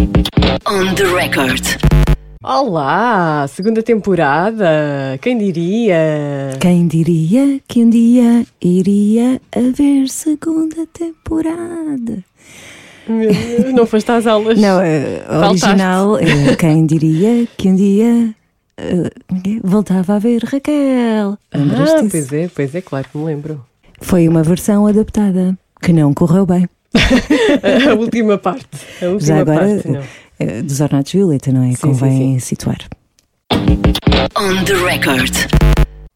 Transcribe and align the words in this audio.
On 0.00 0.94
the 0.94 1.04
record. 1.14 1.62
Olá, 2.42 3.46
segunda 3.48 3.82
temporada. 3.82 5.18
Quem 5.20 5.36
diria? 5.36 6.56
Quem 6.58 6.86
diria 6.86 7.60
que 7.68 7.84
um 7.84 7.90
dia 7.90 8.46
iria 8.62 9.38
haver 9.54 10.08
segunda 10.08 10.86
temporada? 10.90 12.24
Meu 13.06 13.30
Deus, 13.30 13.74
Não 13.74 13.84
foste 13.84 14.10
às 14.10 14.26
aulas? 14.26 14.58
Não, 14.58 14.80
eh, 14.80 15.22
original, 15.28 16.16
eh, 16.16 16.56
quem 16.58 16.86
diria 16.86 17.46
que 17.58 17.68
um 17.68 17.76
dia 17.76 18.34
eh, 18.78 19.10
voltava 19.62 20.14
a 20.14 20.18
ver 20.18 20.42
Raquel? 20.44 21.36
Ah, 21.52 21.58
pois 22.10 22.32
é, 22.32 22.48
pois 22.48 22.74
é, 22.74 22.80
claro 22.80 23.06
que 23.12 23.18
me 23.18 23.24
lembro. 23.26 23.62
Foi 24.00 24.26
uma 24.26 24.42
versão 24.42 24.86
adaptada 24.86 25.54
que 25.82 25.92
não 25.92 26.14
correu 26.14 26.46
bem. 26.46 26.66
A 27.90 27.94
última 27.94 28.38
parte. 28.38 28.66
A 29.02 29.06
última 29.06 29.20
Já 29.20 29.40
agora, 29.40 29.58
parte, 29.74 29.88
não. 29.88 30.02
eh, 30.38 30.62
dos 30.62 30.80
Ornatos 30.80 31.12
Violeta, 31.12 31.52
não 31.52 31.62
é? 31.62 31.70
Sim, 31.72 31.76
Convém 31.82 32.38
sim, 32.38 32.38
situar. 32.40 32.78
On 33.52 34.64
the 34.64 34.74
record. 34.74 35.32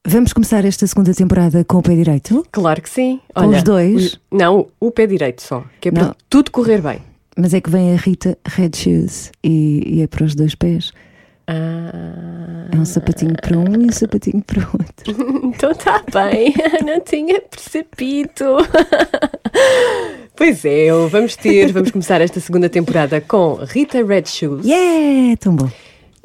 Vamos 0.07 0.33
começar 0.33 0.65
esta 0.65 0.87
segunda 0.87 1.15
temporada 1.15 1.65
com 1.65 1.79
o 1.79 1.83
pé 1.83 1.95
direito, 1.95 2.47
Claro 2.53 2.83
que 2.83 2.91
sim. 2.91 3.21
Com 3.35 3.47
Olha, 3.47 3.57
os 3.59 3.63
dois? 3.63 4.15
o- 4.15 4.19
não, 4.37 4.67
o 4.79 4.91
pé 4.91 5.07
direito 5.07 5.43
só. 5.43 5.65
Que 5.81 5.89
é 5.89 5.93
para 5.93 6.05
Não. 6.05 6.15
tudo 6.29 6.51
correr 6.51 6.81
bem. 6.83 6.99
mas 7.37 7.55
é 7.55 7.61
que 7.61 7.71
vem 7.71 7.93
a 7.95 7.97
Rita 7.97 8.37
Red 8.47 8.71
Shoes 8.77 9.33
e, 9.43 9.83
e 9.99 10.03
é 10.03 10.07
para 10.07 10.25
os 10.25 10.35
dois 10.35 10.55
pés. 10.55 10.93
Ah, 11.47 12.69
É 12.73 12.77
um 12.77 12.85
sapatinho 12.85 13.35
para 13.41 13.57
um 13.59 13.65
e 13.83 13.87
um 13.87 13.93
sapatinho 13.93 14.43
para 14.43 14.61
o 14.61 14.67
outro. 14.73 15.45
então 15.49 15.71
está 15.71 16.03
bem. 16.13 16.55
Não 16.85 17.01
tinha 17.01 17.41
percebido. 17.41 18.57
Pois 20.37 20.65
é, 20.65 20.89
vamos 21.09 21.37
ter, 21.37 21.71
vamos 21.73 21.93
começar 21.93 22.21
esta 22.21 22.41
segunda 22.41 22.69
temporada 22.69 23.21
com 23.21 23.55
Rita 23.55 24.05
Red 24.05 24.25
Shoes. 24.27 24.67
Yeah, 24.67 25.37
tão 25.39 25.55
bom. 25.55 25.71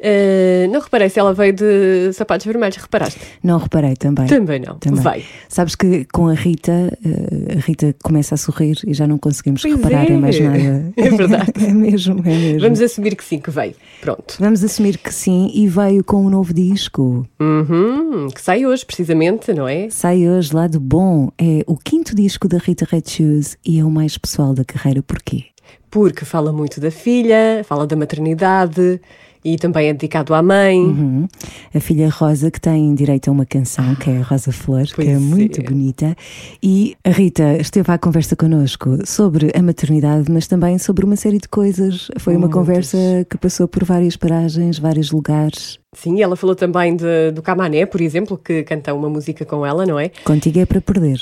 Uh, 0.00 0.66
não 0.72 0.80
reparei 0.80 1.10
se 1.10 1.20
ela 1.20 1.34
veio 1.34 1.52
de 1.52 2.10
sapatos 2.14 2.46
vermelhos, 2.46 2.76
reparaste? 2.76 3.20
Não 3.42 3.58
reparei 3.58 3.94
também. 3.94 4.26
Também 4.26 4.58
não. 4.58 4.78
Também. 4.78 5.02
Vai. 5.02 5.24
Sabes 5.46 5.74
que 5.74 6.06
com 6.06 6.28
a 6.28 6.32
Rita, 6.32 6.96
eh, 7.04 7.58
a 7.58 7.60
Rita 7.60 7.94
começa 8.02 8.34
a 8.34 8.38
sorrir 8.38 8.78
e 8.86 8.94
já 8.94 9.06
não 9.06 9.18
conseguimos 9.18 9.60
Pois 9.60 9.74
reparar 9.74 10.08
é. 10.08 10.12
em 10.12 10.16
mais 10.16 10.40
nada. 10.40 10.92
É 10.96 11.10
verdade. 11.10 11.52
é 11.62 11.72
mesmo, 11.72 12.20
é 12.20 12.30
mesmo. 12.30 12.60
Vamos 12.60 12.80
assumir 12.80 13.14
que 13.14 13.24
sim, 13.24 13.38
que 13.38 13.50
veio. 13.50 13.74
Pronto. 14.00 14.36
Vamos 14.38 14.64
assumir 14.64 14.96
que 14.96 15.12
sim 15.12 15.50
e 15.54 15.66
veio 15.66 16.02
com 16.02 16.24
um 16.24 16.30
novo 16.30 16.54
disco. 16.54 17.26
Uhum, 17.38 18.28
que 18.34 18.40
sai 18.40 18.64
hoje, 18.64 18.86
precisamente, 18.86 19.52
não 19.52 19.68
é? 19.68 19.90
Sai 19.90 20.28
hoje 20.28 20.54
lá 20.54 20.66
do 20.66 20.80
bom. 20.80 21.30
É 21.38 21.62
o 21.66 21.76
quinto 21.76 22.14
disco 22.14 22.48
da 22.48 22.56
Rita 22.56 22.86
Red 22.90 23.02
Shoes 23.06 23.58
e 23.66 23.78
é 23.78 23.84
o 23.84 23.90
mais 23.90 24.16
pessoal 24.16 24.54
da 24.54 24.64
carreira. 24.64 25.02
Porquê? 25.02 25.44
Porque 25.90 26.24
fala 26.24 26.52
muito 26.52 26.80
da 26.80 26.90
filha, 26.90 27.64
fala 27.64 27.86
da 27.86 27.96
maternidade 27.96 29.00
e 29.44 29.56
também 29.56 29.88
é 29.88 29.92
dedicado 29.92 30.34
à 30.34 30.42
mãe. 30.42 30.78
Uhum. 30.78 31.28
A 31.74 31.80
filha 31.80 32.08
Rosa, 32.10 32.50
que 32.50 32.60
tem 32.60 32.94
direito 32.94 33.28
a 33.28 33.32
uma 33.32 33.46
canção, 33.46 33.94
que 33.94 34.10
é 34.10 34.18
a 34.18 34.22
Rosa 34.22 34.52
Flor, 34.52 34.84
que 34.84 34.94
Pois 34.96 35.08
é 35.08 35.18
muito 35.18 35.60
é. 35.60 35.64
bonita. 35.64 36.16
E 36.62 36.96
a 37.04 37.10
Rita 37.10 37.56
esteve 37.58 37.90
à 37.90 37.98
conversa 37.98 38.36
connosco 38.36 38.98
sobre 39.06 39.50
a 39.54 39.62
maternidade, 39.62 40.30
mas 40.30 40.46
também 40.46 40.78
sobre 40.78 41.04
uma 41.04 41.16
série 41.16 41.38
de 41.38 41.48
coisas. 41.48 42.08
Foi 42.18 42.36
uma 42.36 42.48
conversa 42.50 42.98
que 43.28 43.38
passou 43.38 43.66
por 43.66 43.84
várias 43.84 44.16
paragens, 44.16 44.78
vários 44.78 45.10
lugares. 45.10 45.78
Sim, 45.94 46.20
ela 46.22 46.36
falou 46.36 46.54
também 46.54 46.94
de- 46.94 47.32
do 47.32 47.42
Camané, 47.42 47.86
por 47.86 48.00
exemplo, 48.00 48.38
que 48.38 48.62
canta 48.62 48.94
uma 48.94 49.08
música 49.08 49.44
com 49.44 49.64
ela, 49.66 49.84
não 49.86 49.98
é? 49.98 50.10
Contigo 50.24 50.58
é 50.60 50.66
para 50.66 50.80
perder. 50.80 51.20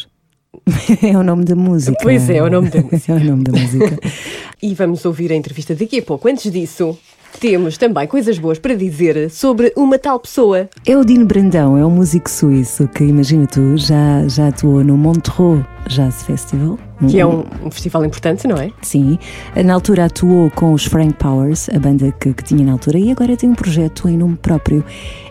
é 1.02 1.16
o 1.16 1.22
nome 1.22 1.44
da 1.44 1.54
música. 1.54 1.96
Pois 2.02 2.28
é, 2.28 2.38
é 2.38 2.42
o 2.42 2.50
nome 2.50 2.68
da 2.70 2.82
música. 2.82 3.12
é 3.12 3.14
o 3.16 3.24
nome 3.24 3.44
da 3.44 3.52
música. 3.52 3.98
E 4.60 4.74
vamos 4.74 5.04
ouvir 5.04 5.30
a 5.30 5.36
entrevista 5.36 5.72
daqui 5.72 6.00
a 6.00 6.02
pouco. 6.02 6.26
Antes 6.26 6.50
disso, 6.50 6.98
temos 7.40 7.76
também 7.76 8.06
coisas 8.06 8.38
boas 8.38 8.58
para 8.58 8.74
dizer 8.74 9.30
sobre 9.30 9.72
uma 9.76 9.98
tal 9.98 10.18
pessoa. 10.18 10.68
É 10.86 10.96
o 10.96 11.04
Dino 11.04 11.24
Brandão, 11.24 11.76
é 11.76 11.84
um 11.84 11.90
músico 11.90 12.28
suíço 12.28 12.88
que, 12.88 13.04
imagina 13.04 13.46
tu, 13.46 13.76
já, 13.76 14.26
já 14.26 14.48
atuou 14.48 14.82
no 14.82 14.96
Montreux 14.96 15.64
Jazz 15.88 16.22
Festival. 16.22 16.78
Que 17.08 17.20
é 17.20 17.26
um, 17.26 17.44
um 17.64 17.70
festival 17.70 18.04
importante, 18.04 18.48
não 18.48 18.56
é? 18.56 18.72
Sim, 18.82 19.18
na 19.64 19.74
altura 19.74 20.06
atuou 20.06 20.50
com 20.50 20.72
os 20.72 20.84
Frank 20.84 21.14
Powers, 21.14 21.68
a 21.68 21.78
banda 21.78 22.10
que, 22.12 22.34
que 22.34 22.42
tinha 22.42 22.64
na 22.64 22.72
altura, 22.72 22.98
e 22.98 23.10
agora 23.12 23.36
tem 23.36 23.50
um 23.50 23.54
projeto 23.54 24.08
em 24.08 24.16
nome 24.16 24.36
próprio. 24.36 24.84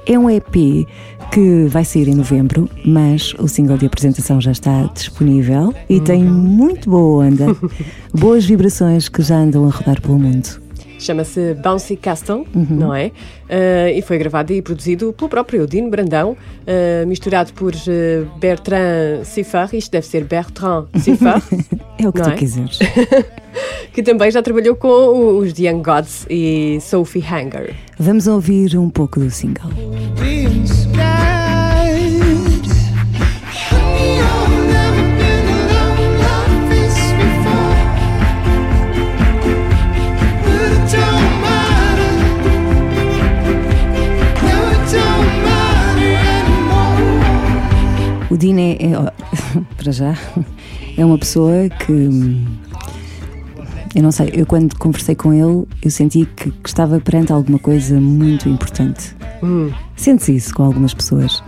É 0.05 0.17
um 0.17 0.29
EP 0.29 0.87
que 1.31 1.65
vai 1.67 1.83
sair 1.83 2.07
em 2.07 2.15
novembro, 2.15 2.69
mas 2.85 3.33
o 3.37 3.47
single 3.49 3.77
de 3.77 3.85
apresentação 3.85 4.39
já 4.39 4.51
está 4.51 4.83
disponível 4.93 5.73
e 5.89 5.99
tem 5.99 6.23
muito 6.23 6.89
boa 6.89 7.25
onda, 7.25 7.47
boas 8.17 8.45
vibrações 8.45 9.09
que 9.09 9.21
já 9.21 9.35
andam 9.35 9.65
a 9.65 9.69
rodar 9.69 10.01
pelo 10.01 10.17
mundo. 10.17 10.66
Chama-se 10.99 11.53
Bouncy 11.55 11.95
Castle, 11.95 12.45
Uhum. 12.55 12.65
não 12.69 12.93
é? 12.95 13.11
Ah, 13.49 13.91
e 13.91 14.01
foi 14.01 14.17
gravado 14.17 14.51
e 14.53 14.61
produzido 14.61 15.13
pelo 15.13 15.29
próprio 15.29 15.67
Dino 15.67 15.89
Brandão, 15.89 16.35
ah, 16.67 17.05
misturado 17.05 17.53
por 17.53 17.73
ah, 17.73 18.37
Bertrand 18.39 19.23
Siffar, 19.23 19.69
isto 19.73 19.91
deve 19.91 20.05
ser 20.07 20.23
Bertrand 20.23 20.85
Siffar, 20.99 21.41
É 21.99 22.07
o 22.07 22.11
que 22.13 22.19
Não 22.19 22.25
tu 22.27 22.31
é? 22.31 22.35
quiseres. 22.35 22.79
que 23.93 24.03
também 24.03 24.29
já 24.29 24.41
trabalhou 24.43 24.75
com 24.75 25.37
os 25.39 25.53
The 25.53 25.63
Young 25.69 25.81
Gods 25.81 26.25
e 26.29 26.77
Sophie 26.81 27.23
Hanger. 27.23 27.73
Vamos 27.97 28.27
ouvir 28.27 28.77
um 28.77 28.89
pouco 28.89 29.19
do 29.19 29.29
single. 29.31 29.71
O 48.37 48.39
Dino 48.39 48.59
é, 48.59 48.73
é- 48.73 49.11
para 49.81 49.91
já, 49.91 50.13
é 50.95 51.03
uma 51.03 51.17
pessoa 51.17 51.67
que. 51.69 51.91
Eu 53.95 54.03
não 54.03 54.11
sei, 54.11 54.29
eu 54.31 54.45
quando 54.45 54.77
conversei 54.77 55.15
com 55.15 55.33
ele, 55.33 55.65
eu 55.81 55.89
senti 55.89 56.27
que, 56.35 56.51
que 56.51 56.69
estava 56.69 56.99
perante 56.99 57.33
alguma 57.33 57.57
coisa 57.57 57.99
muito 57.99 58.47
importante. 58.47 59.15
Hum. 59.41 59.71
Sentes 59.95 60.29
isso 60.29 60.53
com 60.53 60.61
algumas 60.65 60.93
pessoas? 60.93 61.43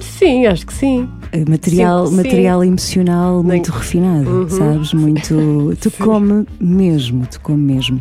Sim, 0.00 0.46
acho 0.46 0.64
que 0.64 0.72
sim. 0.74 1.08
Eh, 1.32 1.44
Material, 1.48 2.06
Sim, 2.06 2.10
sim. 2.12 2.16
material 2.22 2.62
emocional 2.64 3.36
Nem- 3.42 3.44
muito 3.56 3.72
refinado, 3.72 4.30
Uhum. 4.30 4.48
sabes? 4.48 4.94
Muito. 4.94 5.76
Tocou-me 5.82 6.46
mesmo, 6.60 7.26
tocou-me 7.26 7.60
mesmo. 7.74 8.00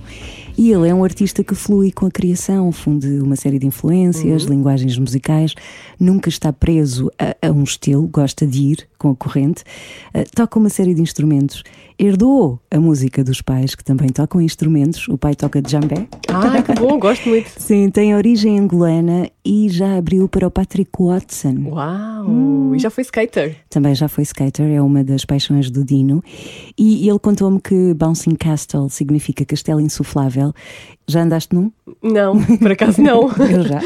E 0.58 0.72
ele 0.72 0.88
é 0.90 0.94
um 0.94 1.04
artista 1.04 1.44
que 1.44 1.54
flui 1.54 1.92
com 1.92 2.08
a 2.08 2.12
criação, 2.12 2.72
funde 2.72 3.20
uma 3.22 3.36
série 3.36 3.60
de 3.60 3.68
influências, 3.68 4.44
Uhum. 4.44 4.50
linguagens 4.50 4.98
musicais, 4.98 5.54
nunca 6.00 6.30
está 6.30 6.52
preso 6.52 7.12
a, 7.20 7.48
a 7.48 7.52
um 7.52 7.64
estilo, 7.64 8.08
gosta 8.08 8.46
de 8.48 8.62
ir 8.64 8.88
com 8.98 9.12
a 9.12 9.16
corrente, 9.16 9.64
eh, 10.14 10.24
toca 10.36 10.60
uma 10.60 10.70
série 10.70 10.94
de 10.94 11.02
instrumentos, 11.02 11.64
herdou 11.98 12.60
a 12.70 12.80
música 12.80 13.24
dos 13.24 13.42
pais 13.42 13.76
que 13.76 13.84
também 13.84 14.10
tocam 14.10 14.42
instrumentos, 14.42 15.08
o 15.08 15.18
pai 15.18 15.36
toca 15.36 15.62
djambé, 15.62 16.08
Ah, 16.28 16.62
que 16.62 16.74
bom, 16.74 17.00
gosto 17.00 17.28
muito. 17.30 17.50
sim, 17.58 17.90
tem 17.90 18.16
origem 18.16 18.60
angolana 18.60 19.30
e 19.44 19.70
já 19.70 19.98
abriu 19.98 20.28
para 20.28 20.48
o 20.48 20.52
Patrick 20.52 20.92
Watson. 21.00 21.56
Uau! 21.70 22.28
Hum. 22.28 22.76
E 22.76 22.80
já 22.80 22.90
foi 22.90 23.02
skater. 23.02 23.56
Também 23.70 23.96
já 23.96 24.08
foi 24.08 24.24
skater, 24.24 24.70
é 24.70 24.82
uma 24.82 25.04
das 25.04 25.26
paixões 25.26 25.72
do 25.72 25.84
Dino. 25.84 26.24
E 26.78 27.10
ele 27.10 27.18
contou-me 27.18 27.60
que 27.60 27.94
Bouncing 27.94 28.36
Castle 28.36 28.90
significa 28.90 29.44
castelo 29.46 29.80
insuflável. 29.80 30.54
Já 31.10 31.24
andaste 31.24 31.56
num? 31.56 31.72
Não, 32.04 32.38
por 32.58 32.72
acaso 32.72 33.02
não. 33.02 33.30
Eu 33.40 33.64
já. 33.64 33.80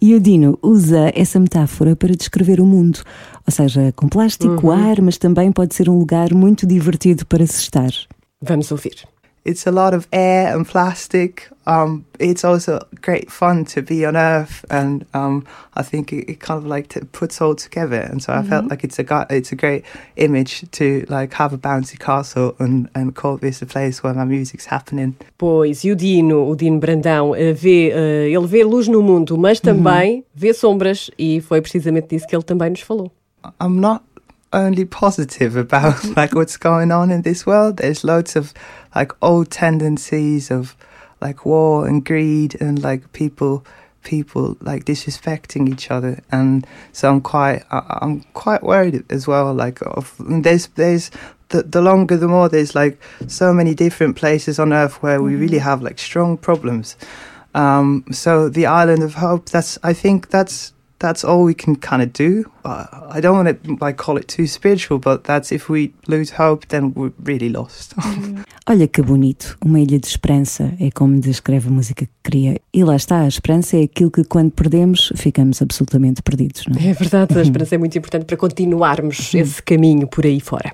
E 0.00 0.14
o 0.14 0.20
Dino 0.20 0.58
usa 0.62 1.12
essa 1.14 1.38
metáfora 1.38 1.94
para 1.94 2.14
descrever 2.14 2.60
o 2.60 2.66
mundo. 2.66 3.00
Ou 3.46 3.52
seja, 3.52 3.92
com 3.94 4.08
plástico, 4.08 4.70
ar, 4.70 5.02
mas 5.02 5.18
também 5.18 5.52
pode 5.52 5.74
ser 5.74 5.90
um 5.90 5.98
lugar 5.98 6.32
muito 6.32 6.66
divertido 6.66 7.26
para 7.26 7.46
se 7.46 7.60
estar. 7.60 7.90
Vamos 8.40 8.70
ouvir. 8.70 9.06
It's 9.44 9.66
a 9.66 9.70
lot 9.70 9.94
of 9.94 10.06
air 10.12 10.54
and 10.54 10.66
plastic. 10.66 11.48
Um, 11.66 12.04
it's 12.18 12.44
also 12.44 12.80
great 13.00 13.30
fun 13.30 13.64
to 13.66 13.82
be 13.82 14.04
on 14.04 14.16
Earth, 14.16 14.64
and 14.70 15.06
um, 15.14 15.46
I 15.74 15.82
think 15.82 16.12
it, 16.12 16.28
it 16.28 16.40
kind 16.40 16.58
of 16.58 16.66
like 16.66 16.88
t- 16.88 17.00
puts 17.12 17.40
all 17.40 17.54
together. 17.54 18.00
And 18.00 18.22
so 18.22 18.32
I 18.32 18.42
felt 18.42 18.68
like 18.68 18.84
it's 18.84 18.98
a 18.98 19.26
it's 19.30 19.52
a 19.52 19.56
great 19.56 19.84
image 20.16 20.64
to 20.72 21.04
like 21.08 21.32
have 21.34 21.52
a 21.52 21.58
bouncy 21.58 21.98
castle 21.98 22.56
and 22.58 22.88
and 22.94 23.14
call 23.14 23.36
this 23.36 23.62
a 23.62 23.66
place 23.66 24.02
where 24.02 24.14
my 24.14 24.24
music's 24.24 24.66
happening. 24.66 25.14
Pois, 25.38 25.84
e 25.84 25.92
o 25.92 25.96
Dino, 25.96 26.48
o 26.48 26.56
Dino 26.56 26.78
Brandão, 26.78 27.34
eh, 27.34 27.52
vê, 27.52 27.90
eh, 27.92 28.30
ele 28.30 28.46
vê 28.46 28.64
luz 28.64 28.88
no 28.88 29.02
mundo, 29.02 29.38
mas 29.38 29.60
também 29.60 30.24
vê 30.34 30.52
sombras, 30.52 31.10
e 31.18 31.40
foi 31.40 31.60
precisamente 31.60 32.08
disso 32.08 32.26
que 32.26 32.34
ele 32.34 32.42
também 32.42 32.70
nos 32.70 32.80
falou. 32.80 33.12
I'm 33.60 33.80
not 33.80 34.02
only 34.52 34.84
positive 34.84 35.56
about 35.56 36.04
like 36.16 36.34
what's 36.34 36.56
going 36.56 36.90
on 36.92 37.10
in 37.10 37.22
this 37.22 37.46
world. 37.46 37.76
There's 37.78 38.04
loads 38.04 38.36
of 38.36 38.52
like 38.94 39.12
old 39.22 39.50
tendencies 39.50 40.50
of 40.50 40.76
like 41.20 41.44
war 41.44 41.86
and 41.86 42.04
greed 42.04 42.60
and 42.60 42.82
like 42.82 43.12
people 43.12 43.64
people 44.02 44.56
like 44.62 44.86
disrespecting 44.86 45.68
each 45.68 45.90
other. 45.90 46.20
And 46.32 46.66
so 46.92 47.10
I'm 47.10 47.20
quite 47.20 47.62
I- 47.70 47.98
I'm 48.02 48.22
quite 48.32 48.62
worried 48.62 49.04
as 49.10 49.26
well 49.26 49.52
like 49.54 49.80
of 49.82 50.14
there's 50.18 50.66
there's 50.68 51.10
the, 51.50 51.62
the 51.64 51.82
longer 51.82 52.16
the 52.16 52.28
more 52.28 52.48
there's 52.48 52.74
like 52.74 53.00
so 53.26 53.52
many 53.52 53.74
different 53.74 54.16
places 54.16 54.58
on 54.58 54.72
earth 54.72 55.02
where 55.02 55.20
we 55.22 55.34
really 55.34 55.58
have 55.58 55.82
like 55.82 55.98
strong 55.98 56.36
problems. 56.38 56.96
Um, 57.54 58.04
so 58.12 58.48
the 58.48 58.66
island 58.66 59.02
of 59.02 59.14
hope 59.14 59.48
that's 59.48 59.76
i 59.82 59.92
think 59.92 60.28
that's 60.28 60.72
that's 61.00 61.24
all 61.24 61.42
we 61.42 61.54
can 61.54 61.74
kind 61.74 62.02
of 62.02 62.12
do 62.12 62.44
uh, 62.64 62.86
i 63.10 63.20
don't 63.20 63.34
want 63.34 63.48
to 63.48 63.76
like 63.80 63.96
call 63.96 64.16
it 64.16 64.28
too 64.28 64.46
spiritual 64.46 64.98
but 64.98 65.24
that's 65.24 65.50
if 65.50 65.68
we 65.68 65.92
lose 66.06 66.30
hope 66.30 66.68
then 66.68 66.92
we're 66.94 67.12
really 67.24 67.48
lost 67.48 67.94
Olha 68.68 68.86
que 68.86 69.02
bonito, 69.02 69.58
uma 69.64 69.80
ilha 69.80 69.98
de 69.98 70.06
esperança 70.06 70.72
é 70.78 70.92
como 70.92 71.18
descreve 71.18 71.66
a 71.66 71.72
música 71.72 72.04
que 72.04 72.12
cria. 72.22 72.60
E 72.72 72.84
lá 72.84 72.94
está, 72.94 73.22
a 73.22 73.26
esperança 73.26 73.76
é 73.76 73.82
aquilo 73.82 74.12
que 74.12 74.22
quando 74.22 74.52
perdemos 74.52 75.12
ficamos 75.16 75.60
absolutamente 75.60 76.22
perdidos, 76.22 76.66
não 76.68 76.80
é? 76.80 76.90
É 76.90 76.92
verdade, 76.92 77.36
a 77.36 77.42
esperança 77.42 77.74
é 77.74 77.78
muito 77.78 77.98
importante 77.98 78.26
para 78.26 78.36
continuarmos 78.36 79.34
esse 79.34 79.60
caminho 79.60 80.06
por 80.06 80.24
aí 80.24 80.38
fora. 80.38 80.72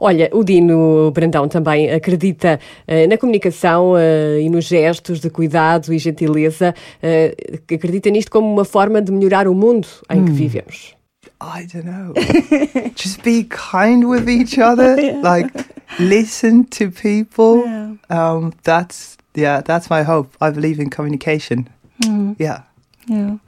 Olha, 0.00 0.28
o 0.32 0.42
Dino 0.42 1.12
Brandão 1.12 1.46
também 1.46 1.88
acredita 1.88 2.58
eh, 2.84 3.06
na 3.06 3.16
comunicação 3.16 3.96
eh, 3.96 4.40
e 4.40 4.50
nos 4.50 4.64
gestos 4.64 5.20
de 5.20 5.30
cuidado 5.30 5.94
e 5.94 5.98
gentileza, 5.98 6.74
eh, 7.00 7.36
acredita 7.72 8.10
nisto 8.10 8.30
como 8.30 8.52
uma 8.52 8.64
forma 8.64 9.00
de 9.00 9.12
melhorar 9.12 9.46
o 9.46 9.54
mundo 9.54 9.65
em 10.10 10.24
que 10.24 10.32
vivemos. 10.32 10.96
I 11.40 11.66
don't 11.66 11.84
know. 11.84 12.14
Just 12.96 13.22
be 13.22 13.44
kind 13.44 14.08
with 14.08 14.28
each 14.28 14.58
other. 14.58 14.96
Like 15.22 15.52
listen 15.98 16.64
to 16.64 16.90
people. 16.90 17.64
Um, 18.08 18.52
that's 18.62 19.16
yeah. 19.34 19.60
That's 19.60 19.90
my 19.90 20.02
hope. 20.02 20.36
I 20.40 20.50
believe 20.50 20.80
in 20.80 20.90
communication. 20.90 21.68
Yeah, 22.38 22.62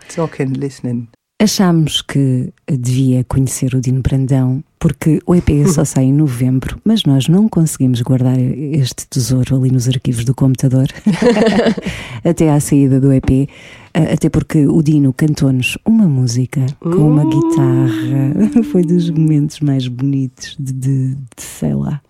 talking, 0.09 0.55
listening. 0.55 1.09
Achámos 1.41 2.03
que 2.03 2.53
devia 2.67 3.23
conhecer 3.25 3.75
o 3.75 3.81
Dino 3.81 4.03
Brandão 4.03 4.65
porque 4.79 5.21
o 5.25 5.35
EP 5.35 5.67
só 5.73 5.85
sai 5.87 6.05
em 6.05 6.13
novembro, 6.13 6.81
mas 6.85 7.05
nós 7.05 7.29
não 7.29 7.49
conseguimos 7.49 8.01
guardar 8.01 8.39
este 8.39 9.07
tesouro 9.09 9.57
ali 9.57 9.71
nos 9.71 9.89
arquivos 9.89 10.25
do 10.25 10.35
computador 10.35 10.89
até 12.25 12.51
à 12.51 12.59
saída 12.59 13.01
do 13.01 13.13
EP, 13.13 13.49
até 14.13 14.29
porque 14.29 14.67
o 14.67 14.83
Dino 14.83 15.13
cantou-nos 15.13 15.77
uma 15.85 16.07
música 16.07 16.65
com 16.81 16.89
uma 17.11 17.25
guitarra. 17.25 18.63
Foi 18.71 18.83
dos 18.83 19.11
momentos 19.11 19.61
mais 19.61 19.89
bonitos 19.89 20.57
de, 20.59 20.73
de- 20.73 21.15
de 21.15 21.43
sei 21.43 21.75
lá. 21.75 22.01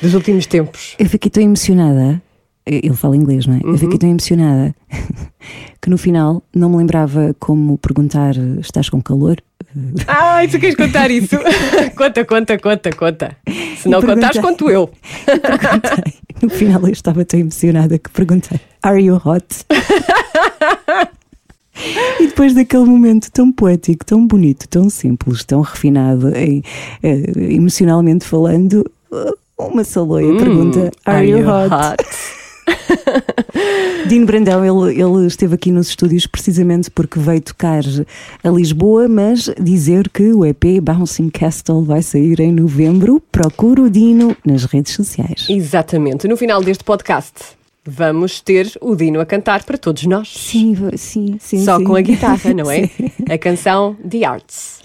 Dos 0.00 0.14
últimos 0.14 0.46
tempos. 0.46 0.94
Eu 0.98 1.06
fiquei 1.06 1.30
tão 1.30 1.42
emocionada. 1.42 2.22
Ele 2.64 2.94
fala 2.94 3.16
inglês, 3.16 3.46
não 3.46 3.54
é? 3.54 3.60
Eu 3.64 3.78
fiquei 3.78 3.96
tão 3.98 4.10
emocionada 4.10 4.74
que 5.80 5.88
no 5.88 5.96
final 5.96 6.42
não 6.54 6.68
me 6.70 6.76
lembrava 6.76 7.34
como 7.38 7.78
perguntar: 7.78 8.34
estás 8.60 8.88
com 8.90 9.00
calor? 9.00 9.38
Ai, 10.06 10.48
tu 10.48 10.58
queres 10.58 10.76
contar 10.76 11.10
isso? 11.10 11.36
conta, 11.96 12.24
conta, 12.24 12.58
conta, 12.58 12.90
conta. 12.92 13.36
Se 13.76 13.88
não 13.88 14.00
contares, 14.02 14.40
conto 14.40 14.68
eu. 14.70 14.90
No 16.42 16.48
final 16.50 16.82
eu 16.82 16.92
estava 16.92 17.24
tão 17.24 17.40
emocionada 17.40 17.98
que 17.98 18.10
perguntei: 18.10 18.60
Are 18.82 19.02
you 19.02 19.20
hot? 19.24 19.44
E 22.20 22.26
depois 22.26 22.54
daquele 22.54 22.84
momento 22.84 23.30
tão 23.30 23.52
poético, 23.52 24.04
tão 24.04 24.26
bonito, 24.26 24.68
tão 24.68 24.90
simples, 24.90 25.44
tão 25.44 25.60
refinado, 25.60 26.36
em, 26.36 26.62
eh, 27.02 27.32
emocionalmente 27.50 28.24
falando, 28.24 28.84
uma 29.58 29.84
saloia 29.84 30.36
pergunta: 30.36 30.90
Are, 31.04 31.28
you, 31.28 31.40
hot? 31.40 32.04
Dino 34.06 34.26
Brandão, 34.26 34.64
ele, 34.64 35.00
ele 35.00 35.26
esteve 35.26 35.54
aqui 35.54 35.72
nos 35.72 35.88
estúdios 35.88 36.26
precisamente 36.26 36.90
porque 36.90 37.18
veio 37.18 37.40
tocar 37.40 37.82
a 38.44 38.48
Lisboa, 38.48 39.08
mas 39.08 39.50
dizer 39.60 40.08
que 40.08 40.32
o 40.32 40.44
EP 40.44 40.80
Bouncing 40.82 41.30
Castle 41.30 41.82
vai 41.82 42.02
sair 42.02 42.40
em 42.40 42.52
novembro. 42.52 43.22
Procura 43.32 43.82
o 43.82 43.90
Dino 43.90 44.36
nas 44.44 44.64
redes 44.64 44.92
sociais. 44.94 45.46
Exatamente. 45.48 46.28
No 46.28 46.36
final 46.36 46.62
deste 46.62 46.84
podcast, 46.84 47.32
vamos 47.88 48.40
ter 48.40 48.70
o 48.80 48.94
Dino 48.94 49.20
a 49.20 49.26
cantar 49.26 49.64
para 49.64 49.78
todos 49.78 50.04
nós. 50.04 50.28
Sim, 50.28 50.76
sim, 50.96 51.38
sim. 51.40 51.64
Só 51.64 51.78
sim. 51.78 51.84
com 51.84 51.96
a 51.96 52.00
guitarra, 52.02 52.52
não 52.52 52.70
é? 52.70 52.86
Sim. 52.98 53.10
A 53.30 53.38
canção 53.38 53.96
The 54.08 54.24
Arts. 54.24 54.80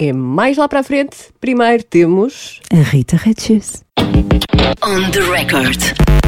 É 0.00 0.12
mais 0.12 0.56
lá 0.56 0.68
para 0.68 0.80
a 0.80 0.82
frente. 0.82 1.16
Primeiro 1.40 1.82
temos. 1.82 2.60
A 2.72 2.76
Rita 2.76 3.16
Red 3.16 3.34
Shoes. 3.38 3.82
On 3.98 5.10
the 5.10 5.20
record. 5.20 6.21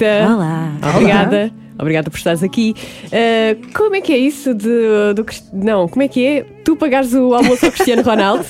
Rita. 0.00 0.32
Olá. 0.34 0.72
Obrigada. 0.94 1.52
Obrigada 1.78 2.10
por 2.10 2.16
estares 2.16 2.42
aqui. 2.42 2.74
Ah, 3.06 3.56
como 3.74 3.96
é 3.96 4.00
que 4.00 4.12
é 4.12 4.16
isso 4.18 4.54
de, 4.54 5.14
do 5.14 5.24
Não, 5.52 5.88
como 5.88 6.02
é 6.02 6.08
que 6.08 6.26
é? 6.26 6.42
Tu 6.62 6.76
pagares 6.76 7.14
o 7.14 7.34
almoço 7.34 7.64
ao 7.66 7.72
Cristiano 7.72 8.02
Ronaldo? 8.02 8.44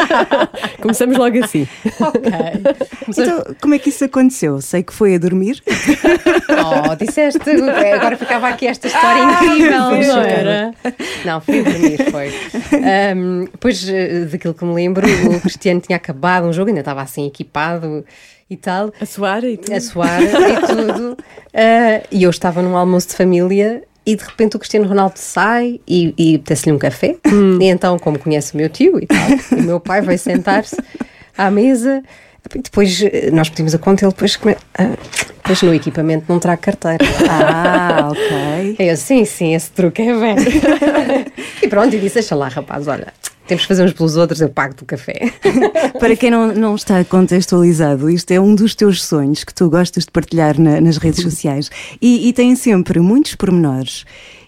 Começamos 0.80 1.18
logo 1.18 1.38
assim. 1.44 1.68
Então, 3.08 3.54
como 3.60 3.74
é 3.74 3.78
que 3.78 3.90
isso 3.90 4.04
aconteceu? 4.04 4.60
Sei 4.62 4.82
que 4.82 4.92
foi 4.92 5.14
a 5.14 5.18
dormir. 5.18 5.62
Oh, 6.48 6.94
disseste, 6.96 7.50
agora 7.94 8.16
ficava 8.16 8.48
aqui 8.48 8.66
esta 8.66 8.86
história 8.86 9.22
incrível, 9.22 9.82
pois 9.90 10.08
não 10.08 10.20
era. 10.20 10.50
era? 10.50 10.74
Não, 11.26 11.40
fui 11.42 11.62
dormir, 11.62 12.10
foi. 12.10 12.28
Ahm, 12.72 13.44
depois 13.52 13.86
eh, 13.86 14.24
daquilo 14.32 14.54
que 14.54 14.64
me 14.64 14.74
lembro, 14.74 15.06
o 15.06 15.40
Cristiano 15.40 15.80
tinha 15.80 15.96
acabado 15.96 16.46
um 16.46 16.52
jogo, 16.52 16.68
ainda 16.68 16.80
estava 16.80 17.02
assim 17.02 17.26
equipado 17.26 18.04
e 18.48 18.56
tal, 18.56 18.92
A 19.00 19.06
suar 19.06 19.42
e 19.44 19.56
tudo. 19.56 19.74
a 19.74 19.80
suar 19.80 20.22
e 20.22 20.66
tudo. 20.66 21.16
Ah, 21.58 22.02
e 22.12 22.22
eu 22.22 22.28
estava 22.28 22.60
num 22.60 22.76
almoço 22.76 23.08
de 23.08 23.14
família 23.16 23.82
e 24.04 24.14
de 24.14 24.22
repente 24.22 24.56
o 24.56 24.58
Cristiano 24.58 24.86
Ronaldo 24.86 25.14
sai 25.16 25.80
e, 25.88 26.12
e 26.18 26.34
apetece-lhe 26.34 26.70
um 26.70 26.78
café. 26.78 27.16
E 27.58 27.64
então, 27.64 27.98
como 27.98 28.18
conhece 28.18 28.52
o 28.52 28.58
meu 28.58 28.68
tio 28.68 29.00
e 29.02 29.06
tal, 29.06 29.58
o 29.58 29.62
meu 29.62 29.80
pai 29.80 30.02
vai 30.02 30.18
sentar-se 30.18 30.76
à 31.36 31.50
mesa. 31.50 32.02
Depois 32.54 33.02
eh, 33.02 33.30
nós 33.32 33.48
pedimos 33.48 33.74
a 33.74 33.78
conta, 33.78 34.04
ele 34.04 34.12
depois, 34.12 34.36
come... 34.36 34.56
ah, 34.78 34.90
depois 35.36 35.62
no 35.62 35.74
equipamento 35.74 36.24
não 36.28 36.38
traga 36.38 36.60
carteira. 36.60 37.04
Ah, 37.28 38.08
ok. 38.10 38.76
Eu, 38.86 38.96
sim, 38.96 39.24
sim, 39.24 39.54
esse 39.54 39.70
truque 39.70 40.02
é 40.02 40.14
velho. 40.14 40.46
e 41.62 41.68
pronto, 41.68 41.94
e 41.94 41.98
disse: 42.00 42.14
Deixa 42.14 42.34
lá, 42.34 42.48
rapaz, 42.48 42.86
olha, 42.88 43.12
temos 43.46 43.62
que 43.62 43.68
fazer 43.68 43.84
uns 43.84 43.92
pelos 43.92 44.16
outros, 44.16 44.40
eu 44.40 44.48
pago 44.48 44.74
do 44.74 44.84
café. 44.84 45.32
Para 46.00 46.16
quem 46.16 46.30
não, 46.30 46.48
não 46.48 46.74
está 46.74 47.02
contextualizado, 47.04 48.10
isto 48.10 48.30
é 48.32 48.40
um 48.40 48.54
dos 48.54 48.74
teus 48.74 49.04
sonhos 49.04 49.44
que 49.44 49.54
tu 49.54 49.68
gostas 49.70 50.04
de 50.04 50.10
partilhar 50.10 50.58
na- 50.60 50.80
nas 50.80 50.96
redes 50.96 51.22
sociais 51.22 51.70
e, 52.02 52.28
e 52.28 52.32
tem 52.32 52.54
sempre 52.56 52.98
muitos 53.00 53.34
pormenores. 53.34 54.04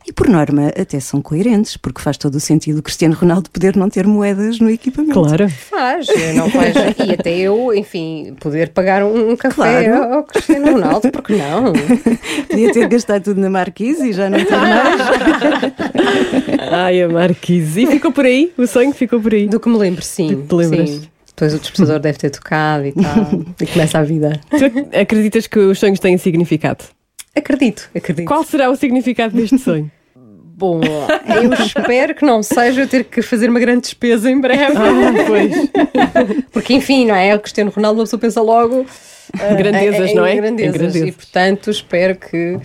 E 0.08 0.12
por 0.12 0.26
norma 0.26 0.68
até 0.68 0.98
são 1.00 1.20
coerentes, 1.20 1.76
porque 1.76 2.00
faz 2.00 2.16
todo 2.16 2.36
o 2.36 2.40
sentido 2.40 2.78
o 2.78 2.82
Cristiano 2.82 3.14
Ronaldo 3.14 3.50
poder 3.50 3.76
não 3.76 3.90
ter 3.90 4.06
moedas 4.06 4.58
no 4.58 4.70
equipamento. 4.70 5.12
Claro. 5.12 5.50
Faz, 5.50 6.06
não 6.34 6.50
faz. 6.50 6.74
E 7.06 7.12
até 7.12 7.36
eu, 7.36 7.74
enfim, 7.74 8.34
poder 8.40 8.70
pagar 8.70 9.04
um, 9.04 9.36
café 9.36 9.84
Claro. 9.84 10.14
ao 10.14 10.22
Cristiano 10.24 10.72
Ronaldo, 10.72 11.10
porque 11.12 11.36
não? 11.36 11.74
Podia 12.48 12.72
ter 12.72 12.88
gastado 12.88 13.24
tudo 13.24 13.38
na 13.38 13.50
Marquise 13.50 14.08
e 14.08 14.12
já 14.14 14.30
não 14.30 14.42
ter 14.42 14.56
mais. 14.56 15.00
Ai, 16.72 17.02
a 17.02 17.08
Marquise. 17.10 17.82
E 17.82 17.86
ficou 17.86 18.10
por 18.10 18.24
aí? 18.24 18.50
O 18.56 18.66
sonho 18.66 18.94
ficou 18.94 19.20
por 19.20 19.34
aí? 19.34 19.46
Do 19.46 19.60
que 19.60 19.68
me 19.68 19.76
lembro, 19.76 20.02
sim. 20.02 20.46
Te 20.48 20.54
lembras? 20.54 20.88
sim. 20.88 21.02
Depois 21.28 21.52
o 21.54 21.58
despertador 21.58 22.00
deve 22.00 22.16
ter 22.18 22.30
tocado 22.30 22.86
e 22.86 22.92
tal. 22.92 23.44
E 23.60 23.66
começa 23.66 23.98
a 23.98 24.02
vida. 24.02 24.40
Tu 24.48 24.98
acreditas 24.98 25.46
que 25.46 25.58
os 25.58 25.78
sonhos 25.78 26.00
têm 26.00 26.16
significado? 26.16 26.82
Acredito, 27.36 27.88
acredito. 27.94 28.26
Qual 28.26 28.42
será 28.42 28.70
o 28.70 28.74
significado 28.74 29.36
deste 29.36 29.58
sonho? 29.58 29.88
Bom, 30.58 30.80
eu 30.82 31.52
espero 31.54 32.16
que 32.16 32.24
não 32.24 32.42
seja 32.42 32.80
eu 32.80 32.88
ter 32.88 33.04
que 33.04 33.22
fazer 33.22 33.48
uma 33.48 33.60
grande 33.60 33.82
despesa 33.82 34.28
em 34.28 34.40
breve. 34.40 34.76
Ah, 34.76 35.24
pois. 35.24 36.44
Porque, 36.50 36.74
enfim, 36.74 37.06
não 37.06 37.14
é? 37.14 37.32
O 37.34 37.38
Cristiano 37.38 37.70
Ronaldo, 37.70 38.00
uma 38.00 38.04
pessoa 38.04 38.18
pensa 38.18 38.40
logo. 38.42 38.84
Grandezas, 39.56 40.08
em- 40.08 40.12
em 40.12 40.14
não 40.16 40.26
é? 40.26 40.32
Em 40.32 40.36
Grandezas. 40.38 40.72
grandezas. 40.76 41.08
E, 41.08 41.12
portanto, 41.12 41.70
espero 41.70 42.16
que 42.16 42.58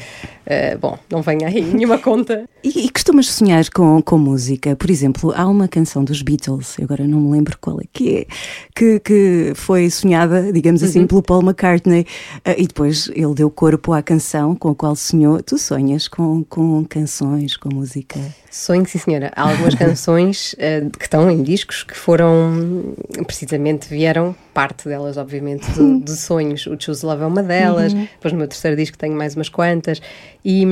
eh, 0.46 0.76
bom, 0.76 0.98
não 1.10 1.22
venha 1.22 1.48
aí 1.48 1.62
nenhuma 1.62 1.98
conta. 1.98 2.44
E, 2.64 2.86
e 2.86 2.90
costumas 2.90 3.28
sonhar 3.28 3.70
com, 3.70 4.02
com 4.02 4.18
música? 4.18 4.76
Por 4.76 4.90
exemplo, 4.90 5.34
há 5.36 5.48
uma 5.48 5.68
canção 5.68 6.04
dos 6.04 6.22
Beatles, 6.22 6.78
agora 6.82 7.06
não 7.06 7.20
me 7.20 7.32
lembro 7.32 7.58
qual 7.60 7.80
é 7.80 7.86
que 7.92 8.18
é, 8.18 8.28
que, 8.76 9.00
que 9.00 9.54
foi 9.56 9.90
sonhada, 9.90 10.52
digamos 10.52 10.84
assim, 10.84 11.08
pelo 11.08 11.22
Paul 11.22 11.42
McCartney, 11.42 12.06
ah, 12.44 12.56
e 12.58 12.68
depois 12.68 13.10
ele 13.14 13.34
deu 13.34 13.50
corpo 13.50 13.94
à 13.94 14.02
canção 14.02 14.56
com 14.56 14.70
a 14.70 14.76
qual 14.76 14.96
sonhou. 14.96 15.42
Tu 15.42 15.58
sonhas 15.58 16.08
com, 16.08 16.44
com 16.44 16.84
canções, 16.86 17.56
com 17.56 17.74
música? 17.74 18.20
Sonho, 18.52 18.86
sim 18.86 19.00
senhora. 19.00 19.32
Há 19.36 19.50
algumas 19.50 19.76
canções 19.76 20.56
eh, 20.60 20.86
que 20.98 21.06
estão 21.06 21.30
em 21.30 21.42
discos 21.42 21.84
que 21.84 21.96
foram, 21.96 22.94
precisamente, 23.26 23.88
vieram, 23.90 24.36
parte 24.54 24.88
delas, 24.88 25.18
obviamente, 25.18 25.70
de, 25.72 26.00
de 26.06 26.16
sonhos. 26.16 26.68
O 26.68 26.80
Choose 26.80 27.06
Love 27.06 27.24
é 27.24 27.26
uma 27.26 27.42
delas, 27.42 27.94
depois 27.94 28.32
no 28.32 28.38
meu 28.38 28.48
terceiro 28.48 28.78
disco 28.78 28.98
tenho 28.98 29.16
mais 29.16 29.36
umas 29.36 29.50
quantas. 29.50 30.02
E, 30.44 30.66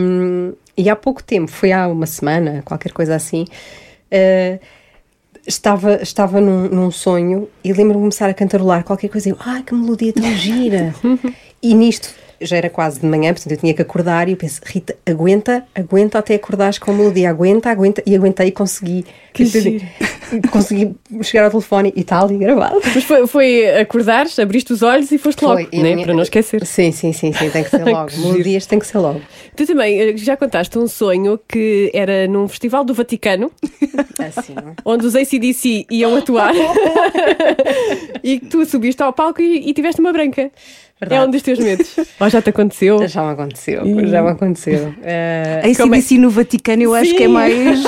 e 0.78 0.90
há 0.90 0.96
pouco 0.96 1.24
tempo, 1.24 1.50
foi 1.50 1.72
há 1.72 1.88
uma 1.88 2.06
semana, 2.06 2.62
qualquer 2.64 2.92
coisa 2.92 3.16
assim, 3.16 3.46
eh, 4.10 4.60
estava, 5.48 6.02
estava 6.02 6.42
num, 6.42 6.68
num 6.68 6.92
sonho 6.92 7.48
e 7.64 7.72
lembro-me 7.72 7.94
de 7.94 8.00
começar 8.00 8.30
a 8.30 8.34
cantarolar 8.34 8.84
qualquer 8.84 9.10
coisa 9.10 9.30
e 9.30 9.32
eu, 9.32 9.38
ai, 9.40 9.64
que 9.64 9.74
melodia 9.74 10.14
tão 10.14 10.24
gira! 10.36 10.94
e 11.62 11.74
nisto 11.74 12.14
já 12.42 12.58
era 12.58 12.70
quase 12.70 13.00
de 13.00 13.06
manhã, 13.06 13.34
portanto 13.34 13.52
eu 13.52 13.58
tinha 13.58 13.74
que 13.74 13.82
acordar 13.82 14.28
e 14.28 14.32
eu 14.32 14.38
penso, 14.38 14.62
Rita, 14.66 14.96
aguenta, 15.06 15.64
aguenta 15.76 16.20
até 16.20 16.36
acordares 16.36 16.78
com 16.80 16.92
a 16.92 16.94
melodia, 16.94 17.30
aguenta, 17.30 17.70
aguenta, 17.70 18.02
e 18.06 18.16
aguentei 18.16 18.48
e 18.48 18.52
consegui. 18.52 19.06
Que 19.34 19.44
dizer, 19.46 19.82
consegui 20.52 20.94
chegar 21.22 21.46
ao 21.46 21.52
telefone 21.52 21.94
e 21.96 22.02
está 22.02 22.22
ali 22.22 22.38
gravado. 22.38 22.82
Mas 22.94 23.04
foi, 23.06 23.26
foi 23.28 23.80
acordares, 23.80 24.38
abriste 24.40 24.74
os 24.74 24.82
olhos 24.82 25.10
e 25.12 25.18
foste 25.18 25.42
logo, 25.46 25.56
Foi, 25.56 25.70
e 25.72 25.80
a 25.80 25.84
né? 25.84 25.94
minha- 25.94 26.06
para 26.06 26.14
não 26.14 26.22
esquecer. 26.24 26.66
Sim, 26.66 26.92
sim, 26.92 27.14
sim, 27.14 27.32
sim, 27.32 27.50
tem 27.50 27.64
que 27.64 27.70
ser 27.70 27.84
logo. 27.88 28.08
Que. 28.10 28.20
Melodias 28.20 28.66
tem 28.66 28.78
que 28.80 28.86
ser 28.88 28.98
logo. 28.98 29.22
Tu 29.56 29.66
também 29.66 30.00
eh, 30.02 30.18
já 30.18 30.36
contaste 30.36 30.78
um 30.78 30.88
sonho 30.88 31.40
que 31.48 31.90
era 31.94 32.28
num 32.28 32.48
festival 32.50 32.84
do 32.84 32.94
Vaticano, 32.94 33.50
Assim, 34.28 34.54
não 34.56 34.70
é? 34.72 34.76
onde 34.86 35.06
os 35.06 35.16
ACDC 35.16 35.86
iam 35.90 36.16
atuar 36.16 36.54
e 38.24 38.40
que 38.40 38.46
tu 38.48 38.66
subiste 38.66 39.02
ao 39.02 39.14
palco 39.14 39.42
e, 39.42 39.70
e 39.70 39.74
tiveste 39.74 40.00
uma 40.02 40.12
branca. 40.14 40.52
Verdade. 41.00 41.20
É 41.24 41.28
um 41.28 41.32
dos 41.32 41.42
teus 41.42 41.58
medos. 41.58 41.96
Ou 42.20 42.30
já 42.30 42.44
te 42.44 42.52
aconteceu? 42.52 43.08
Já 43.08 43.24
me 43.24 43.32
aconteceu, 43.32 43.82
já 44.08 44.22
me 44.22 44.30
aconteceu. 44.30 44.94
Eh, 45.02 45.62
A 45.64 45.68
é- 45.68 45.72
ACDC 45.72 46.20
no 46.20 46.30
Vaticano 46.30 46.84
eu 46.84 46.94
acho 46.94 47.16
que 47.16 47.24
é 47.24 47.26
Sim. 47.26 47.34
mais 47.34 47.80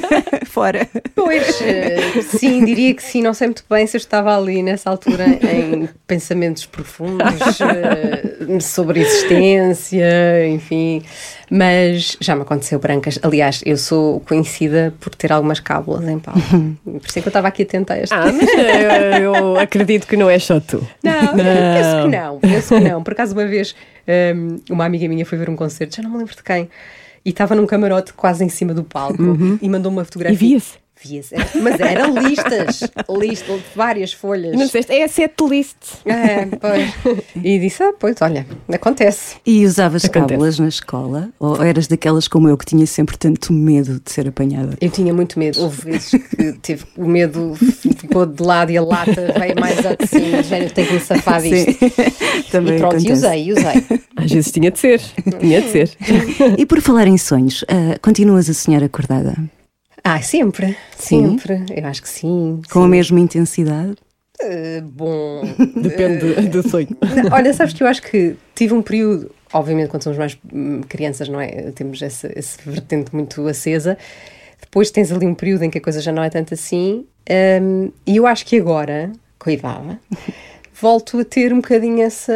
fora. 0.48 0.88
Pois, 1.14 1.60
eh, 1.60 2.22
sim, 2.22 2.64
diria 2.64 2.94
que 2.94 3.02
sim. 3.02 3.20
Não 3.20 3.34
sei 3.34 3.48
muito 3.48 3.62
bem 3.68 3.86
se 3.86 3.94
eu 3.94 3.98
estava 3.98 4.34
ali 4.34 4.62
nessa 4.62 4.88
altura 4.88 5.26
em 5.26 5.86
pensamentos 6.06 6.64
profundos 6.64 7.26
eh, 7.60 8.58
sobre 8.60 9.00
existência, 9.00 10.46
enfim. 10.48 11.02
Mas 11.50 12.16
já 12.22 12.34
me 12.34 12.40
aconteceu 12.40 12.78
brancas. 12.78 13.18
Aliás, 13.22 13.60
eu 13.66 13.76
sou 13.76 14.20
conhecida 14.20 14.94
por 14.98 15.14
ter 15.14 15.30
algumas 15.30 15.60
cábulas 15.60 15.81
em 16.10 16.18
palco. 16.18 16.40
Por 16.84 17.06
isso 17.08 17.18
é 17.18 17.22
que 17.22 17.28
eu 17.28 17.30
estava 17.30 17.48
aqui 17.48 17.62
atenta 17.62 17.94
a 17.94 17.98
esta. 17.98 18.16
Ah, 18.16 18.32
mas 18.32 18.48
eh, 18.48 19.20
eu 19.20 19.58
acredito 19.58 20.06
que 20.06 20.16
não 20.16 20.28
é 20.28 20.38
só 20.38 20.60
tu. 20.60 20.86
Não, 21.02 21.12
penso 21.34 22.02
que 22.02 22.08
não, 22.16 22.38
penso 22.38 22.74
que 22.74 22.80
não. 22.80 23.02
Por 23.02 23.12
acaso, 23.12 23.34
uma 23.34 23.46
vez, 23.46 23.74
hum, 24.34 24.56
uma 24.70 24.84
amiga 24.84 25.08
minha 25.08 25.24
foi 25.26 25.38
ver 25.38 25.50
um 25.50 25.56
concerto, 25.56 25.96
já 25.96 26.02
não 26.02 26.10
me 26.10 26.18
lembro 26.18 26.34
de 26.34 26.42
quem, 26.42 26.68
e 27.24 27.30
estava 27.30 27.54
num 27.54 27.66
camarote 27.66 28.12
quase 28.12 28.44
em 28.44 28.48
cima 28.48 28.74
do 28.74 28.84
palco 28.84 29.22
e 29.60 29.68
mandou 29.68 29.92
uma 29.92 30.04
fotografia. 30.04 30.34
E 30.34 30.38
via-se. 30.38 30.81
Mas 31.62 31.80
eram 31.80 32.14
listas, 32.14 32.80
listas, 33.08 33.60
várias 33.74 34.12
folhas. 34.12 34.52
Não 34.56 34.64
disseste, 34.66 34.92
é 34.92 35.04
a 35.04 35.08
set 35.08 35.34
list. 35.48 35.76
É, 36.04 36.46
pois. 36.46 37.24
E 37.36 37.58
disse, 37.58 37.82
ah, 37.82 37.92
pois, 37.98 38.16
olha, 38.20 38.46
acontece. 38.72 39.36
E 39.46 39.64
usavas 39.64 40.04
Acontece. 40.04 40.28
cábulas 40.28 40.58
na 40.58 40.68
escola? 40.68 41.28
Ou 41.38 41.62
eras 41.62 41.86
daquelas 41.86 42.28
como 42.28 42.48
eu 42.48 42.56
que 42.56 42.64
tinha 42.66 42.86
sempre 42.86 43.16
tanto 43.16 43.52
medo 43.52 44.00
de 44.04 44.10
ser 44.10 44.28
apanhada? 44.28 44.76
Eu 44.80 44.90
tinha 44.90 45.12
muito 45.12 45.38
medo. 45.38 45.60
Houve 45.62 45.90
vezes 45.92 46.10
que 46.10 46.52
tive 46.62 46.84
o 46.96 47.06
medo, 47.06 47.54
ficou 47.98 48.26
de 48.26 48.42
lado 48.42 48.70
e 48.70 48.76
a 48.76 48.82
lata 48.82 49.34
veio 49.38 49.58
mais 49.60 49.84
ao 49.84 49.96
de 49.96 50.06
cima, 50.06 50.42
de 50.42 50.48
género, 50.48 50.72
tenho 50.72 50.86
que 50.88 50.94
me 50.94 51.00
safar 51.00 51.42
disto. 51.42 51.76
Também 52.50 52.76
E 52.76 52.78
pronto, 52.78 52.94
e 52.94 52.98
acontece. 52.98 53.12
usei, 53.12 53.44
e 53.44 53.52
usei. 53.52 54.00
Às 54.16 54.30
vezes 54.32 54.52
tinha 54.52 54.70
de 54.70 54.78
ser. 54.78 55.00
Tinha 55.40 55.60
de 55.62 55.68
ser. 55.70 55.90
E 56.58 56.66
por 56.66 56.80
falar 56.80 57.06
em 57.06 57.18
sonhos, 57.18 57.64
ah, 57.68 57.98
continuas 58.00 58.48
a 58.48 58.54
sonhar 58.54 58.82
acordada? 58.82 59.34
Ah, 60.04 60.20
sempre, 60.20 60.76
Sim? 60.98 61.38
sempre. 61.38 61.64
Eu 61.76 61.86
acho 61.86 62.02
que 62.02 62.08
sim. 62.08 62.60
Com 62.70 62.80
a 62.80 62.82
sim. 62.84 62.88
mesma 62.88 63.20
intensidade? 63.20 63.96
Eh, 64.40 64.80
bom, 64.82 65.42
Depende 65.80 66.18
do, 66.18 66.48
do 66.62 66.68
sonho. 66.68 66.88
Não, 67.00 67.32
olha, 67.32 67.52
sabes 67.54 67.72
que 67.72 67.82
eu 67.82 67.86
acho 67.86 68.02
que 68.02 68.36
tive 68.54 68.74
um 68.74 68.82
período, 68.82 69.30
obviamente, 69.52 69.88
quando 69.88 70.02
somos 70.02 70.18
mais 70.18 70.36
hum, 70.52 70.80
crianças, 70.88 71.28
não 71.28 71.40
é? 71.40 71.70
Temos 71.72 72.02
essa, 72.02 72.30
essa 72.34 72.58
vertente 72.66 73.14
muito 73.14 73.46
acesa. 73.46 73.96
Depois 74.60 74.90
tens 74.90 75.12
ali 75.12 75.26
um 75.26 75.34
período 75.34 75.64
em 75.64 75.70
que 75.70 75.78
a 75.78 75.80
coisa 75.80 76.00
já 76.00 76.10
não 76.12 76.22
é 76.22 76.30
tanto 76.30 76.54
assim. 76.54 77.06
hum, 77.62 77.90
e 78.06 78.16
eu 78.16 78.26
acho 78.26 78.44
que 78.44 78.58
agora, 78.58 79.12
a 79.44 79.52
idade, 79.52 79.98
volto 80.74 81.20
a 81.20 81.24
ter 81.24 81.52
um 81.52 81.56
bocadinho 81.56 82.02
essa, 82.02 82.32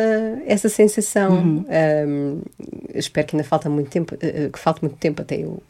essa 0.47 0.69
sensação. 0.69 1.65
Hum, 1.67 2.41
espero 2.95 3.27
que 3.27 3.37
ainda 3.37 3.47
falta 3.49 3.69
muito 3.69 3.91
tempo, 3.91 4.17
eh, 4.21 4.49
que 4.53 4.59
falte 4.59 4.83
muito 4.83 4.97
tempo 4.99 5.23
até 5.23 5.37
eu 5.37 5.61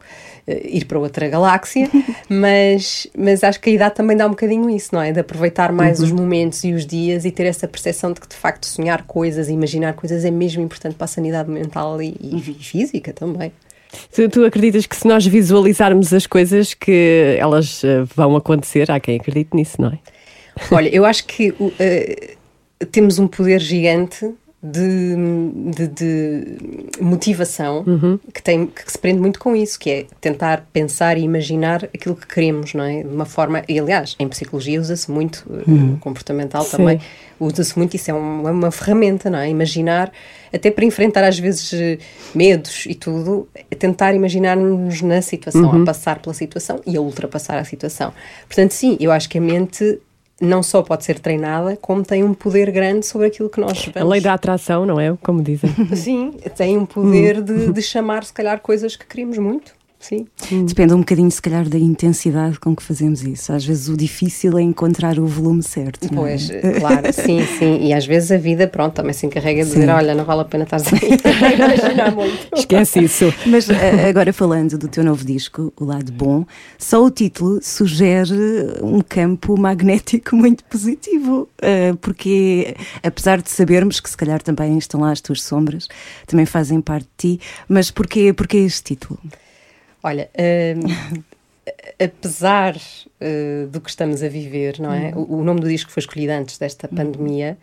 ir 0.47 0.85
para 0.85 0.97
outra 0.97 1.27
galáxia, 1.27 1.89
mas, 2.29 3.07
mas 3.17 3.43
acho 3.43 3.59
que 3.59 3.69
a 3.69 3.73
idade 3.73 3.95
também 3.95 4.15
dá 4.15 4.25
um 4.25 4.31
bocadinho 4.31 4.69
isso, 4.69 4.93
não 4.93 5.01
é? 5.01 5.11
De 5.11 5.19
aproveitar 5.19 5.71
mais 5.71 5.99
os 5.99 6.11
momentos 6.11 6.63
e 6.63 6.73
os 6.73 6.85
dias 6.85 7.25
e 7.25 7.31
ter 7.31 7.45
essa 7.45 7.67
percepção 7.67 8.13
de 8.13 8.21
que 8.21 8.27
de 8.27 8.35
facto 8.35 8.65
sonhar 8.65 9.03
coisas 9.03 9.49
e 9.49 9.53
imaginar 9.53 9.93
coisas 9.93 10.23
é 10.23 10.31
mesmo 10.31 10.61
importante 10.61 10.95
para 10.95 11.05
a 11.05 11.07
sanidade 11.07 11.49
mental 11.49 12.01
e, 12.01 12.15
e 12.21 12.41
física 12.53 13.11
também. 13.11 13.51
Tu, 14.13 14.29
tu 14.29 14.45
acreditas 14.45 14.85
que 14.85 14.95
se 14.95 15.07
nós 15.07 15.25
visualizarmos 15.25 16.13
as 16.13 16.27
coisas 16.27 16.73
que 16.73 17.37
elas 17.39 17.83
eh, 17.83 18.03
vão 18.15 18.35
acontecer, 18.35 18.91
há 18.91 18.99
quem 18.99 19.17
acredite 19.17 19.55
nisso, 19.55 19.81
não 19.81 19.89
é? 19.89 19.99
Olha, 20.71 20.89
eu 20.89 21.05
acho 21.05 21.25
que 21.25 21.53
eh, 21.79 22.35
temos 22.91 23.19
um 23.19 23.27
poder 23.27 23.59
gigante 23.59 24.33
de, 24.61 25.15
de- 25.75 25.87
de 25.87 27.01
motivação 27.01 27.83
que, 28.33 28.41
tem, 28.41 28.65
que 28.65 28.91
se 28.91 28.97
prende 28.97 29.19
muito 29.19 29.39
com 29.39 29.55
isso, 29.55 29.79
que 29.79 29.89
é 29.89 30.05
tentar 30.19 30.67
pensar 30.73 31.17
e 31.17 31.21
imaginar 31.21 31.83
aquilo 31.85 32.15
que 32.15 32.25
queremos, 32.27 32.73
não 32.73 32.83
é? 32.83 33.03
De 33.03 33.07
uma 33.09 33.25
forma, 33.25 33.63
e 33.69 33.79
aliás, 33.79 34.15
em 34.19 34.27
psicologia 34.27 34.81
usa-se 34.81 35.09
muito, 35.11 35.45
eh, 35.51 35.97
comportamental 35.99 36.63
Sim. 36.63 36.77
também, 36.77 36.99
usa-se 37.39 37.77
muito, 37.77 37.95
isso 37.95 38.09
é 38.09 38.13
um- 38.15 38.47
é 38.47 38.51
uma 38.51 38.71
ferramenta, 38.71 39.29
não 39.29 39.37
é? 39.39 39.47
Imaginar, 39.49 40.11
até 40.51 40.71
para 40.71 40.85
enfrentar 40.85 41.23
às 41.23 41.37
vezes 41.37 41.71
eh, 41.73 41.99
medos 42.33 42.85
e 42.87 42.95
tudo, 42.95 43.47
é 43.69 43.75
tentar 43.75 44.15
imaginar-nos 44.15 45.01
na 45.03 45.21
situação, 45.21 45.81
a 45.83 45.85
passar 45.85 46.19
pela 46.19 46.33
situação 46.33 46.81
e 46.85 46.97
a 46.97 47.01
ultrapassar 47.01 47.59
a 47.59 47.63
situação. 47.63 48.11
Portanto, 48.47 48.71
sim, 48.71 48.97
eu 48.99 49.11
acho 49.11 49.29
que 49.29 49.37
a 49.37 49.41
mente 49.41 49.99
não 50.39 50.61
só 50.61 50.81
pode 50.81 51.03
ser 51.03 51.19
treinada, 51.19 51.75
como 51.77 52.03
tem 52.03 52.23
um 52.23 52.33
poder 52.33 52.71
grande 52.71 53.05
sobre 53.05 53.27
aquilo 53.27 53.49
que 53.49 53.59
nós 53.59 53.87
A 53.87 53.91
vamos. 53.91 54.09
lei 54.11 54.21
da 54.21 54.33
atração, 54.33 54.85
não 54.85 54.99
é? 54.99 55.15
Como 55.23 55.41
dizem. 55.41 55.69
Sim, 55.95 56.33
tem 56.55 56.77
um 56.77 56.85
poder 56.85 57.41
de, 57.41 57.71
de 57.71 57.81
chamar, 57.81 58.23
se 58.23 58.33
calhar, 58.33 58.59
coisas 58.59 58.95
que 58.95 59.05
queremos 59.05 59.37
muito. 59.37 59.76
Sim. 59.99 60.27
Depende 60.67 60.93
um 60.93 60.99
bocadinho, 60.99 61.29
se 61.31 61.41
calhar, 61.41 61.67
da 61.67 61.77
intensidade 61.77 62.59
com 62.59 62.75
que 62.75 62.83
fazemos 62.83 63.23
isso. 63.23 63.51
Às 63.51 63.65
vezes 63.65 63.89
o 63.89 63.97
difícil 63.97 64.57
é 64.57 64.61
encontrar 64.61 65.17
o 65.17 65.25
volume 65.25 65.63
certo. 65.63 66.07
não 66.13 66.25
é? 66.25 66.37
Pois, 66.37 66.49
claro, 66.79 67.11
sim, 67.13 67.43
sim. 67.57 67.79
E 67.81 67.91
às 67.93 68.05
vezes 68.05 68.31
a 68.31 68.37
vida, 68.37 68.67
pronto, 68.67 68.93
também 68.93 69.11
se 69.11 69.25
encarrega 69.25 69.63
de 69.65 69.71
dizer: 69.71 69.89
olha, 69.89 70.13
não 70.13 70.23
vale 70.23 70.41
a 70.41 70.45
pena 70.45 70.65
estar 70.65 70.77
a 70.77 71.51
imaginar 71.51 72.13
muito. 72.15 72.47
Esquece 72.55 73.03
isso. 73.03 73.33
Mas 73.47 73.67
a- 73.69 73.73
agora 74.07 74.31
falando 74.31 74.77
do 74.77 74.87
teu 74.87 75.03
novo 75.03 75.25
disco, 75.25 75.73
O 75.75 75.83
Lado 75.83 76.11
Bom, 76.11 76.45
só 76.77 77.03
o 77.03 77.09
título 77.09 77.59
sugere 77.63 78.33
um 78.83 79.01
campo 79.01 79.57
magnético 79.59 80.35
muito 80.37 80.63
positivo, 80.65 81.49
eh, 81.61 81.93
porque 81.99 82.75
apesar 83.01 83.41
de 83.41 83.49
sabermos 83.49 83.99
que 83.99 84.09
se 84.09 84.15
calhar 84.15 84.41
também 84.43 84.77
estão 84.77 85.01
lá 85.01 85.11
as 85.11 85.21
tuas 85.21 85.41
sombras, 85.41 85.87
também 86.27 86.45
fazem 86.45 86.79
parte 86.79 87.07
de 87.17 87.37
ti, 87.37 87.41
mas 87.67 87.89
porquê, 87.89 88.31
porquê 88.31 88.57
este 88.57 88.83
título? 88.95 89.19
Olha, 90.07 90.29
hum, 90.37 91.23
apesar 91.99 92.75
uh, 92.75 93.67
do 93.67 93.81
que 93.81 93.89
estamos 93.89 94.23
a 94.23 94.29
viver, 94.29 94.79
não 94.79 94.93
é? 94.93 95.11
O, 95.15 95.39
o 95.39 95.43
nome 95.43 95.59
do 95.59 95.67
disco 95.67 95.91
foi 95.91 96.01
escolhido 96.01 96.31
antes 96.31 96.57
desta 96.57 96.87
pandemia 96.87 97.57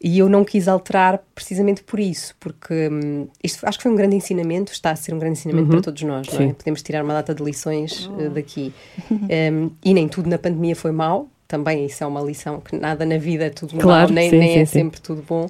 e 0.00 0.18
eu 0.18 0.28
não 0.28 0.44
quis 0.44 0.68
alterar 0.68 1.20
precisamente 1.34 1.82
por 1.82 1.98
isso, 1.98 2.34
porque 2.38 2.88
hum, 2.88 3.26
isto 3.42 3.66
acho 3.66 3.78
que 3.78 3.82
foi 3.82 3.92
um 3.92 3.96
grande 3.96 4.14
ensinamento, 4.14 4.70
está 4.70 4.90
a 4.90 4.96
ser 4.96 5.14
um 5.14 5.18
grande 5.18 5.38
ensinamento 5.38 5.68
para 5.68 5.80
todos 5.80 6.02
nós, 6.02 6.28
não 6.28 6.40
é? 6.40 6.48
Sim. 6.48 6.52
Podemos 6.52 6.82
tirar 6.82 7.02
uma 7.02 7.14
data 7.14 7.34
de 7.34 7.42
lições 7.42 8.06
uh, 8.06 8.30
daqui. 8.30 8.72
Um, 9.10 9.70
e 9.84 9.94
nem 9.94 10.08
tudo 10.08 10.28
na 10.28 10.38
pandemia 10.38 10.74
foi 10.74 10.90
mau, 10.90 11.28
também 11.46 11.86
isso 11.86 12.02
é 12.02 12.06
uma 12.06 12.20
lição 12.20 12.60
que 12.60 12.76
nada 12.76 13.04
na 13.04 13.18
vida 13.18 13.46
é 13.46 13.50
tudo 13.50 13.76
Claro, 13.76 14.08
mau, 14.08 14.14
nem, 14.14 14.30
sim, 14.30 14.38
nem 14.38 14.52
sim, 14.52 14.58
é 14.60 14.64
sim. 14.64 14.72
sempre 14.72 15.00
tudo 15.00 15.22
bom. 15.26 15.48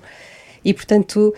E 0.64 0.74
portanto 0.74 1.34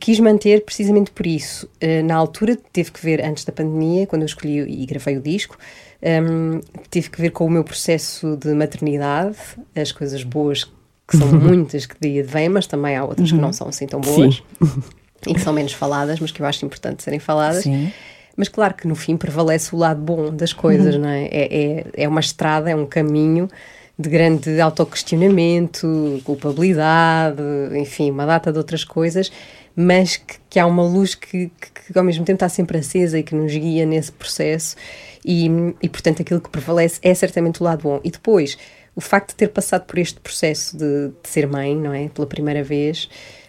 quis 0.00 0.18
manter 0.20 0.64
precisamente 0.64 1.10
por 1.10 1.26
isso. 1.26 1.68
Eh, 1.80 2.02
Na 2.02 2.14
altura 2.16 2.56
teve 2.72 2.90
que 2.90 3.04
ver, 3.04 3.24
antes 3.24 3.44
da 3.44 3.52
pandemia, 3.52 4.06
quando 4.06 4.22
eu 4.22 4.26
escolhi 4.26 4.60
e 4.60 4.86
gravei 4.86 5.16
o 5.16 5.20
disco, 5.20 5.56
hum, 6.02 6.60
teve 6.90 7.10
que 7.10 7.20
ver 7.20 7.30
com 7.30 7.44
o 7.46 7.50
meu 7.50 7.64
processo 7.64 8.36
de 8.36 8.54
maternidade, 8.54 9.36
as 9.74 9.92
coisas 9.92 10.22
boas, 10.22 10.64
que 11.06 11.16
são 11.16 11.28
muitas 11.32 11.86
que 11.86 11.96
dia 12.00 12.24
vem, 12.24 12.48
mas 12.48 12.66
também 12.66 12.96
há 12.96 13.04
outras 13.04 13.30
que 13.30 13.38
não 13.38 13.52
são 13.52 13.68
assim 13.68 13.86
tão 13.86 14.00
boas. 14.00 14.42
e 15.26 15.34
que 15.34 15.40
são 15.40 15.52
menos 15.52 15.72
faladas, 15.72 16.20
mas 16.20 16.30
que 16.30 16.40
eu 16.40 16.46
acho 16.46 16.64
importante 16.64 17.02
serem 17.02 17.18
faladas. 17.18 17.62
Sim. 17.62 17.92
Mas 18.36 18.48
claro 18.48 18.74
que 18.74 18.86
no 18.86 18.94
fim 18.94 19.16
prevalece 19.16 19.74
o 19.74 19.78
lado 19.78 20.00
bom 20.00 20.30
das 20.30 20.52
coisas, 20.52 20.96
não 20.98 21.08
é? 21.08 21.24
É, 21.26 21.56
é? 21.56 21.84
é 22.04 22.08
uma 22.08 22.20
estrada, 22.20 22.70
é 22.70 22.76
um 22.76 22.86
caminho 22.86 23.48
de 23.98 24.08
grande 24.08 24.60
autoquestionamento, 24.60 26.20
culpabilidade, 26.24 27.42
enfim, 27.76 28.10
uma 28.10 28.26
data 28.26 28.50
de 28.50 28.58
outras 28.58 28.82
coisas, 28.82 29.30
mas 29.76 30.16
que, 30.16 30.36
que 30.50 30.58
há 30.58 30.66
uma 30.66 30.82
luz 30.82 31.14
que, 31.14 31.50
que, 31.60 31.92
que 31.92 31.98
ao 31.98 32.04
mesmo 32.04 32.24
tempo 32.24 32.36
está 32.36 32.48
sempre 32.48 32.78
acesa 32.78 33.18
e 33.18 33.22
que 33.22 33.34
nos 33.34 33.52
guia 33.52 33.84
nesse 33.84 34.12
processo 34.12 34.76
e, 35.24 35.48
e 35.82 35.88
portanto 35.88 36.22
aquilo 36.22 36.40
que 36.40 36.50
prevalece 36.50 36.98
é 37.02 37.12
certamente 37.14 37.60
o 37.60 37.64
lado 37.64 37.82
bom. 37.82 38.00
E 38.04 38.10
depois, 38.10 38.56
o 38.94 39.00
facto 39.00 39.30
de 39.30 39.36
ter 39.36 39.48
passado 39.48 39.84
por 39.84 39.98
este 39.98 40.20
processo 40.20 40.76
de, 40.76 41.08
de 41.08 41.28
ser 41.28 41.46
mãe, 41.46 41.74
não 41.74 41.92
é? 41.92 42.08
Pela 42.08 42.26
primeira 42.26 42.62
vez, 42.62 43.08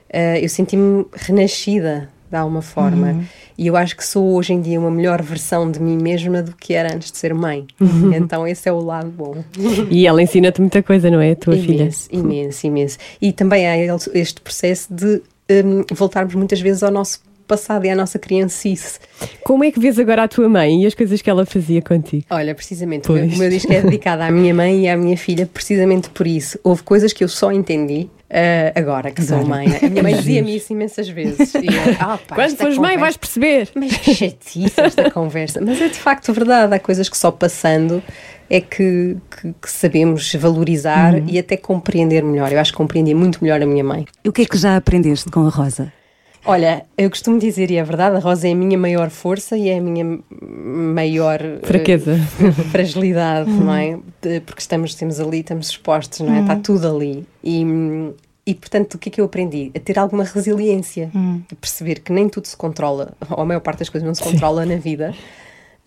eh, 0.09 0.43
eu 0.43 0.49
senti-me 0.49 1.05
renascida 1.13 2.09
de 2.29 2.35
alguma 2.35 2.61
forma. 2.61 3.23
E 3.57 3.67
eu 3.67 3.77
acho 3.77 3.95
que 3.95 4.05
sou 4.05 4.33
hoje 4.33 4.51
em 4.53 4.61
dia 4.61 4.79
uma 4.79 4.91
melhor 4.91 5.21
versão 5.21 5.69
de 5.69 5.79
mim 5.79 5.97
mesma 6.01 6.41
do 6.41 6.55
que 6.55 6.73
era 6.73 6.93
antes 6.93 7.11
de 7.11 7.17
ser 7.17 7.33
mãe. 7.33 7.65
Então 8.15 8.47
esse 8.47 8.67
é 8.67 8.71
o 8.71 8.79
lado 8.79 9.09
bom. 9.09 9.43
E 9.89 10.07
ela 10.07 10.21
ensina-te 10.21 10.59
muita 10.59 10.81
coisa, 10.81 11.09
não 11.09 11.21
é? 11.21 11.31
A 11.31 11.35
tua 11.35 11.55
filha. 11.55 11.83
imenso, 11.83 12.09
imenso, 12.11 12.67
imenso. 12.67 12.97
E 13.21 13.31
também 13.31 13.67
há 13.67 13.75
este 14.13 14.41
processo 14.41 14.93
de 14.93 15.21
hum, 15.49 15.83
voltarmos 15.91 16.35
muitas 16.35 16.59
vezes 16.59 16.83
ao 16.83 16.91
nosso 16.91 17.21
passado 17.47 17.85
e 17.85 17.89
à 17.89 17.95
nossa 17.95 18.17
criancice. 18.17 18.99
Como 19.43 19.63
é 19.63 19.71
que 19.71 19.79
vês 19.79 19.99
agora 19.99 20.23
a 20.23 20.27
tua 20.27 20.49
mãe 20.49 20.83
e 20.83 20.85
as 20.85 20.95
coisas 20.95 21.21
que 21.21 21.29
ela 21.29 21.45
fazia 21.45 21.81
contigo? 21.81 22.25
Olha, 22.29 22.55
precisamente, 22.55 23.09
o 23.09 23.13
meu, 23.13 23.23
Pois. 23.23 23.35
o 23.35 23.39
meu 23.39 23.49
disco 23.49 23.71
é 23.71 23.81
dedicado 23.81 24.23
à 24.23 24.31
minha 24.31 24.53
mãe 24.53 24.85
e 24.85 24.89
à 24.89 24.97
minha 24.97 25.17
filha, 25.17 25.45
precisamente 25.45 26.09
por 26.09 26.25
isso. 26.25 26.59
Houve 26.63 26.83
coisas 26.83 27.13
que 27.13 27.23
eu 27.23 27.27
só 27.27 27.51
entendi 27.51 28.09
ah, 28.29 28.71
agora 28.75 29.11
que 29.11 29.21
sou 29.21 29.45
mãe. 29.45 29.67
A 29.81 29.89
minha 29.89 30.03
mãe 30.03 30.15
dizia-me 30.17 30.55
isso 30.55 30.73
imensas 30.73 31.07
vezes. 31.07 31.53
Eu, 31.53 31.61
ah, 31.99 32.17
pá, 32.27 32.35
Quando 32.35 32.57
fores 32.57 32.77
mãe, 32.77 32.97
vais 32.97 33.15
perceber. 33.15 33.69
Mas 33.75 33.95
que 33.97 34.13
chatice 34.13 34.81
esta 34.81 35.11
conversa. 35.11 35.61
Mas 35.61 35.79
é 35.79 35.87
de 35.87 35.97
facto 35.97 36.33
verdade. 36.33 36.73
Há 36.73 36.79
coisas 36.79 37.07
que 37.07 37.17
só 37.17 37.31
passando 37.31 38.01
é 38.49 38.61
que, 38.61 39.17
que- 39.41 39.53
que 39.61 39.69
sabemos 39.71 40.33
valorizar 40.35 41.15
Uhum. 41.15 41.25
e 41.27 41.39
até 41.39 41.57
compreender 41.57 42.23
melhor. 42.23 42.51
Eu 42.51 42.59
acho 42.59 42.71
que 42.71 42.77
compreendi 42.77 43.13
muito 43.13 43.43
melhor 43.43 43.61
a 43.61 43.65
minha 43.65 43.83
mãe. 43.83 44.05
E 44.23 44.29
o 44.29 44.33
que 44.33 44.43
é 44.43 44.45
que 44.45 44.57
já 44.57 44.75
aprendeste 44.77 45.29
com 45.29 45.45
a 45.45 45.49
Rosa? 45.49 45.91
Olha, 46.47 46.85
eu 46.95 47.09
costumo 47.09 47.39
dizer, 47.39 47.71
e 47.71 47.77
é 47.77 47.83
verdade, 47.83 48.17
a 48.17 48.19
Rosa 48.19 48.47
é 48.47 48.51
a 48.51 48.55
minha 48.55 48.77
maior 48.77 49.09
força 49.09 49.57
e 49.57 49.67
é 49.67 49.79
a 49.79 49.81
minha 49.81 50.19
maior 50.39 51.41
eh, 51.41 51.59
Fraqueza. 51.63 52.17
fragilidade, 52.71 53.49
não 53.49 53.73
é? 53.73 53.97
De- 54.21 54.41
Porque 54.41 54.61
estamos, 54.61 54.91
estamos 54.91 55.19
ali, 55.19 55.39
estamos 55.39 55.69
expostos, 55.69 56.19
não 56.19 56.33
é? 56.35 56.41
Está 56.41 56.55
tudo 56.55 56.87
ali. 56.95 57.25
E, 57.43 57.65
e, 58.45 58.53
portanto, 58.53 58.93
o 58.93 58.97
que 58.99 59.09
é 59.09 59.11
que 59.11 59.19
eu 59.21 59.25
aprendi? 59.25 59.71
A 59.75 59.79
ter 59.79 59.97
alguma 59.97 60.23
resiliência, 60.23 61.09
a 61.51 61.55
perceber 61.55 62.01
que 62.01 62.11
nem 62.13 62.29
tudo 62.29 62.45
se 62.45 62.55
controla, 62.55 63.13
ou 63.29 63.41
a 63.41 63.45
maior 63.45 63.59
parte 63.61 63.79
das 63.79 63.89
coisas 63.89 64.05
não 64.05 64.13
se 64.13 64.21
controla 64.23 64.65
na 64.67 64.75
vida, 64.77 65.15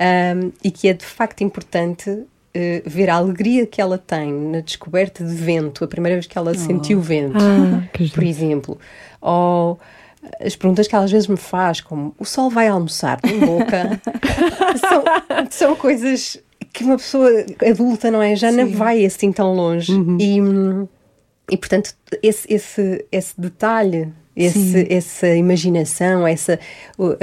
Ahm, 0.01 0.51
e 0.63 0.71
que 0.71 0.89
é 0.89 0.93
de 0.93 1.05
facto 1.05 1.43
importante 1.43 2.23
eh, 2.61 2.83
ver 2.85 3.09
a 3.09 3.15
alegria 3.15 3.65
que 3.65 3.81
ela 3.81 3.97
tem 3.97 4.33
na 4.33 4.59
descoberta 4.59 5.23
de 5.23 5.33
vento, 5.33 5.85
a 5.85 5.87
primeira 5.87 6.17
vez 6.17 6.27
que 6.27 6.37
ela 6.37 6.53
sentiu 6.55 7.01
vento 7.01 7.39
Ah, 7.39 7.89
por 8.13 8.25
exemplo. 8.25 8.77
Ou 9.21 9.79
as 10.45 10.57
perguntas 10.57 10.89
que 10.89 10.95
ela 10.97 11.05
às 11.05 11.11
vezes 11.13 11.29
me 11.29 11.37
faz, 11.37 11.81
como 11.81 12.13
o 12.19 12.25
sol 12.25 12.51
vai 12.51 12.67
almoçar, 12.67 13.21
tem 13.21 13.39
boca, 13.39 14.01
são, 14.77 15.05
são 15.51 15.77
coisas 15.77 16.37
que 16.73 16.83
uma 16.83 16.97
pessoa 16.97 17.31
adulta, 17.65 18.11
não 18.11 18.21
é? 18.21 18.35
Já 18.35 18.51
não 18.51 18.69
vai 18.73 19.05
assim 19.05 19.31
tão 19.31 19.55
longe. 19.55 19.93
E, 20.19 20.43
hum, 20.43 20.89
e 21.49 21.57
portanto, 21.57 21.95
esse, 22.21 22.53
esse, 22.53 23.07
esse 23.13 23.41
detalhe. 23.41 24.13
Esse, 24.47 24.87
essa 24.89 25.29
imaginação, 25.35 26.27
essa, 26.27 26.59
o, 26.97 27.09
a- 27.09 27.17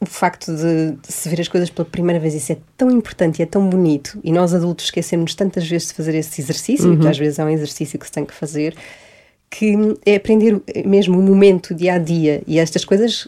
o 0.00 0.06
facto 0.06 0.54
de, 0.54 0.92
de 0.92 1.12
se 1.12 1.28
ver 1.28 1.40
as 1.40 1.48
coisas 1.48 1.68
pela 1.68 1.84
primeira 1.84 2.20
vez, 2.20 2.32
isso 2.34 2.52
é 2.52 2.58
tão 2.76 2.90
importante 2.90 3.40
e 3.40 3.42
é 3.42 3.46
tão 3.46 3.68
bonito. 3.68 4.18
E 4.22 4.30
nós 4.32 4.54
adultos 4.54 4.84
esquecemos 4.86 5.34
tantas 5.34 5.66
vezes 5.68 5.88
de 5.88 5.94
fazer 5.94 6.14
esse 6.14 6.40
exercício, 6.40 6.96
que 6.98 7.08
às 7.08 7.18
vezes 7.18 7.38
é 7.38 7.44
um 7.44 7.48
exercício 7.48 7.98
que 7.98 8.06
se 8.06 8.12
tem 8.12 8.24
que 8.24 8.34
fazer, 8.34 8.74
que 9.50 9.74
é 10.06 10.14
aprender 10.14 10.60
mesmo 10.86 11.18
o 11.18 11.22
momento, 11.22 11.70
o 11.72 11.74
dia 11.74 11.94
a 11.94 11.98
dia. 11.98 12.40
E 12.46 12.58
estas 12.60 12.84
coisas, 12.84 13.26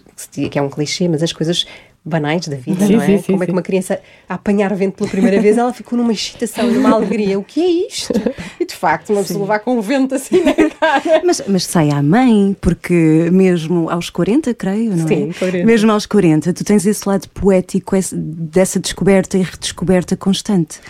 que 0.50 0.56
é 0.58 0.62
um 0.62 0.70
clichê, 0.70 1.08
mas 1.08 1.22
as 1.22 1.32
coisas 1.32 1.66
banais 2.04 2.48
da 2.48 2.56
vida, 2.56 2.84
Sim, 2.86 2.96
não 2.96 3.02
é? 3.02 3.06
sim, 3.06 3.18
sim, 3.18 3.32
Como 3.32 3.42
é 3.44 3.46
que 3.46 3.52
uma 3.52 3.62
criança 3.62 4.00
a 4.28 4.34
apanhar 4.34 4.74
vento 4.74 4.94
pela 4.96 5.08
primeira 5.08 5.40
vez, 5.40 5.56
ela 5.56 5.72
ficou 5.72 5.96
numa 5.96 6.12
excitação 6.12 6.68
e 6.68 6.72
numa 6.74 6.90
alegria. 6.90 7.38
O 7.38 7.44
que 7.44 7.60
é 7.60 7.86
isto? 7.88 8.12
E 8.58 8.64
de 8.66 8.74
facto, 8.74 9.10
uma 9.12 9.22
pessoa 9.22 9.46
vai 9.46 9.60
com 9.60 9.76
um 9.76 9.80
vento 9.80 10.14
assim 10.14 10.42
na 10.42 10.52
cara. 10.52 11.22
Mas, 11.24 11.42
mas 11.46 11.64
sai 11.64 11.90
à 11.90 12.02
mãe, 12.02 12.56
porque 12.60 13.28
mesmo 13.32 13.88
aos 13.88 14.10
40, 14.10 14.52
creio, 14.54 14.96
não 14.96 15.06
Sim, 15.06 15.30
é? 15.30 15.32
40. 15.38 15.64
Mesmo 15.66 15.92
aos 15.92 16.04
40, 16.06 16.52
tu 16.52 16.64
tens 16.64 16.84
esse 16.86 17.08
lado 17.08 17.28
poético, 17.28 17.94
esse- 17.94 18.16
dessa 18.16 18.80
descoberta 18.80 19.38
e 19.38 19.42
redescoberta 19.42 20.16
constante. 20.16 20.80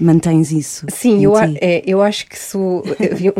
Mantens 0.00 0.52
isso. 0.52 0.86
Sim, 0.90 1.24
eu, 1.24 1.34
a- 1.36 1.46
é, 1.60 1.82
eu 1.86 2.00
acho 2.00 2.26
que 2.26 2.38
sou. 2.38 2.82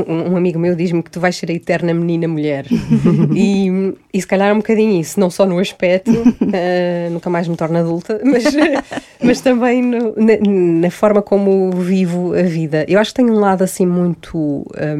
Um, 0.08 0.32
um 0.32 0.36
amigo 0.36 0.58
meu 0.58 0.74
diz-me 0.74 1.02
que 1.02 1.10
tu 1.10 1.20
vais 1.20 1.36
ser 1.36 1.50
a 1.50 1.54
eterna 1.54 1.94
menina 1.94 2.26
mulher. 2.26 2.66
e, 3.34 3.68
e 4.12 4.20
se 4.20 4.26
calhar 4.26 4.48
é 4.48 4.52
um 4.52 4.56
bocadinho 4.58 5.00
isso, 5.00 5.20
não 5.20 5.30
só 5.30 5.46
no 5.46 5.58
aspecto, 5.58 6.10
eh, 6.52 7.08
nunca 7.12 7.30
mais 7.30 7.46
me 7.46 7.56
torno 7.56 7.78
adulta, 7.78 8.20
mas, 8.24 8.44
mas 9.22 9.40
também 9.40 9.82
no- 9.82 10.14
na, 10.16 10.80
na 10.80 10.90
forma 10.90 11.22
como 11.22 11.70
vivo 11.72 12.34
a 12.34 12.42
vida. 12.42 12.84
Eu 12.88 12.98
acho 12.98 13.10
que 13.12 13.22
tenho 13.22 13.32
um 13.32 13.38
lado 13.40 13.62
assim 13.62 13.86
muito. 13.86 14.66
eh, 14.76 14.96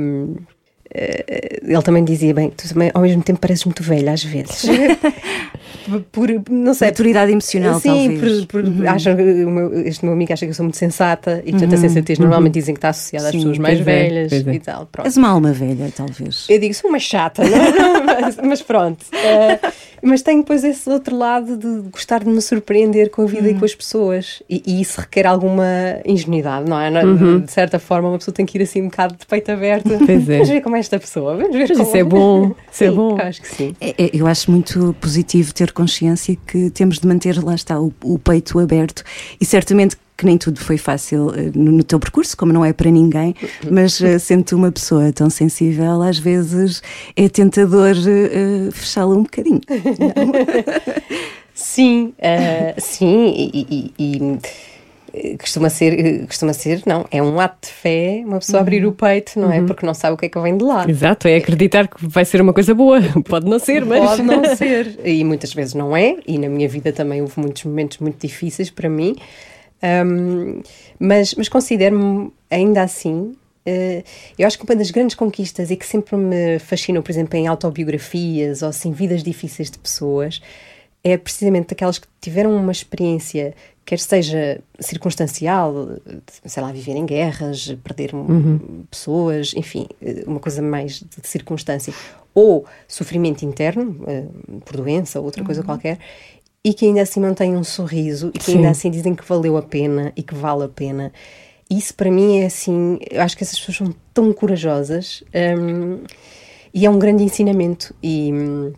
ele 0.94 1.82
também 1.82 2.04
dizia, 2.04 2.32
bem, 2.34 2.50
tu 2.50 2.68
também 2.68 2.90
ao 2.94 3.02
mesmo 3.02 3.22
tempo 3.22 3.38
pareces 3.40 3.64
muito 3.64 3.82
velha 3.82 4.12
às 4.12 4.22
vezes. 4.24 4.64
por, 6.12 6.28
não 6.50 6.74
sei, 6.74 6.88
Maturidade 6.88 7.32
emocional, 7.32 7.80
Sim, 7.80 7.88
talvez. 8.18 8.44
por, 8.46 8.62
por, 8.62 8.86
acham 8.88 9.14
meu- 9.16 9.86
este 9.86 10.04
meu 10.04 10.12
amigo 10.14 10.32
acha 10.32 10.44
que 10.46 10.50
eu 10.50 10.54
sou 10.54 10.64
muito 10.64 10.76
sensata 10.76 11.42
e 11.44 11.52
portanto 11.52 11.74
a 11.74 11.76
sensatez 11.78 12.18
normalmente 12.18 12.54
dizem 12.54 12.74
que 12.74 12.78
está 12.78 12.88
associada 12.90 13.26
às 13.26 13.32
Sim, 13.32 13.38
pessoas 13.38 13.58
mais 13.58 13.80
é, 13.80 13.82
velhas 13.82 14.32
é. 14.32 14.36
e 14.54 14.58
tal. 14.60 14.86
Pronto. 14.86 15.06
És 15.06 15.16
uma 15.16 15.28
alma 15.28 15.52
velha, 15.52 15.90
talvez. 15.94 16.46
Eu 16.48 16.58
digo, 16.58 16.74
sou 16.74 16.90
uma 16.90 16.98
chata, 16.98 17.42
não, 17.44 17.58
não, 17.74 18.04
mas, 18.20 18.36
mas 18.36 18.62
pronto. 18.62 19.04
Eh, 19.12 19.58
mas 20.02 20.22
tenho 20.22 20.40
depois 20.40 20.62
esse 20.62 20.88
outro 20.88 21.16
lado 21.16 21.56
de 21.56 21.88
gostar 21.90 22.20
de 22.22 22.28
me 22.30 22.40
surpreender 22.40 23.10
com 23.10 23.22
a 23.22 23.26
vida 23.26 23.48
e 23.50 23.54
com 23.54 23.64
as 23.64 23.74
pessoas. 23.74 24.42
E, 24.48 24.62
e 24.66 24.80
isso 24.80 25.00
requer 25.00 25.26
alguma 25.26 25.64
ingenuidade, 26.04 26.68
não 26.68 26.78
é? 26.80 26.90
Não- 26.90 27.40
De 27.40 27.50
certa 27.50 27.78
forma, 27.78 28.08
uma 28.08 28.18
pessoa 28.18 28.32
tem 28.34 28.46
que 28.46 28.56
ir 28.58 28.62
assim 28.62 28.80
um 28.82 28.88
bocado 28.88 29.16
de 29.18 29.26
peito 29.26 29.50
aberto. 29.50 29.88
Pois 30.06 30.28
é. 30.28 30.42
Ver 30.44 30.60
como 30.60 30.76
é 30.76 30.77
esta 30.78 30.98
pessoa. 30.98 31.36
Vamos 31.36 31.52
ver 31.56 31.68
Mas 31.68 31.70
como 31.76 31.82
isso 31.88 31.96
é 31.96 32.04
bom, 32.04 32.54
isso 32.72 32.84
é 32.84 32.90
bom. 32.90 33.18
eu 33.18 33.24
acho 33.26 33.42
que 33.42 33.48
sim. 33.54 33.76
É- 33.80 33.94
é- 34.04 34.10
Eu 34.12 34.26
acho 34.26 34.50
muito 34.50 34.94
positivo 35.00 35.52
ter 35.52 35.72
consciência 35.72 36.36
que 36.46 36.70
temos 36.70 36.98
de 36.98 37.06
manter, 37.06 37.42
lá 37.42 37.54
está, 37.54 37.80
o, 37.80 37.92
o 38.02 38.18
peito 38.18 38.58
aberto 38.58 39.02
e 39.40 39.44
certamente 39.44 39.96
que 40.16 40.26
nem 40.26 40.36
tudo 40.36 40.58
foi 40.58 40.76
fácil 40.76 41.32
eh, 41.32 41.52
no, 41.54 41.70
no 41.70 41.84
teu 41.84 42.00
percurso, 42.00 42.36
como 42.36 42.52
não 42.52 42.64
é 42.64 42.72
para 42.72 42.90
ninguém, 42.90 43.36
mas 43.70 44.00
eh, 44.02 44.18
sendo 44.18 44.50
uma 44.56 44.72
pessoa 44.72 45.12
tão 45.12 45.30
sensível, 45.30 46.02
às 46.02 46.18
vezes 46.18 46.82
é 47.14 47.28
tentador 47.28 47.94
eh, 47.96 48.68
fechá-la 48.72 49.14
um 49.14 49.22
bocadinho. 49.22 49.60
Sim, 51.54 52.14
eh, 52.18 52.74
sim, 52.78 53.34
e, 53.36 53.66
e- 53.68 53.92
e, 53.98 54.38
costuma 55.38 55.68
ser, 55.70 55.98
eh, 55.98 56.26
costuma 56.26 56.52
ser, 56.52 56.82
não, 56.86 57.06
é 57.10 57.22
um 57.22 57.38
ato 57.40 57.66
de 57.68 57.72
fé 57.74 58.22
uma 58.24 58.38
pessoa 58.38 58.60
abrir 58.60 58.84
o 58.86 58.92
peito, 58.92 59.38
não 59.38 59.52
é? 59.52 59.62
Porque 59.62 59.84
não 59.86 59.94
sabe 59.94 60.14
o 60.14 60.16
que 60.16 60.26
é 60.26 60.28
que 60.28 60.38
vem 60.40 60.56
de 60.56 60.64
lá. 60.64 60.88
Exato, 60.88 61.28
é 61.28 61.36
acreditar 61.36 61.88
que 61.88 61.96
vai 62.06 62.24
ser 62.24 62.40
uma 62.40 62.52
coisa 62.52 62.74
boa. 62.74 63.00
Pode 63.28 63.46
não 63.46 63.58
ser, 63.58 63.84
mas. 63.84 64.00
Pode 64.00 64.22
não 64.22 64.44
ser. 64.56 64.98
E 65.04 65.22
muitas 65.24 65.52
vezes 65.52 65.74
não 65.74 65.96
é, 65.96 66.16
e 66.26 66.38
na 66.38 66.48
minha 66.48 66.68
vida 66.68 66.92
também 66.92 67.20
houve 67.22 67.38
muitos 67.40 67.64
momentos 67.64 67.98
muito 67.98 68.20
difíceis 68.26 68.70
para 68.70 68.88
mim, 68.88 69.16
Ahm, 69.82 70.60
mas, 70.98 71.34
mas 71.34 71.48
considero-me 71.48 72.32
ainda 72.50 72.82
assim. 72.82 73.36
eh, 73.64 74.02
eu 74.38 74.46
acho 74.46 74.58
que 74.58 74.64
uma 74.64 74.74
das 74.74 74.90
grandes 74.90 75.14
conquistas 75.14 75.70
e 75.70 75.76
que 75.76 75.86
sempre 75.86 76.16
me 76.16 76.58
fascinou, 76.58 77.02
por 77.02 77.10
exemplo, 77.12 77.36
em 77.36 77.46
autobiografias 77.46 78.62
ou 78.62 78.68
assim, 78.70 78.92
vidas 78.92 79.22
difíceis 79.22 79.70
de 79.70 79.78
pessoas, 79.78 80.40
é 81.04 81.16
precisamente 81.16 81.72
aquelas 81.72 81.98
que 81.98 82.08
tiveram 82.20 82.56
uma 82.56 82.72
experiência, 82.72 83.54
quer 83.88 83.98
seja 83.98 84.60
circunstancial, 84.78 85.96
sei 86.44 86.62
lá, 86.62 86.70
viver 86.70 86.94
em 86.94 87.06
guerras, 87.06 87.74
perder 87.82 88.14
um- 88.14 88.84
pessoas, 88.90 89.54
enfim, 89.56 89.86
eh, 90.02 90.24
uma 90.26 90.38
coisa 90.38 90.60
mais 90.60 91.00
de 91.00 91.26
circunstância, 91.26 91.94
ou 92.34 92.66
sofrimento 92.86 93.46
interno, 93.46 94.04
eh, 94.06 94.26
por 94.62 94.76
doença 94.76 95.18
ou 95.18 95.24
outra 95.24 95.42
coisa 95.42 95.62
qualquer, 95.62 95.98
e 96.62 96.74
que 96.74 96.84
ainda 96.84 97.00
assim 97.00 97.18
mantêm 97.18 97.56
um 97.56 97.64
sorriso 97.64 98.28
e 98.34 98.38
que 98.38 98.50
ainda 98.52 98.68
assim 98.68 98.90
dizem 98.90 99.14
que 99.14 99.24
valeu 99.24 99.56
a 99.56 99.62
pena 99.62 100.12
e 100.14 100.22
que 100.22 100.34
vale 100.34 100.64
a 100.64 100.68
pena. 100.68 101.10
Isso 101.70 101.94
para 101.94 102.10
mim 102.10 102.40
é 102.40 102.44
assim, 102.46 102.98
eu 103.10 103.22
acho 103.22 103.34
que 103.38 103.42
essas 103.42 103.58
pessoas 103.58 103.78
são 103.78 103.94
tão 104.12 104.34
corajosas 104.34 105.24
hum, 105.58 106.00
e 106.74 106.84
é 106.84 106.90
um 106.90 106.98
grande 106.98 107.22
ensinamento 107.22 107.94
e, 108.02 108.30
hum, 108.34 108.72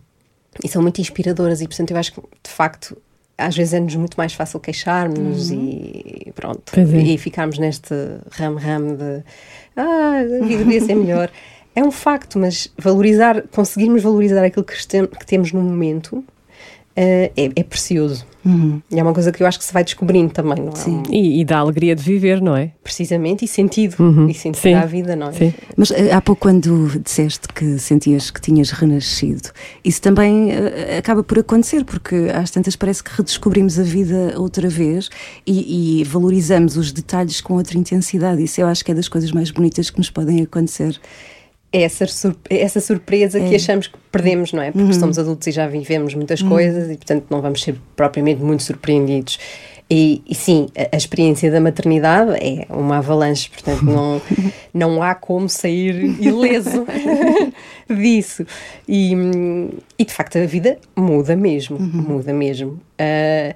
e 0.63 0.69
são 0.69 0.81
muito 0.81 1.01
inspiradoras 1.01 1.59
e 1.59 1.67
portanto 1.67 1.91
eu 1.91 1.97
acho 1.97 2.13
que 2.13 2.21
de 2.21 2.49
facto 2.49 2.95
às 3.41 3.55
vezes 3.55 3.73
é-nos 3.73 3.95
muito 3.95 4.15
mais 4.15 4.33
fácil 4.33 4.59
queixarmos 4.59 5.51
e 5.51 6.31
pronto 6.35 6.73
é. 6.77 6.81
e 6.81 7.17
ficarmos 7.17 7.57
neste 7.57 7.93
ramo-ramo 8.31 8.95
de 8.95 9.23
ah, 9.75 10.19
a 10.19 10.45
vida 10.45 10.63
devia 10.63 10.81
ser 10.81 10.95
melhor. 10.95 11.29
É 11.73 11.83
um 11.83 11.91
facto, 11.91 12.37
mas 12.37 12.71
valorizar, 12.77 13.43
conseguirmos 13.47 14.03
valorizar 14.03 14.43
aquilo 14.43 14.65
que, 14.65 14.75
que 14.75 15.25
temos 15.25 15.53
no 15.53 15.61
momento 15.61 16.23
é, 16.95 17.31
é 17.35 17.63
precioso. 17.63 18.25
E 18.89 18.99
é 18.99 19.03
uma 19.03 19.13
coisa 19.13 19.31
que 19.31 19.43
eu 19.43 19.47
acho 19.47 19.59
que 19.59 19.65
se 19.65 19.71
vai 19.71 19.83
descobrindo 19.83 20.33
também, 20.33 20.63
não 20.63 20.73
é? 20.73 20.75
Sim. 20.75 21.03
E, 21.09 21.41
e 21.41 21.45
dá 21.45 21.59
alegria 21.59 21.95
de 21.95 22.01
viver, 22.01 22.41
não 22.41 22.55
é? 22.55 22.71
precisamente, 22.83 23.45
e 23.45 23.47
sentido. 23.47 23.95
E 24.29 24.33
sentido 24.33 24.61
Sim. 24.61 24.73
à 24.73 24.85
vida, 24.85 25.15
não 25.15 25.29
é? 25.29 25.31
Sim. 25.31 25.53
Mas 25.77 25.91
eh, 25.91 26.11
há 26.11 26.19
pouco, 26.21 26.41
quando 26.41 26.99
disseste 26.99 27.47
que 27.47 27.79
sentias 27.79 28.29
que 28.29 28.41
tinhas 28.41 28.71
renascido, 28.71 29.49
isso 29.83 30.01
também 30.01 30.51
eh, 30.51 30.97
acaba 30.97 31.23
por 31.23 31.39
acontecer, 31.39 31.85
porque 31.85 32.15
às 32.33 32.51
tantas 32.51 32.75
parece 32.75 33.03
que 33.03 33.11
redescobrimos 33.15 33.79
a 33.79 33.83
vida 33.83 34.33
outra 34.35 34.67
vez 34.67 35.09
e, 35.47 36.01
e 36.01 36.03
valorizamos 36.03 36.75
os 36.75 36.91
detalhes 36.91 37.39
com 37.39 37.53
outra 37.53 37.77
intensidade. 37.77 38.43
Isso 38.43 38.59
eu 38.59 38.67
acho 38.67 38.83
que 38.83 38.91
é 38.91 38.95
das 38.95 39.07
coisas 39.07 39.31
mais 39.31 39.51
bonitas 39.51 39.89
que 39.89 39.97
nos 39.97 40.09
podem 40.09 40.41
acontecer. 40.41 40.99
É 41.73 41.83
essa, 41.83 42.05
é 42.49 42.61
essa 42.61 42.81
surpresa 42.81 43.39
que 43.39 43.55
achamos 43.55 43.87
que 43.87 43.97
perdemos, 44.11 44.51
não 44.51 44.61
é? 44.61 44.71
Porque 44.71 44.93
somos 44.93 45.17
adultos 45.17 45.47
e 45.47 45.51
já 45.51 45.67
vivemos 45.67 46.13
muitas 46.13 46.41
coisas 46.41 46.91
e, 46.91 46.97
portanto, 46.97 47.27
não 47.29 47.41
vamos 47.41 47.61
ser 47.63 47.75
propriamente 47.95 48.41
muito 48.41 48.63
surpreendidos. 48.63 49.39
E, 49.93 50.21
e 50.25 50.33
sim, 50.33 50.67
a, 50.77 50.95
a 50.95 50.97
experiência 50.97 51.51
da 51.51 51.59
maternidade 51.59 52.31
é 52.41 52.65
uma 52.69 52.99
avalanche, 52.99 53.49
portanto, 53.49 53.83
não, 53.83 54.21
não 54.73 55.03
há 55.03 55.13
como 55.13 55.49
sair 55.49 55.95
ileso 56.21 56.85
disso. 57.89 58.45
E, 58.87 59.13
e, 59.99 60.05
de 60.05 60.13
facto, 60.13 60.37
a 60.37 60.45
vida 60.45 60.77
muda 60.95 61.35
mesmo, 61.35 61.77
muda 61.77 62.31
mesmo. 62.33 62.79
Ah, 62.97 63.53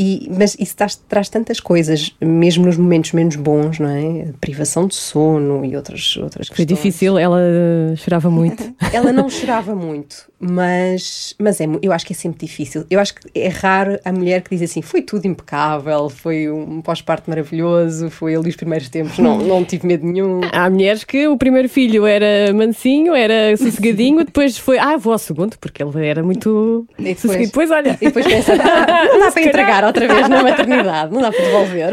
e, 0.00 0.30
mas 0.38 0.56
isso 0.60 0.76
traz, 0.76 0.94
traz 0.94 1.28
tantas 1.28 1.58
coisas, 1.58 2.14
mesmo 2.20 2.64
nos 2.64 2.76
momentos 2.76 3.12
menos 3.12 3.34
bons, 3.34 3.80
não 3.80 3.88
é? 3.88 4.32
Privação 4.40 4.86
de 4.86 4.94
sono 4.94 5.64
e 5.64 5.74
outras, 5.74 6.16
outras 6.16 6.46
Foi 6.46 6.58
questões. 6.58 6.68
difícil, 6.78 7.18
ela 7.18 7.40
eh, 7.40 7.96
chorava 7.96 8.30
muito. 8.30 8.62
Ela 8.94 9.12
não 9.12 9.28
chorava 9.28 9.74
muito, 9.74 10.30
mas, 10.40 11.34
mas 11.38 11.60
é, 11.60 11.66
eu 11.82 11.92
acho 11.92 12.06
que 12.06 12.12
é 12.12 12.16
sempre 12.16 12.46
difícil. 12.46 12.84
Eu 12.90 13.00
acho 13.00 13.14
que 13.14 13.20
é 13.34 13.48
raro 13.48 13.98
a 14.04 14.12
mulher 14.12 14.42
que 14.42 14.50
diz 14.50 14.62
assim: 14.70 14.80
foi 14.82 15.02
tudo 15.02 15.26
impecável, 15.26 16.08
foi 16.08 16.48
um 16.50 16.80
pós-parto 16.80 17.28
maravilhoso, 17.28 18.08
foi 18.10 18.34
ali 18.36 18.48
os 18.48 18.56
primeiros 18.56 18.88
tempos, 18.88 19.18
não, 19.18 19.38
não 19.42 19.64
tive 19.64 19.86
medo 19.86 20.06
nenhum. 20.06 20.40
Há 20.52 20.70
mulheres 20.70 21.02
que 21.04 21.26
o 21.26 21.36
primeiro 21.36 21.68
filho 21.68 22.06
era 22.06 22.52
mansinho, 22.54 23.14
era 23.14 23.56
sossegadinho, 23.56 24.24
depois 24.24 24.56
foi, 24.56 24.78
ah, 24.78 24.96
vou 24.96 25.12
ao 25.12 25.18
segundo, 25.18 25.58
porque 25.58 25.82
ele 25.82 26.06
era 26.06 26.22
muito 26.22 26.86
E 26.98 27.02
depois- 27.02 27.20
sossegadinho. 27.20 27.48
Depois, 27.48 27.70
olha, 27.70 27.98
E 28.00 28.04
depois 28.06 28.26
pensa: 28.26 28.52
"Ah, 28.54 29.04
não 29.12 29.20
dá 29.20 29.32
para 29.32 29.42
entregar 29.42 29.84
outra 29.84 30.06
vez 30.06 30.28
na 30.28 30.42
maternidade, 30.44 31.12
não 31.12 31.20
dá 31.20 31.32
para 31.32 31.44
devolver. 31.44 31.92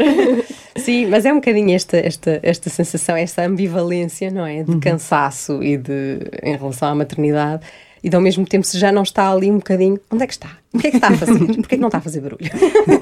Sim, 0.76 1.06
mas 1.06 1.24
é 1.24 1.32
um 1.32 1.36
bocadinho 1.36 1.74
esta, 1.74 1.96
esta, 1.96 2.38
esta 2.42 2.70
sensação, 2.70 3.16
esta 3.16 3.42
ambivalência, 3.44 4.30
não 4.30 4.46
é? 4.46 4.62
De 4.62 4.76
cansaço 4.78 5.62
e 5.62 5.76
de 5.76 6.18
em 6.42 6.54
relação 6.56 6.88
à 6.90 6.94
maternidade. 6.94 7.64
E 8.08 8.14
ao 8.14 8.20
mesmo 8.22 8.46
tempo, 8.46 8.64
se 8.64 8.78
já 8.78 8.92
não 8.92 9.02
está 9.02 9.30
ali 9.32 9.50
um 9.50 9.56
bocadinho, 9.56 9.98
onde 10.12 10.22
é 10.22 10.26
que 10.28 10.32
está? 10.32 10.50
O 10.72 10.78
que 10.78 10.86
é 10.86 10.90
que 10.90 10.96
está 10.98 11.08
a 11.08 11.16
fazer? 11.16 11.38
Porquê 11.56 11.74
é 11.74 11.76
que 11.76 11.76
não 11.78 11.88
está 11.88 11.98
a 11.98 12.00
fazer 12.00 12.20
barulho? 12.20 12.38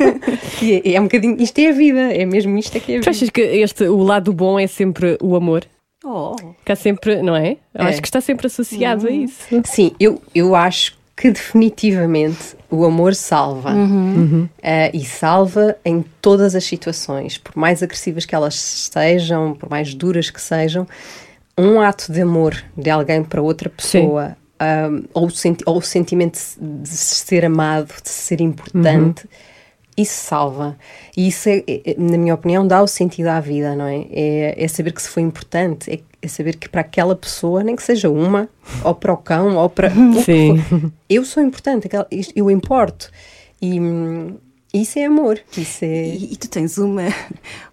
e 0.62 0.72
é, 0.84 0.94
é 0.94 1.00
um 1.00 1.04
bocadinho, 1.04 1.36
isto 1.40 1.58
é 1.58 1.68
a 1.68 1.72
vida, 1.72 2.00
é 2.14 2.24
mesmo 2.24 2.56
isto 2.56 2.74
é 2.76 2.80
que 2.80 2.92
é 2.92 2.96
a 2.96 3.00
tu 3.00 3.02
vida. 3.02 3.10
achas 3.10 3.28
que 3.30 3.40
este, 3.42 3.84
o 3.84 3.98
lado 4.02 4.32
bom 4.32 4.58
é 4.58 4.66
sempre 4.66 5.18
o 5.22 5.36
amor? 5.36 5.64
Oh. 6.02 6.34
Que 6.64 6.72
há 6.72 6.76
sempre, 6.76 7.22
não 7.22 7.36
é? 7.36 7.58
Eu 7.74 7.84
É. 7.84 7.88
acho 7.88 8.00
que 8.00 8.08
está 8.08 8.20
sempre 8.20 8.46
associado 8.46 9.06
a 9.06 9.10
isso. 9.10 9.44
Sim, 9.64 9.92
eu, 10.00 10.22
eu 10.34 10.54
acho 10.54 10.96
que 11.16 11.30
definitivamente 11.30 12.56
o 12.70 12.84
amor 12.84 13.14
salva. 13.14 13.70
Ah, 14.62 14.90
e 14.92 15.04
salva 15.04 15.76
em 15.84 16.04
todas 16.20 16.54
as 16.54 16.64
situações, 16.64 17.38
por 17.38 17.56
mais 17.56 17.82
agressivas 17.82 18.24
que 18.26 18.34
elas 18.34 18.54
sejam, 18.54 19.54
por 19.54 19.68
mais 19.70 19.94
duras 19.94 20.30
que 20.30 20.40
sejam, 20.40 20.86
um 21.56 21.80
ato 21.80 22.10
de 22.12 22.20
amor 22.20 22.56
de 22.76 22.90
alguém 22.90 23.22
para 23.22 23.40
outra 23.40 23.68
pessoa, 23.70 24.36
ah, 24.64 25.02
ou, 25.12 25.26
o 25.26 25.30
senti- 25.30 25.64
ou 25.66 25.78
o 25.78 25.82
sentimento 25.82 26.38
de 26.60 26.88
se 26.88 27.14
ser 27.26 27.44
amado, 27.44 27.92
de 28.02 28.08
se 28.08 28.22
ser 28.22 28.40
importante. 28.40 29.28
Isso 29.96 30.24
salva. 30.26 30.76
E 31.16 31.28
isso, 31.28 31.48
é, 31.48 31.62
é- 31.68 31.94
na 31.96 32.18
minha 32.18 32.34
opinião, 32.34 32.66
dá 32.66 32.82
o 32.82 32.86
sentido 32.86 33.28
à 33.28 33.38
vida, 33.38 33.76
não 33.76 33.84
é? 33.86 34.06
É, 34.10 34.64
é 34.64 34.68
saber 34.68 34.92
que 34.92 35.00
se 35.00 35.08
foi 35.08 35.22
importante, 35.22 35.88
é, 35.88 36.00
é 36.20 36.26
saber 36.26 36.56
que 36.56 36.68
para 36.68 36.80
aquela 36.80 37.14
pessoa, 37.14 37.62
nem 37.62 37.76
que 37.76 37.82
seja 37.82 38.10
uma, 38.10 38.48
ou 38.82 38.92
para 38.94 39.12
o 39.12 39.16
cão, 39.16 39.56
ou 39.56 39.70
para. 39.70 39.88
o 39.94 40.14
que 40.14 40.22
Sim. 40.24 40.58
for, 40.58 40.92
eu 41.08 41.24
sou 41.24 41.42
importante, 41.42 41.88
eu 42.34 42.50
importo. 42.50 43.08
E 43.62 43.78
hum, 43.78 44.36
isso 44.72 44.98
é 44.98 45.04
amor. 45.04 45.38
Isso 45.56 45.84
é. 45.84 46.06
E, 46.08 46.32
e 46.32 46.36
tu 46.36 46.48
tens 46.48 46.76
uma, 46.76 47.04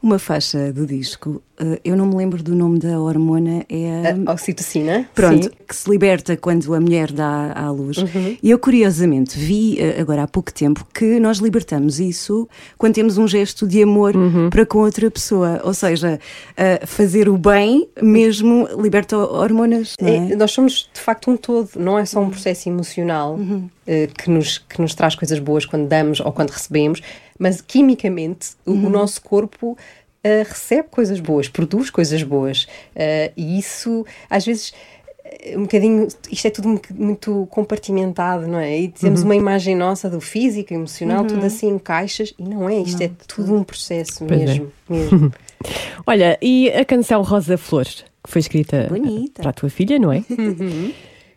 uma 0.02 0.20
faixa 0.20 0.72
do 0.72 0.86
disco, 0.86 1.42
eu 1.84 1.96
não 1.96 2.08
me 2.08 2.16
lembro 2.16 2.42
do 2.42 2.56
nome 2.56 2.80
da 2.80 3.00
hormona, 3.00 3.66
é 3.70 4.10
a. 4.10 4.32
A 4.32 4.34
oxitocina. 4.34 5.08
Pronto, 5.14 5.46
sim. 5.46 5.52
que 5.68 5.76
se 5.76 5.90
liberta 5.90 6.36
quando 6.38 6.74
a 6.74 6.80
mulher 6.80 7.12
dá 7.12 7.54
à 7.54 7.70
luz. 7.72 7.98
Uhum. 7.98 8.38
E 8.42 8.50
eu, 8.50 8.60
curiosamente, 8.60 9.38
vi 9.38 9.80
eh, 9.80 10.00
agora 10.00 10.24
há 10.24 10.28
pouco 10.28 10.54
tempo 10.54 10.86
que 10.94 11.20
nós 11.20 11.38
libertamos 11.38 12.00
isso 12.00 12.48
quando 12.78 12.96
temos 12.96 13.18
um 13.18 13.28
gesto 13.28 13.68
de 13.68 13.82
amor 13.82 14.16
Uhum. 14.16 14.50
para 14.50 14.66
com 14.66 14.80
outra 14.80 15.10
pessoa. 15.10 15.62
Ou 15.64 15.74
seja, 15.74 16.20
eh, 16.58 16.86
fazer 16.86 17.30
o 17.30 17.38
bem 17.38 17.88
mesmo 18.02 18.68
liberta 18.80 19.18
hormonas. 19.18 19.96
É? 20.00 20.16
É, 20.16 20.36
nós 20.36 20.52
somos 20.52 20.90
de 20.94 21.00
facto 21.00 21.30
um 21.32 21.38
todo, 21.38 21.70
não 21.78 21.98
é 21.98 22.06
só 22.06 22.20
um 22.22 22.30
processo 22.30 22.70
emocional 22.70 23.40
eh, 23.88 24.08
que, 24.08 24.30
nos, 24.30 24.58
que 24.58 24.82
nos 24.82 24.94
traz 24.94 25.16
coisas 25.16 25.40
boas 25.40 25.66
quando 25.66 25.88
damos 25.88 26.20
ou 26.20 26.32
quando 26.32 26.52
recebemos, 26.52 27.02
mas 27.38 27.62
quimicamente 27.62 28.52
o, 28.66 28.72
o 28.72 28.90
nosso 28.90 29.22
corpo 29.22 29.78
eh, 30.24 30.44
recebe 30.48 30.88
coisas 30.90 31.20
boas, 31.20 31.48
produz 31.50 31.90
coisas 31.90 32.22
boas 32.24 32.68
Eh, 32.96 33.32
e 33.36 33.58
isso 33.60 34.06
às 34.30 34.46
vezes. 34.46 34.74
eh, 35.24 35.56
Um 35.58 35.62
bocadinho, 35.64 36.08
isto 36.32 36.46
é 36.48 36.50
tudo 36.50 36.80
muito 36.94 37.48
compartimentado, 37.52 38.48
não 38.48 38.60
é? 38.60 38.80
E 38.82 38.88
temos 38.90 39.24
uma 39.24 39.36
imagem 39.36 39.76
nossa 39.76 40.10
do 40.10 40.20
físico, 40.22 40.74
emocional, 40.74 41.26
tudo 41.26 41.46
assim 41.46 41.70
em 41.70 41.80
caixas, 41.80 42.34
e 42.38 42.44
não 42.44 42.70
é, 42.70 42.78
isto 42.80 43.02
é 43.02 43.10
tudo 43.28 43.56
um 43.56 43.64
processo 43.64 44.26
Pois 44.26 44.42
é. 44.42 44.46
mesmo, 44.46 44.72
mesmo. 44.90 45.34
Olha, 46.06 46.38
e 46.42 46.70
a 46.70 46.84
canção 46.84 47.22
Rosa 47.22 47.58
Flores, 47.58 48.04
que 48.24 48.30
foi 48.32 48.40
escrita 48.42 48.88
Bonita. 48.90 49.42
para 49.42 49.52
a 49.52 49.54
tua 49.54 49.70
filha, 49.70 49.98
não 50.00 50.12
é? 50.12 50.24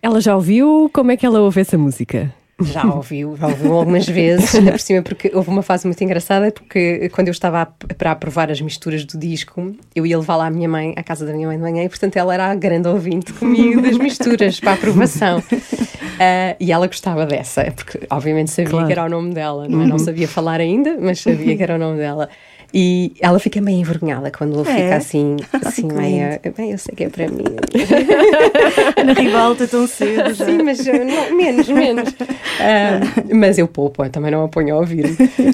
Ela 0.02 0.20
já 0.20 0.34
ouviu? 0.34 0.90
Como 0.92 1.10
é 1.10 1.16
que 1.16 1.24
ela 1.24 1.40
ouve 1.40 1.60
essa 1.60 1.78
música? 1.78 2.34
Já 2.64 2.84
ouviu, 2.84 3.36
já 3.36 3.46
ouviu 3.48 3.72
algumas 3.74 4.06
vezes, 4.08 4.54
ainda 4.54 4.72
por 4.72 4.80
cima, 4.80 5.02
porque 5.02 5.30
houve 5.34 5.48
uma 5.50 5.62
fase 5.62 5.86
muito 5.86 6.02
engraçada, 6.02 6.50
porque 6.52 7.08
quando 7.10 7.28
eu 7.28 7.32
estava 7.32 7.62
a- 7.62 7.66
para 7.66 8.10
aprovar 8.12 8.50
as 8.50 8.60
misturas 8.60 9.04
do 9.04 9.18
disco, 9.18 9.74
eu 9.94 10.06
ia 10.06 10.18
levar 10.18 10.36
lá 10.36 10.46
a 10.46 10.50
minha 10.50 10.68
mãe, 10.68 10.92
à 10.96 11.02
casa 11.02 11.24
da 11.26 11.32
minha 11.32 11.46
mãe 11.48 11.56
de 11.56 11.62
manhã, 11.62 11.84
e 11.84 11.88
portanto 11.88 12.16
ela 12.16 12.32
era 12.34 12.50
a 12.50 12.54
grande 12.54 12.88
ouvinte 12.88 13.32
comigo 13.32 13.80
das 13.82 13.96
misturas 13.98 14.58
para 14.60 14.72
a 14.72 14.74
aprovação. 14.74 15.42
Ah, 16.18 16.56
e 16.60 16.70
ela 16.72 16.86
gostava 16.86 17.26
dessa, 17.26 17.64
porque 17.74 18.00
obviamente 18.10 18.50
sabia 18.50 18.70
Claro. 18.70 18.86
que 18.86 18.92
era 18.92 19.04
o 19.04 19.08
nome 19.08 19.34
dela, 19.34 19.68
não, 19.68 19.82
é? 19.82 19.86
não 19.86 19.98
sabia 19.98 20.28
falar 20.28 20.60
ainda, 20.60 20.96
mas 21.00 21.20
sabia 21.20 21.56
que 21.56 21.62
era 21.62 21.74
o 21.74 21.78
nome 21.78 21.98
dela. 21.98 22.28
E 22.76 23.12
ela 23.20 23.38
fica 23.38 23.60
meio 23.60 23.78
envergonhada 23.78 24.32
quando 24.32 24.58
ele 24.60 24.68
É? 24.68 24.74
fica 24.82 24.96
assim, 24.96 25.36
assim 25.64 25.86
que 25.86 25.94
meio, 25.94 26.40
bem, 26.56 26.72
eu 26.72 26.78
sei 26.78 26.92
que 26.94 27.04
é 27.04 27.08
para 27.08 27.28
mim. 27.28 27.44
Ana 28.98 29.12
Ribalta 29.12 29.68
tão 29.68 29.86
cedo 29.86 30.34
já. 30.34 30.44
Sim, 30.44 30.58
mas 30.62 30.84
não, 30.84 31.36
menos, 31.36 31.68
menos. 31.68 32.14
Ah, 32.60 33.00
mas 33.34 33.58
eu 33.58 33.66
poupo, 33.66 34.04
eu 34.04 34.10
também 34.10 34.30
não 34.30 34.44
a 34.44 34.48
ponho 34.48 34.76
a 34.76 34.78
ouvir. 34.78 35.06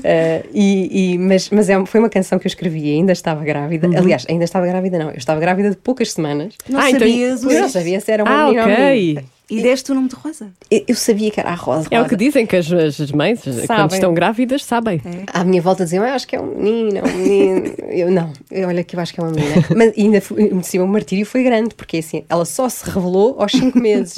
Ah, 0.05 0.47
e, 0.53 1.15
e- 1.15 1.19
mas 1.19 1.49
mas 1.51 1.69
é, 1.71 1.85
foi 1.87 1.99
uma 1.99 2.11
canção 2.11 2.39
que 2.39 2.47
eu 2.47 2.49
escrevi 2.49 2.89
e 2.89 2.93
ainda 2.95 3.13
estava 3.13 3.43
grávida. 3.43 3.89
Aliás, 3.99 4.27
ainda 4.29 4.45
estava 4.45 4.67
grávida, 4.67 4.99
não. 4.99 5.09
Eu 5.11 5.17
estava 5.17 5.41
grávida 5.41 5.71
de 5.71 5.77
poucas 5.77 6.13
semanas. 6.13 6.55
Não 6.69 6.79
Ah, 6.79 6.91
então- 6.91 7.01
sabias 7.01 7.43
o 7.45 7.51
Eu 7.51 7.63
não 7.63 7.69
sabia 7.71 8.01
se 8.01 8.13
era 8.13 8.23
uma 8.23 8.31
Ah, 8.31 8.45
menina 8.47 8.65
ou 8.67 8.71
ok. 8.73 9.25
E 9.51 9.63
deste 9.63 9.91
o 9.91 9.95
nome 9.95 10.09
de 10.09 10.15
Rosa. 10.15 10.51
Eu, 10.71 10.95
sabia 10.95 11.31
que 11.31 11.41
era 11.41 11.51
a 11.51 11.55
Rosa. 11.55 11.89
É 11.91 11.97
o 11.99 12.03
Rosa. 12.03 12.09
que 12.11 12.17
dizem 12.17 12.47
que 12.47 12.57
as, 12.57 12.71
as 12.73 13.11
mães, 13.13 13.41
quando 13.43 13.67
Sabem. 13.67 13.95
estão 13.97 14.15
grávidas, 14.15 14.65
sabem. 14.65 15.01
À 15.33 15.43
minha 15.45 15.61
volta 15.61 15.85
diziam, 15.85 16.05
ah, 16.05 16.15
acho 16.15 16.27
que 16.27 16.37
é 16.37 16.41
um 16.41 16.47
menino, 16.57 16.99
é 16.99 17.03
um 17.03 17.17
menino. 17.17 17.75
Eu 17.91 18.11
não, 18.11 18.33
eu, 18.51 18.69
olha 18.69 18.85
que 18.85 18.95
eu 18.97 19.01
acho 19.01 19.13
que 19.13 19.21
é 19.21 19.23
uma 19.25 19.33
menina. 19.33 19.55
Mas 19.77 19.93
ainda 19.99 20.21
cima, 20.63 20.85
o 20.85 20.89
martírio 20.89 21.27
foi 21.27 21.43
grande, 21.43 21.75
porque 21.75 21.97
assim, 21.99 22.25
ela 22.29 22.45
só 22.45 22.69
se 22.69 22.85
revelou 22.89 23.37
aos 23.41 23.53
5 23.53 23.79
meses. 23.79 24.15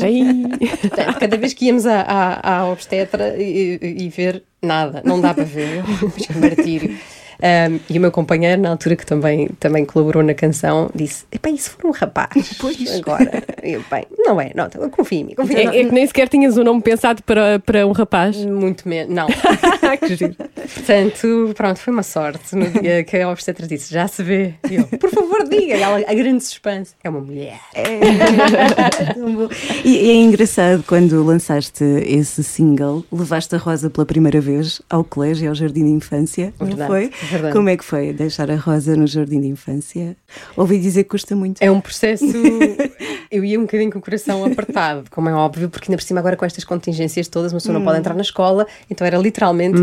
Portanto, 0.81 1.19
cada 1.19 1.37
vez 1.37 1.53
que 1.55 1.67
íamos 1.67 1.87
à, 1.87 2.01
à, 2.03 2.59
à 2.59 2.67
obstetra 2.71 3.37
e, 3.37 3.79
e- 3.81 4.05
e 4.05 4.09
ver, 4.09 4.43
nada, 4.63 5.03
não 5.05 5.21
dá 5.21 5.33
para 5.35 5.45
ver. 5.45 5.83
Mas 6.15 6.27
que 6.27 6.39
martírio. 6.39 6.97
Um, 7.43 7.81
e 7.91 7.99
o 7.99 8.01
meu 8.01 8.13
companheiro, 8.13 8.63
na 8.63 8.71
altura 8.71 8.95
que 8.95 9.05
também, 9.05 9.49
também 9.59 9.85
colaborou 9.85 10.23
na 10.23 10.33
canção, 10.33 10.89
disse: 10.95 11.25
Epá, 11.33 11.51
e 11.51 11.59
se 11.59 11.71
for 11.71 11.87
um 11.87 11.91
rapaz? 11.91 12.31
Pois. 12.63 13.01
Agora, 13.01 13.43
eu, 13.63 13.83
bem, 13.91 14.07
não 14.19 14.41
é, 14.41 14.53
não, 14.55 14.69
confia 14.91 15.19
em 15.19 15.25
mim, 15.25 15.35
confia. 15.35 15.59
É, 15.59 15.81
é 15.81 15.85
que 15.85 15.91
nem 15.91 16.07
sequer 16.07 16.29
tinhas 16.29 16.57
um 16.57 16.63
nome 16.63 16.81
pensado 16.81 17.23
para, 17.25 17.59
para 17.59 17.85
um 17.87 17.93
rapaz. 17.93 18.37
Muito 18.37 18.89
menos, 18.89 19.13
não. 19.13 19.27
que 19.99 20.15
giro. 20.15 20.37
Portanto, 20.37 21.53
pronto, 21.57 21.79
foi 21.81 21.93
uma 21.93 22.03
sorte 22.05 22.55
no 22.55 22.67
dia 22.67 23.03
que 23.03 23.17
a 23.17 23.29
obstetra 23.29 23.67
disse: 23.67 23.93
já 23.93 24.07
se 24.07 24.23
vê. 24.23 24.55
E 24.71 24.77
eu, 24.77 24.85
por 24.87 25.11
favor, 25.11 25.43
diga. 25.49 25.77
E 25.77 25.83
ela, 25.83 25.99
a 25.99 26.15
grande 26.15 26.45
suspense: 26.45 26.95
é 27.03 27.11
uma 27.11 27.21
mulher. 27.21 27.59
Bom. 29.17 29.49
E 29.85 30.11
é 30.11 30.15
engraçado 30.15 30.85
quando 30.87 31.25
lançaste 31.25 31.83
esse 32.07 32.45
single, 32.45 33.05
levaste 33.11 33.55
a 33.57 33.59
Rosa 33.59 33.91
pela 33.91 34.07
primeira 34.07 34.41
vez 34.41 34.81
ao 34.89 35.03
colégio, 35.03 35.49
ao 35.49 35.55
jardim 35.55 35.85
de 35.85 35.91
infância, 35.91 36.55
não 36.61 36.67
Verdade, 36.67 36.91
foi? 36.91 37.11
Verdade. 37.33 37.55
Como 37.55 37.69
é 37.69 37.77
que 37.77 37.85
foi 37.85 38.13
deixar 38.13 38.51
a 38.51 38.57
Rosa 38.57 38.97
no 38.97 39.07
jardim 39.07 39.41
de 39.41 39.49
infância? 39.49 40.17
Ouvi 40.57 40.79
dizer 40.79 41.05
que 41.05 41.11
custa 41.11 41.35
muito. 41.35 41.61
É 41.61 41.71
um 41.71 41.81
processo. 41.81 42.25
Eu 43.31 43.45
ia 43.45 43.59
um 43.59 43.63
bocadinho 43.63 43.91
com 43.91 43.99
o 43.99 44.03
coração 44.03 44.45
apertado, 44.45 45.05
como 45.11 45.29
é 45.29 45.33
óbvio, 45.33 45.71
porque 45.71 45.91
ainda 45.91 45.97
por 45.97 46.07
cima, 46.07 46.21
agora 46.21 46.37
com 46.37 46.45
estas 46.45 46.65
contingências 46.65 47.29
todas, 47.29 47.53
uma 47.53 47.59
pessoa 47.59 47.79
não 47.79 47.83
pode 47.85 47.99
entrar 47.99 48.15
na 48.15 48.21
escola, 48.21 48.67
então 48.91 49.07
era 49.07 49.17
literalmente: 49.17 49.79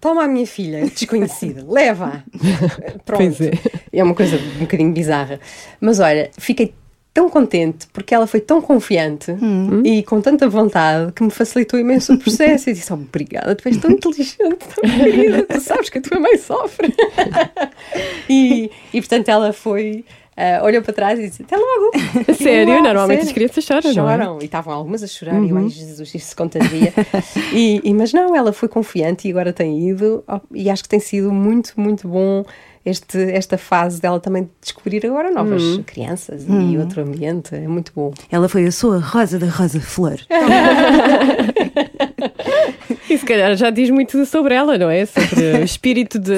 toma 0.00 0.24
a 0.24 0.28
minha 0.28 0.46
filha, 0.46 0.86
desconhecida, 0.86 1.64
leva-a. 1.68 2.22
Pronto. 3.04 3.18
Pois 3.18 3.40
é. 3.40 3.52
É 3.92 4.02
uma 4.02 4.14
coisa 4.14 4.36
um 4.36 4.60
bocadinho 4.60 4.92
bizarra. 4.92 5.38
Mas 5.80 6.00
olha, 6.00 6.30
fiquei 6.38 6.74
tão 7.14 7.30
contente 7.30 7.86
porque 7.92 8.12
ela 8.12 8.26
foi 8.26 8.40
tão 8.40 8.60
confiante 8.60 9.30
e 9.84 10.02
com 10.02 10.20
tanta 10.20 10.48
vontade 10.48 11.12
que 11.12 11.22
me 11.22 11.30
facilitou 11.30 11.78
imenso 11.78 12.12
o 12.12 12.18
processo. 12.18 12.68
E 12.68 12.72
disse: 12.74 12.92
Obrigada, 12.92 13.54
tu 13.54 13.66
és 13.68 13.76
tão 13.78 13.90
inteligente, 13.92 14.36
tão 14.74 14.90
querida, 14.90 15.44
tu 15.44 15.60
sabes 15.60 15.88
que 15.88 15.98
a 15.98 16.02
tua 16.02 16.18
mãe 16.18 16.36
sofre. 16.36 16.92
e, 18.28 18.70
e 18.92 19.00
portanto 19.00 19.28
ela 19.28 19.52
foi. 19.52 20.04
ah, 20.36 20.60
olhou 20.64 20.82
para 20.82 20.92
trás 20.92 21.18
e 21.18 21.28
disse: 21.28 21.42
Até 21.42 21.56
logo! 21.56 21.90
A 22.28 22.34
sério? 22.34 22.74
"Ah, 22.74 22.82
Normalmente 22.82 23.18
sério?" 23.18 23.28
as 23.28 23.32
crianças 23.32 23.64
choram, 23.64 23.92
não 23.94 24.10
é? 24.10 24.16
Choram, 24.16 24.38
e 24.40 24.44
estavam 24.46 24.74
algumas 24.74 25.02
a 25.02 25.06
chorar, 25.06 25.40
e 25.42 25.50
eu, 25.50 25.56
ai 25.56 25.68
Jesus, 25.68 26.14
isto 26.14 26.26
se 26.28 26.36
contagia. 26.36 26.92
e, 27.52 27.80
e- 27.84 27.94
mas 27.94 28.12
não, 28.12 28.34
ela 28.34 28.52
foi 28.52 28.68
confiante 28.68 29.28
e 29.28 29.30
agora 29.30 29.52
tem 29.52 29.88
ido, 29.88 30.24
oh, 30.28 30.40
e 30.52 30.68
acho 30.68 30.82
que 30.82 30.88
tem 30.88 31.00
sido 31.00 31.32
muito, 31.32 31.72
muito 31.76 32.08
bom 32.08 32.44
este, 32.84 33.18
esta 33.32 33.56
fase 33.58 34.00
dela 34.00 34.20
também 34.20 34.48
descobrir 34.60 35.04
agora 35.06 35.30
novas 35.30 35.62
crianças 35.86 36.44
e 36.48 36.76
outro 36.78 37.02
ambiente, 37.02 37.54
é 37.54 37.66
muito 37.68 37.92
bom. 37.94 38.12
Ela 38.30 38.48
foi 38.48 38.66
a 38.66 38.72
sua 38.72 38.98
Rosa 38.98 39.38
da 39.38 39.46
Rosa 39.48 39.80
Flor. 39.80 40.18
E 43.08 43.18
se 43.18 43.24
calhar 43.26 43.54
já 43.56 43.70
diz 43.70 43.90
muito 43.90 44.24
sobre 44.26 44.54
ela, 44.54 44.76
não 44.78 44.88
é? 44.90 45.04
Sobre 45.06 45.60
o 45.60 45.64
espírito 45.64 46.18
de. 46.18 46.32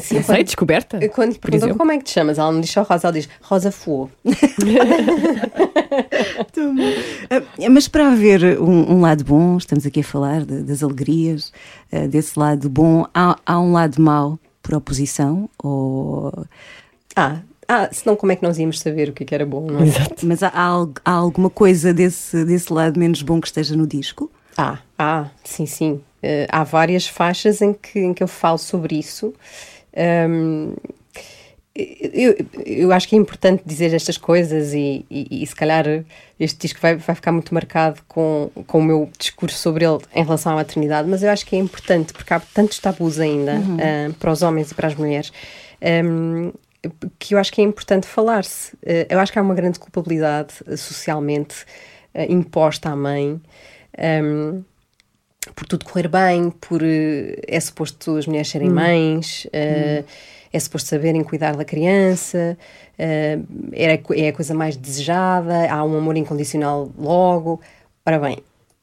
Sim, 0.00 0.16
não 0.16 0.22
sei, 0.22 0.44
descoberta. 0.44 0.98
Quando 1.10 1.32
lhe 1.32 1.38
por 1.38 1.50
perguntam 1.50 1.68
exemplo. 1.68 1.78
como 1.78 1.92
é 1.92 1.98
que 1.98 2.04
te 2.04 2.10
chamas, 2.12 2.38
ela 2.38 2.50
não 2.52 2.60
diz 2.60 2.70
só 2.70 2.82
Rosa, 2.82 3.06
ela 3.08 3.12
diz 3.12 3.28
Rosa 3.42 3.70
Fuô. 3.72 4.08
Ah, 7.30 7.68
Mas 7.70 7.88
para 7.88 8.08
haver 8.08 8.60
um, 8.60 8.92
um 8.94 9.00
lado 9.00 9.24
bom, 9.24 9.56
estamos 9.56 9.86
aqui 9.86 10.00
a 10.00 10.04
falar 10.04 10.44
de- 10.44 10.62
das 10.62 10.82
alegrias, 10.82 11.52
ah, 11.92 12.06
desse 12.06 12.38
lado 12.38 12.68
bom, 12.68 13.06
há, 13.14 13.36
há 13.44 13.60
um 13.60 13.72
lado 13.72 14.00
mau 14.00 14.38
por 14.70 14.74
oposição? 14.76 15.50
Ou... 15.62 16.46
Ah, 17.16 17.40
ah, 17.66 17.88
senão 17.92 18.14
como 18.14 18.30
é 18.30 18.36
que 18.36 18.42
nós 18.42 18.58
íamos 18.58 18.78
saber 18.78 19.08
o 19.08 19.12
que, 19.12 19.24
é 19.24 19.26
que 19.26 19.34
era 19.34 19.44
bom, 19.44 19.66
não 19.66 19.80
é? 19.80 19.84
Mas 20.22 20.42
há, 20.42 20.52
há 20.54 20.86
há 21.04 21.10
alguma 21.10 21.50
coisa 21.50 21.92
desse, 21.92 22.44
desse 22.44 22.72
lado 22.72 22.98
menos 22.98 23.22
bom 23.22 23.40
que 23.40 23.48
esteja 23.48 23.76
no 23.76 23.86
disco? 23.86 24.30
Ah, 24.56 24.78
ah, 24.98 25.28
sim, 25.42 25.66
sim. 25.66 26.00
Eh, 26.22 26.46
há 26.50 26.62
várias 26.62 27.06
faixas 27.06 27.60
em 27.60 27.72
que, 27.72 27.98
em 27.98 28.14
que 28.14 28.22
eu 28.22 28.28
falo 28.28 28.58
sobre 28.58 28.98
isso. 28.98 29.34
Ahm, 29.96 30.74
eu, 32.12 32.46
eu 32.64 32.92
acho 32.92 33.08
que 33.08 33.16
é 33.16 33.18
importante 33.18 33.62
dizer 33.64 33.94
estas 33.94 34.16
coisas 34.16 34.72
e, 34.74 35.04
e, 35.10 35.42
e 35.42 35.46
se 35.46 35.54
calhar 35.54 35.84
este 36.38 36.58
disco 36.58 36.80
vai, 36.80 36.96
vai 36.96 37.14
ficar 37.14 37.32
muito 37.32 37.52
marcado 37.52 38.00
com, 38.08 38.50
com 38.66 38.78
o 38.78 38.82
meu 38.82 39.10
discurso 39.18 39.58
sobre 39.58 39.84
ele 39.84 39.98
em 40.14 40.24
relação 40.24 40.52
à 40.52 40.56
maternidade, 40.56 41.08
mas 41.08 41.22
eu 41.22 41.30
acho 41.30 41.44
que 41.44 41.56
é 41.56 41.58
importante 41.58 42.12
porque 42.12 42.32
há 42.32 42.40
tantos 42.40 42.78
tabus 42.78 43.18
ainda 43.20 43.54
ah, 43.54 44.12
para 44.18 44.32
os 44.32 44.42
homens 44.42 44.70
e 44.70 44.74
para 44.74 44.88
as 44.88 44.94
mulheres. 44.94 45.32
ahm, 45.82 46.52
que 47.18 47.34
eu 47.34 47.38
acho 47.38 47.52
que 47.52 47.60
é 47.60 47.64
importante 47.64 48.06
falar-se. 48.06 48.72
Eh, 48.82 49.06
eu 49.10 49.18
acho 49.18 49.30
que 49.30 49.38
há 49.38 49.42
uma 49.42 49.54
grande 49.54 49.78
culpabilidade 49.78 50.54
eh, 50.66 50.76
socialmente 50.76 51.66
eh, 52.14 52.26
imposta 52.32 52.88
à 52.88 52.96
mãe 52.96 53.38
um, 54.22 54.64
por 55.54 55.66
tudo 55.66 55.84
correr 55.84 56.08
bem, 56.08 56.50
por 56.50 56.80
é 56.82 57.60
suposto 57.60 58.16
as 58.16 58.26
mulheres 58.26 58.48
serem 58.48 58.70
mães, 58.70 59.46
eh, 59.52 60.04
é 60.52 60.58
suposto 60.58 60.88
saberem 60.88 61.22
cuidar 61.22 61.56
da 61.56 61.64
criança, 61.64 62.56
eh, 62.98 63.38
é, 63.72 64.00
é 64.16 64.28
a 64.28 64.32
coisa 64.32 64.52
mais 64.54 64.76
desejada, 64.76 65.70
há 65.72 65.84
um 65.84 65.96
amor 65.98 66.16
incondicional 66.16 66.90
logo. 66.98 67.60
Ora 68.04 68.18
bem, 68.18 68.38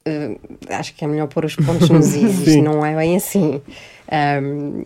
eh, 0.06 0.38
acho 0.70 0.94
que 0.96 1.04
é 1.04 1.08
melhor 1.08 1.28
pôr 1.28 1.46
os 1.46 1.56
pontos 1.56 1.90
nos 1.90 2.14
is, 2.16 2.56
não 2.64 2.86
é 2.86 2.96
bem 2.96 3.16
assim. 3.18 3.62
Um, 4.42 4.84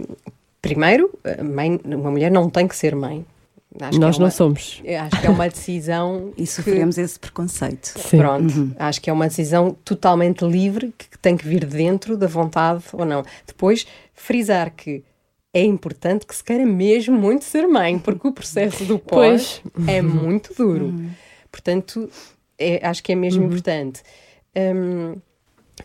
primeiro, 0.61 1.09
mãe, 1.43 1.79
uma 1.85 2.11
mulher 2.11 2.31
não 2.31 2.49
tem 2.49 2.67
que 2.67 2.75
ser 2.75 2.95
mãe. 2.95 3.25
Acho 3.79 3.91
que 3.91 3.99
Nós 3.99 4.15
é 4.15 4.19
não 4.19 4.25
uma- 4.25 4.31
somos. 4.31 4.81
eu 4.83 4.99
Acho 4.99 5.21
que 5.21 5.27
é 5.27 5.29
uma 5.29 5.47
decisão 5.49 6.33
E 6.35 6.41
que- 6.41 6.45
sofremos 6.47 6.97
esse 6.97 7.17
preconceito. 7.17 7.85
Sim. 7.97 8.17
Pronto, 8.17 8.71
acho 8.77 8.99
que 9.01 9.09
é 9.09 9.13
uma 9.13 9.27
decisão 9.29 9.75
totalmente 9.85 10.43
livre 10.43 10.93
que 10.97 11.17
tem 11.19 11.37
que 11.37 11.47
vir 11.47 11.65
dentro 11.65 12.17
da 12.17 12.27
vontade 12.27 12.83
ou 12.91 13.05
não. 13.05 13.23
Depois, 13.47 13.87
frisar 14.13 14.71
que 14.75 15.03
é 15.53 15.63
importante 15.63 16.25
que 16.25 16.35
se 16.35 16.43
queira 16.43 16.65
mesmo 16.65 17.17
muito 17.17 17.43
ser 17.45 17.67
mãe, 17.67 17.99
porque 17.99 18.27
o 18.27 18.31
processo 18.31 18.85
do 18.85 18.97
pós 18.97 19.61
é 19.87 20.01
muito 20.01 20.53
duro. 20.53 20.93
Portanto, 21.51 22.09
é- 22.57 22.85
acho 22.87 23.03
que 23.03 23.11
é 23.11 23.15
mesmo 23.15 23.43
importante. 23.47 24.01
Hum, 24.55 25.15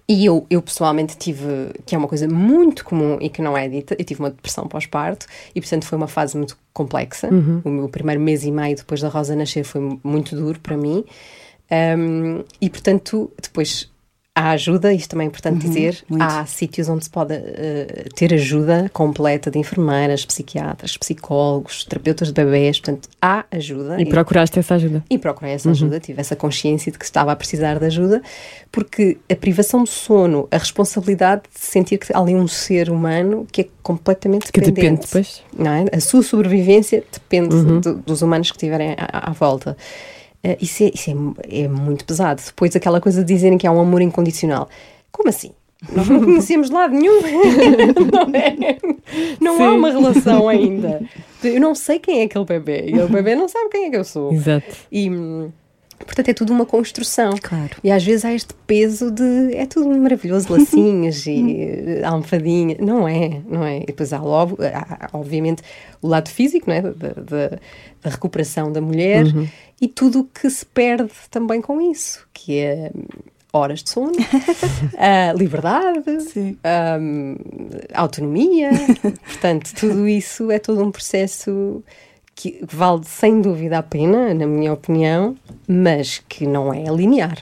e 0.09 0.25
eu, 0.27 0.47
eu 0.51 0.61
pessoalmente 0.61 1.17
tive, 1.17 1.47
que 1.87 1.95
é 1.95 1.99
uma 1.99 2.07
coisa 2.09 2.29
muito 2.29 2.85
comum 2.85 3.17
e 3.21 3.29
que 3.31 3.41
não 3.41 3.57
é 3.57 3.69
dita, 3.69 3.97
eu 3.99 4.05
tive 4.05 4.21
uma 4.21 4.31
depressão 4.31 4.69
pós-parto 4.69 5.27
e, 5.55 5.61
portanto, 5.61 5.85
foi 5.87 5.97
uma 5.97 6.09
fase 6.09 6.37
muito 6.37 6.57
complexa. 6.73 7.29
O 7.65 7.71
meu 7.71 7.89
primeiro 7.89 8.21
mês 8.21 8.45
e 8.45 8.51
meio 8.53 8.77
depois 8.77 9.01
da 9.01 9.09
Rosa 9.09 9.35
nascer 9.35 9.65
foi 9.65 9.99
muito 10.05 10.37
duro 10.37 10.61
para 10.61 10.77
mim. 10.77 11.05
Um, 11.99 12.45
e, 12.61 12.69
portanto, 12.71 13.33
depois 13.43 13.91
há 14.37 14.51
ajuda, 14.51 14.93
isto 14.93 15.09
também 15.11 15.25
é 15.25 15.29
importante 15.29 15.67
dizer, 15.67 16.05
muito. 16.09 16.23
há 16.23 16.45
sítios 16.45 16.89
onde 16.91 17.05
se 17.05 17.11
pode 17.11 17.33
eh, 17.35 18.05
ter 18.15 18.35
ajuda 18.35 18.91
completa 18.93 19.51
de 19.51 19.59
enfermeiras, 19.59 20.27
psiquiatras, 20.27 20.95
psicólogos, 20.99 21.85
terapeutas 21.85 22.29
de 22.29 22.35
bebês, 22.35 22.79
portanto, 22.79 23.09
há 23.21 23.47
ajuda. 23.51 23.99
E 24.01 24.05
procuraste 24.05 24.59
essa 24.59 24.75
ajuda. 24.75 25.03
E 25.09 25.17
procurei 25.17 25.55
essa 25.55 25.71
ajuda, 25.71 25.99
tive 25.99 26.21
essa 26.21 26.37
consciência 26.37 26.93
de 26.93 26.99
que 26.99 27.05
estava 27.07 27.33
a 27.33 27.37
precisar 27.37 27.79
de 27.79 27.87
ajuda, 27.87 28.21
porque 28.71 29.17
a 29.31 29.35
privação 29.35 29.83
do 29.85 29.89
sono, 29.89 30.47
a 30.51 30.59
responsabilidade 30.59 31.43
de 31.53 31.61
sentir 31.67 31.97
que 31.97 32.13
há 32.13 32.19
ali 32.19 32.35
um 32.35 32.47
ser 32.47 32.91
humano 32.91 33.47
que 33.51 33.63
é 33.63 33.69
completamente 33.83 34.53
Que 34.53 34.61
dependente. 34.61 34.83
depende 34.83 35.07
depois. 35.07 35.43
Não 35.59 35.71
é? 35.73 35.85
A 35.93 36.01
sua 36.01 36.23
sobrevivência 36.23 37.03
depende 37.11 37.57
do- 37.81 37.95
dos 37.95 38.21
humanos 38.21 38.51
que 38.51 38.57
estiverem 38.59 38.95
à, 38.99 39.31
à 39.31 39.33
volta. 39.33 39.77
Eh, 40.43 40.59
isso 40.61 40.83
é, 40.85 40.91
isso 40.95 41.11
é, 41.11 41.63
é 41.65 41.69
muito 41.69 42.05
pesado. 42.05 42.43
Depois 42.45 42.75
aquela 42.75 43.01
coisa 43.01 43.25
de 43.25 43.33
dizerem 43.33 43.59
que 43.59 43.67
há 43.67 43.73
um 43.73 43.81
amor 43.81 44.03
incondicional. 44.03 44.69
Como 45.11 45.29
assim? 45.29 45.53
Nós 45.93 46.09
não 46.09 46.21
conhecemos 46.25 46.71
lado 46.71 46.95
nenhum. 46.95 47.21
não 48.13 48.31
é? 48.35 48.79
Não 49.41 49.65
há 49.65 49.73
uma 49.73 49.91
relação 49.91 50.49
ainda. 50.49 51.03
Eu 51.43 51.61
não 51.61 51.75
sei 51.75 51.99
quem 51.99 52.21
é 52.21 52.25
aquele 52.25 52.45
bebê. 52.45 52.87
E 52.89 52.99
o 53.01 53.09
bebê 53.09 53.35
não 53.35 53.49
sabe 53.49 53.71
quem 53.71 53.87
é 53.87 53.91
que 53.91 53.97
eu 53.97 54.05
sou. 54.05 54.33
Exato. 54.33 54.67
E, 54.91 55.11
hum, 55.11 55.51
portanto, 55.99 56.29
é 56.29 56.35
tudo 56.35 56.53
uma 56.53 56.67
construção. 56.67 57.35
Claro. 57.43 57.77
E 57.83 57.91
às 57.91 58.05
vezes 58.05 58.25
há 58.25 58.33
este 58.35 58.53
peso 58.67 59.11
de 59.11 59.55
é 59.55 59.67
tudo 59.67 59.89
maravilhoso, 59.99 60.53
lacinhos 60.53 61.27
e 61.27 61.57
eh, 62.01 62.05
almofadinha. 62.05 62.77
Não 62.81 63.07
é, 63.09 63.41
não 63.49 63.65
é. 63.65 63.79
E 63.79 63.87
depois 63.87 64.13
há 64.13 64.21
logo, 64.21 64.59
há, 64.63 65.09
obviamente, 65.13 65.63
o 66.03 66.09
lado 66.09 66.29
físico, 66.29 66.69
não 66.69 66.77
é? 66.77 66.83
Da, 66.83 66.91
da- 66.91 67.59
da 68.03 68.11
recuperação 68.11 68.71
da 68.71 68.81
mulher 68.81 69.25
e 69.81 69.89
tudo 69.89 70.21
o 70.21 70.25
que 70.25 70.49
se 70.49 70.65
perde 70.65 71.11
também 71.29 71.61
com 71.61 71.81
isso, 71.81 72.25
que 72.33 72.57
é 72.59 72.93
hum, 72.95 73.03
horas 73.53 73.83
de 73.83 73.91
sono, 73.91 74.13
a 74.97 75.33
liberdade, 75.37 76.05
hum, 77.01 77.37
autonomia. 77.95 78.71
Portanto, 79.27 79.73
tudo 79.75 80.07
isso 80.07 80.51
é 80.53 80.59
todo 80.61 80.83
um 80.85 80.91
processo 80.93 81.83
que 82.37 82.61
vale 82.71 83.01
sem 83.05 83.41
dúvida 83.41 83.79
a 83.79 83.83
pena, 83.83 84.35
na 84.35 84.47
minha 84.47 84.73
opinião, 84.73 85.35
mas 85.67 86.23
que 86.29 86.47
não 86.47 86.73
é 86.73 86.85
linear. 86.85 87.39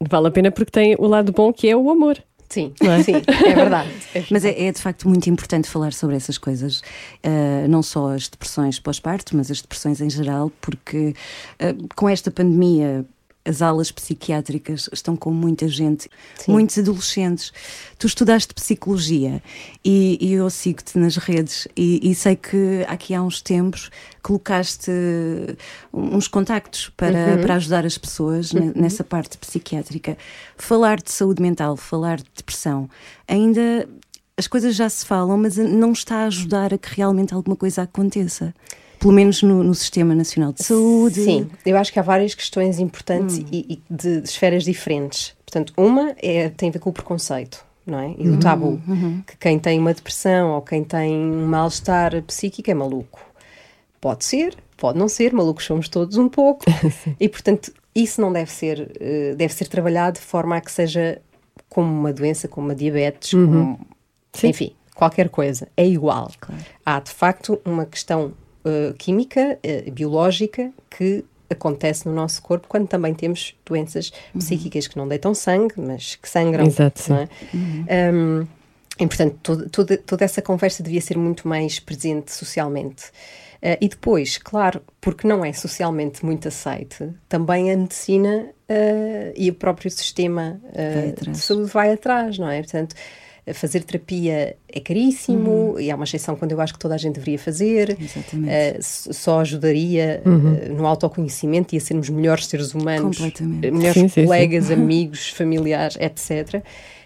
Vale 0.00 0.28
a 0.28 0.30
pena 0.30 0.50
porque 0.50 0.70
tem 0.70 0.96
o 0.98 1.06
lado 1.06 1.30
bom 1.32 1.52
que 1.52 1.68
é 1.68 1.76
o 1.76 1.90
amor. 1.90 2.18
Sim, 2.48 2.72
é? 2.80 3.02
sim, 3.02 3.12
é 3.46 3.54
verdade. 3.54 3.90
Mas 4.32 4.42
é, 4.42 4.68
é, 4.68 4.72
de 4.72 4.80
facto 4.80 5.06
muito 5.06 5.28
importante 5.28 5.68
falar 5.68 5.92
sobre 5.92 6.16
essas 6.16 6.38
coisas, 6.38 6.82
Ah, 7.22 7.68
não 7.68 7.82
só 7.82 8.14
as 8.14 8.26
depressões 8.26 8.80
pós-parto, 8.80 9.36
mas 9.36 9.50
as 9.50 9.60
depressões 9.60 10.00
em 10.00 10.08
geral, 10.08 10.50
porque 10.58 11.14
ah, 11.60 11.74
com 11.94 12.08
esta 12.08 12.30
pandemia 12.30 13.04
as 13.48 13.62
alas 13.62 13.90
psiquiátricas 13.90 14.88
estão 14.92 15.16
com 15.16 15.30
muita 15.32 15.66
gente, 15.66 16.08
Sim. 16.36 16.52
muitos 16.52 16.78
adolescentes. 16.78 17.52
Tu 17.98 18.06
estudaste 18.06 18.52
psicologia 18.54 19.42
e, 19.84 20.18
e 20.20 20.32
eu 20.34 20.48
sigo-te 20.50 20.98
nas 20.98 21.16
redes 21.16 21.66
e, 21.76 22.10
e 22.10 22.14
sei 22.14 22.36
que 22.36 22.84
aqui 22.86 23.14
há 23.14 23.22
uns 23.22 23.40
tempos 23.40 23.90
colocaste 24.22 24.90
uns 25.92 26.28
contactos 26.28 26.90
para, 26.96 27.38
para 27.38 27.54
ajudar 27.54 27.86
as 27.86 27.96
pessoas 27.96 28.52
ne- 28.52 28.72
nessa 28.74 29.02
parte 29.02 29.38
psiquiátrica. 29.38 30.18
Falar 30.56 31.00
de 31.00 31.10
saúde 31.10 31.40
mental, 31.42 31.76
falar 31.76 32.18
de 32.18 32.30
depressão, 32.36 32.88
ainda 33.26 33.88
as 34.36 34.46
coisas 34.46 34.76
já 34.76 34.88
se 34.88 35.04
falam, 35.04 35.36
mas 35.36 35.56
não 35.56 35.92
está 35.92 36.18
a 36.18 36.26
ajudar 36.26 36.72
a 36.72 36.78
que 36.78 36.94
realmente 36.94 37.34
alguma 37.34 37.56
coisa 37.56 37.82
aconteça. 37.82 38.54
Pelo 38.98 39.12
menos 39.12 39.42
no, 39.42 39.62
no 39.62 39.74
Sistema 39.74 40.14
Nacional 40.14 40.52
de 40.52 40.62
Saúde. 40.64 41.22
Sim, 41.24 41.50
eu 41.64 41.76
acho 41.76 41.92
que 41.92 41.98
há 41.98 42.02
várias 42.02 42.34
questões 42.34 42.78
importantes 42.78 43.38
Hum. 43.38 43.44
e, 43.52 43.74
e 43.88 43.94
de, 43.94 44.20
de 44.20 44.28
esferas 44.28 44.64
diferentes. 44.64 45.34
Portanto, 45.46 45.72
uma 45.76 46.14
é, 46.22 46.48
tem 46.48 46.68
a 46.68 46.72
ver 46.72 46.78
com 46.78 46.90
o 46.90 46.92
preconceito, 46.92 47.64
não 47.86 47.98
é? 47.98 48.14
E 48.18 48.28
Hum, 48.28 48.34
o 48.34 48.38
tabu. 48.40 48.80
uhum. 48.88 49.22
Que 49.26 49.36
quem 49.36 49.58
tem 49.58 49.78
uma 49.78 49.94
depressão 49.94 50.50
ou 50.52 50.62
quem 50.62 50.82
tem 50.84 51.16
um 51.16 51.46
mal-estar 51.46 52.20
psíquico 52.24 52.70
é 52.70 52.74
maluco. 52.74 53.20
Pode 54.00 54.24
ser, 54.24 54.56
pode 54.76 54.98
não 54.98 55.08
ser, 55.08 55.32
malucos 55.32 55.64
somos 55.64 55.88
todos 55.88 56.16
um 56.16 56.28
pouco. 56.28 56.64
e, 57.18 57.28
portanto, 57.28 57.72
isso 57.94 58.20
não 58.20 58.32
deve 58.32 58.50
ser, 58.50 58.92
eh, 59.00 59.34
deve 59.36 59.52
ser 59.54 59.66
trabalhado 59.68 60.18
de 60.18 60.24
forma 60.24 60.56
a 60.56 60.60
que 60.60 60.70
seja 60.70 61.20
como 61.68 61.90
uma 61.92 62.12
doença, 62.12 62.46
como 62.48 62.68
uma 62.68 62.74
diabetes, 62.74 63.30
como, 63.32 63.80
enfim, 64.44 64.72
qualquer 64.94 65.28
coisa. 65.28 65.66
É 65.76 65.86
igual. 65.86 66.30
Há, 66.84 67.00
de 67.00 67.10
facto, 67.10 67.60
uma 67.64 67.84
questão 67.86 68.32
eh, 68.64 68.94
química, 68.98 69.58
eh, 69.62 69.90
biológica, 69.90 70.72
que 70.90 71.24
acontece 71.50 72.06
no 72.06 72.14
nosso 72.14 72.42
corpo 72.42 72.66
quando 72.68 72.86
também 72.86 73.14
temos 73.14 73.54
doenças 73.64 74.12
psíquicas 74.36 74.86
que 74.86 74.96
não 74.96 75.08
deitam 75.08 75.34
sangue, 75.34 75.74
mas 75.76 76.16
que 76.16 76.28
sangram. 76.28 76.66
Exato, 76.66 77.02
não 77.08 77.18
é? 77.18 77.28
Um, 78.12 78.46
e, 79.00 79.06
portanto, 79.06 79.38
toda, 79.42 79.68
toda, 79.68 79.96
toda 79.96 80.24
essa 80.24 80.42
conversa 80.42 80.82
devia 80.82 81.00
ser 81.00 81.16
muito 81.16 81.46
mais 81.46 81.78
presente 81.78 82.32
socialmente. 82.32 83.06
Uh, 83.62 83.78
e 83.80 83.88
depois, 83.88 84.38
claro, 84.38 84.82
porque 85.00 85.26
não 85.26 85.44
é 85.44 85.52
socialmente 85.52 86.24
muito 86.24 86.46
aceite, 86.46 87.10
também 87.28 87.72
a 87.72 87.76
medicina 87.76 88.50
uh, 88.68 89.32
e 89.34 89.50
o 89.50 89.54
próprio 89.54 89.90
sistema 89.90 90.60
uh, 90.64 90.74
Vai 90.74 91.08
atrás. 91.08 91.36
de 91.36 91.42
saúde 91.42 91.70
vai 91.72 91.92
atrás, 91.92 92.38
não 92.38 92.48
é? 92.48 92.60
Portanto, 92.60 92.94
fazer 93.54 93.82
terapia 93.84 94.56
é 94.68 94.80
caríssimo 94.80 95.78
e 95.78 95.90
há 95.90 95.94
uma 95.94 96.04
exceção 96.04 96.36
quando 96.36 96.52
eu 96.52 96.60
acho 96.60 96.72
que 96.72 96.78
toda 96.78 96.94
a 96.94 96.98
gente 96.98 97.14
deveria 97.14 97.38
fazer. 97.38 97.96
Exatamente. 98.00 98.78
Uh, 98.78 99.14
só 99.14 99.40
ajudaria 99.40 100.22
uh, 100.24 100.74
no 100.74 100.86
autoconhecimento 100.86 101.74
e 101.74 101.78
a 101.78 101.80
sermos 101.80 102.08
melhores 102.08 102.46
seres 102.46 102.74
humanos, 102.74 103.18
uh, 103.18 103.22
melhores 103.42 103.94
Sim, 103.94 104.08
sim, 104.08 104.08
sim. 104.08 104.24
colegas, 104.24 104.70
amigos, 104.72 105.30
familiares, 105.30 105.96
etc. 106.00 106.62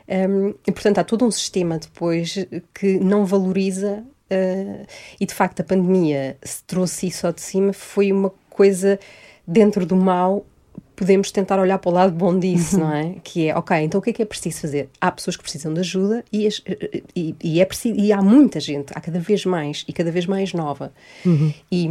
Um, 0.09 0.55
e 0.67 0.73
portanto 0.73 0.99
há 0.99 1.05
todo 1.05 1.25
um 1.25 1.31
sistema 1.31 1.79
depois 1.79 2.35
que 2.75 2.99
não 2.99 3.25
valoriza 3.25 4.03
uh, 4.31 4.87
e 5.21 5.25
de 5.25 5.33
facto 5.33 5.61
a 5.61 5.65
pandemia 5.65 6.37
se 6.43 6.63
trouxe 6.65 7.07
isso 7.07 7.27
ao 7.27 7.33
de 7.33 7.41
cima 7.41 7.73
foi 7.73 8.11
uma 8.11 8.31
coisa 8.51 8.99
dentro 9.47 9.87
do 9.87 9.97
mal 9.97 10.45
podemos 11.03 11.33
tentar 11.33 11.59
olhar 11.59 11.79
para 11.79 11.91
o 11.91 11.93
lado 11.93 12.13
bom 12.15 12.39
disso, 12.39 12.79
não 12.79 12.93
é? 12.95 13.17
Que 13.25 13.49
é, 13.49 13.57
ok, 13.57 13.77
então 13.79 13.99
o 13.99 14.03
que 14.03 14.11
é 14.11 14.13
que 14.13 14.23
é 14.23 14.25
preciso 14.25 14.61
fazer? 14.61 14.89
Há 15.01 15.11
pessoas 15.11 15.37
que 15.37 15.43
precisam 15.43 15.75
de 15.75 15.81
ajuda 15.81 16.25
e, 16.33 16.47
as- 16.47 16.63
e, 17.17 17.35
e 17.43 17.61
é 17.61 17.65
preciso, 17.65 17.99
e 17.99 18.13
há 18.13 18.23
muita 18.23 18.61
gente, 18.61 18.93
há 18.95 19.01
cada 19.01 19.19
vez 19.19 19.45
mais 19.45 19.85
e 19.89 19.93
cada 19.93 20.13
vez 20.13 20.27
mais 20.27 20.53
nova. 20.53 20.93
E, 21.71 21.91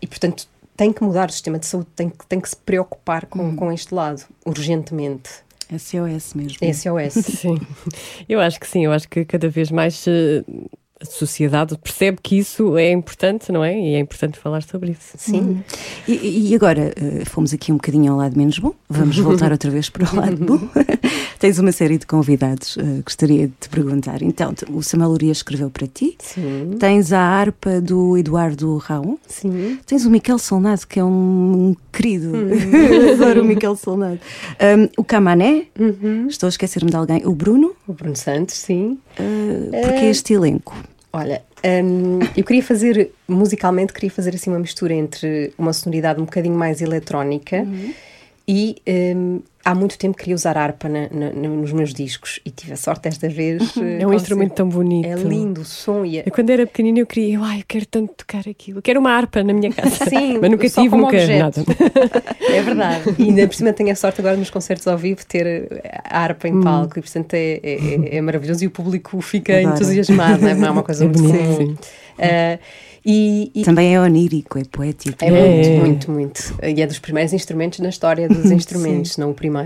e, 0.00 0.06
portanto, 0.06 0.46
tem 0.76 0.92
que 0.92 1.02
mudar 1.02 1.28
o 1.28 1.32
sistema 1.32 1.58
de 1.58 1.66
saúde, 1.66 1.88
tem 1.96 2.08
que, 2.08 2.24
tem 2.26 2.40
que 2.40 2.48
se 2.48 2.56
preocupar 2.56 3.26
com, 3.26 3.56
com 3.56 3.72
este 3.72 3.92
lado, 3.92 4.22
urgentemente. 4.46 5.30
SOS 5.76 6.34
mesmo. 6.34 6.56
SOS. 6.74 7.14
Sim, 7.42 7.58
eu 8.28 8.40
acho 8.40 8.58
que 8.60 8.66
sim, 8.66 8.84
eu 8.84 8.92
acho 8.92 9.08
que 9.08 9.24
cada 9.24 9.48
vez 9.48 9.70
mais 9.70 10.02
eh, 10.08 10.42
a 11.00 11.04
sociedade 11.04 11.78
percebe 11.78 12.18
que 12.22 12.38
isso 12.38 12.76
é 12.76 12.90
importante, 12.90 13.52
não 13.52 13.64
é? 13.64 13.78
E 13.78 13.94
é 13.94 13.98
importante 13.98 14.38
falar 14.38 14.62
sobre 14.62 14.92
isso. 14.92 15.14
Sim. 15.16 15.62
E, 16.06 16.50
e 16.50 16.54
agora, 16.54 16.92
eh, 16.96 17.24
fomos 17.24 17.52
aqui 17.52 17.70
um 17.70 17.76
bocadinho 17.76 18.12
ao 18.12 18.18
lado 18.18 18.36
menos 18.36 18.58
bom, 18.58 18.74
vamos 18.88 19.16
voltar 19.18 19.52
outra 19.52 19.70
vez 19.70 19.88
para 19.88 20.10
o 20.10 20.16
lado 20.16 20.36
bom. 20.36 20.68
Tens 21.38 21.56
uma 21.60 21.70
série 21.70 21.98
de 21.98 22.04
convidados, 22.06 22.76
eh, 22.76 23.00
gostaria 23.04 23.46
de 23.46 23.52
te 23.60 23.68
perguntar. 23.68 24.22
Então, 24.22 24.52
o 24.72 24.82
Samuel 24.82 25.10
Urias 25.10 25.36
escreveu 25.36 25.70
para 25.70 25.86
ti, 25.86 26.16
Sim. 26.18 26.76
tens 26.80 27.12
a 27.12 27.20
harpa 27.20 27.80
do 27.80 28.18
Eduardo 28.18 28.76
Raon, 28.78 29.16
Sim. 29.28 29.78
tens 29.86 30.04
o 30.04 30.10
Miquel 30.10 30.36
Solnado, 30.38 30.84
que 30.88 30.98
é 30.98 31.04
um, 31.04 31.68
um 31.70 31.76
querido, 31.92 32.32
Hum. 32.34 32.48
adoro 33.14 33.42
o 33.42 33.44
Miquel 33.44 33.76
Solnado. 33.76 34.18
Um, 34.60 34.88
o 34.96 35.04
Camané, 35.04 35.66
Uhum. 35.78 36.26
estou 36.26 36.48
a 36.48 36.50
esquecer-me 36.50 36.90
de 36.90 36.96
alguém, 36.96 37.22
o 37.24 37.32
Bruno, 37.32 37.72
O 37.86 37.92
Bruno 37.92 38.16
Santos, 38.16 38.56
sim. 38.56 38.98
eh, 39.16 39.80
porque 39.82 40.06
este 40.06 40.32
elenco? 40.34 40.74
Olha, 41.12 41.40
hum, 41.84 42.18
eu 42.36 42.42
queria 42.42 42.62
fazer, 42.64 43.12
musicalmente, 43.28 43.92
queria 43.92 44.10
fazer 44.10 44.34
assim 44.34 44.50
uma 44.50 44.58
mistura 44.58 44.92
entre 44.92 45.52
uma 45.56 45.72
sonoridade 45.72 46.20
um 46.20 46.24
bocadinho 46.24 46.56
mais 46.56 46.80
eletrónica 46.82 47.64
e 48.46 48.76
hum, 49.16 49.40
há 49.70 49.74
muito 49.74 49.98
tempo 49.98 50.16
queria 50.16 50.34
usar 50.34 50.56
harpa 50.56 50.88
na- 50.88 51.08
na- 51.10 51.30
na- 51.32 51.48
nos 51.48 51.72
meus 51.72 51.92
discos 51.92 52.40
e 52.44 52.50
tive 52.50 52.72
a 52.72 52.76
sorte 52.76 53.02
desta 53.02 53.28
vez. 53.28 53.76
eh, 53.76 53.98
É 54.02 54.06
um 54.06 54.12
instrumento 54.14 54.54
tão 54.54 54.68
bonito. 54.68 55.06
É 55.06 55.14
lindo 55.14 55.60
o 55.60 55.64
som 55.64 56.04
e 56.04 56.20
a- 56.20 56.22
Eu, 56.24 56.32
quando 56.32 56.50
era 56.50 56.66
pequenina, 56.66 57.00
eu 57.00 57.06
queria, 57.06 57.34
eu, 57.36 57.44
ai, 57.44 57.60
eu 57.60 57.64
quero 57.68 57.84
tanto 57.86 58.14
tocar 58.14 58.48
aquilo. 58.48 58.80
Quero 58.80 58.98
uma 59.00 59.10
harpa 59.10 59.42
na 59.42 59.52
minha 59.52 59.70
casa. 59.72 60.04
Sim, 60.08 60.38
mas 60.40 60.50
nunca 60.50 60.68
só 60.68 60.80
tive, 60.80 60.90
como 60.90 61.02
nunca 61.04 61.16
objeto. 61.16 61.38
nada. 61.38 61.64
É 62.48 62.62
verdade. 62.62 63.14
E 63.18 63.24
ainda 63.24 63.46
por 63.46 63.54
cima 63.54 63.72
tenho 63.74 63.90
a 63.92 63.94
sorte 63.94 64.20
agora 64.20 64.36
nos 64.36 64.48
concertos 64.50 64.86
ao 64.88 64.96
vivo 64.96 65.20
ter 65.26 65.46
eh, 65.46 66.00
a 66.04 66.18
harpa 66.22 66.48
em 66.48 66.60
palco 66.62 66.98
e 66.98 67.02
portanto 67.02 67.34
é, 67.34 67.60
é, 67.62 67.74
é- 67.74 68.16
é 68.16 68.20
maravilhoso 68.22 68.64
e 68.64 68.66
o 68.66 68.70
público 68.70 69.20
fica 69.20 69.58
Adora. 69.58 69.74
entusiasmado, 69.74 70.40
não 70.42 70.48
é? 70.48 70.54
Não 70.54 70.68
é 70.68 70.70
uma 70.70 70.82
coisa 70.82 71.04
É 71.04 71.08
muito 71.08 71.22
bonito, 71.22 71.38
comum. 71.44 71.56
sim. 71.56 71.76
Ah, 72.18 72.58
e, 73.10 73.50
e- 73.54 73.62
Também 73.62 73.94
é 73.94 74.00
onírico, 74.00 74.58
é 74.58 74.62
poético. 74.70 75.24
É, 75.24 75.28
É. 75.28 75.30
muito, 75.30 75.80
muito, 75.80 76.10
muito. 76.10 76.54
E 76.62 76.82
é 76.82 76.86
dos 76.86 76.98
primeiros 76.98 77.32
instrumentos 77.32 77.78
na 77.78 77.88
história 77.90 78.28
dos 78.28 78.50
instrumentos, 78.50 79.16
não 79.16 79.30
o 79.30 79.34
primeiro. 79.34 79.57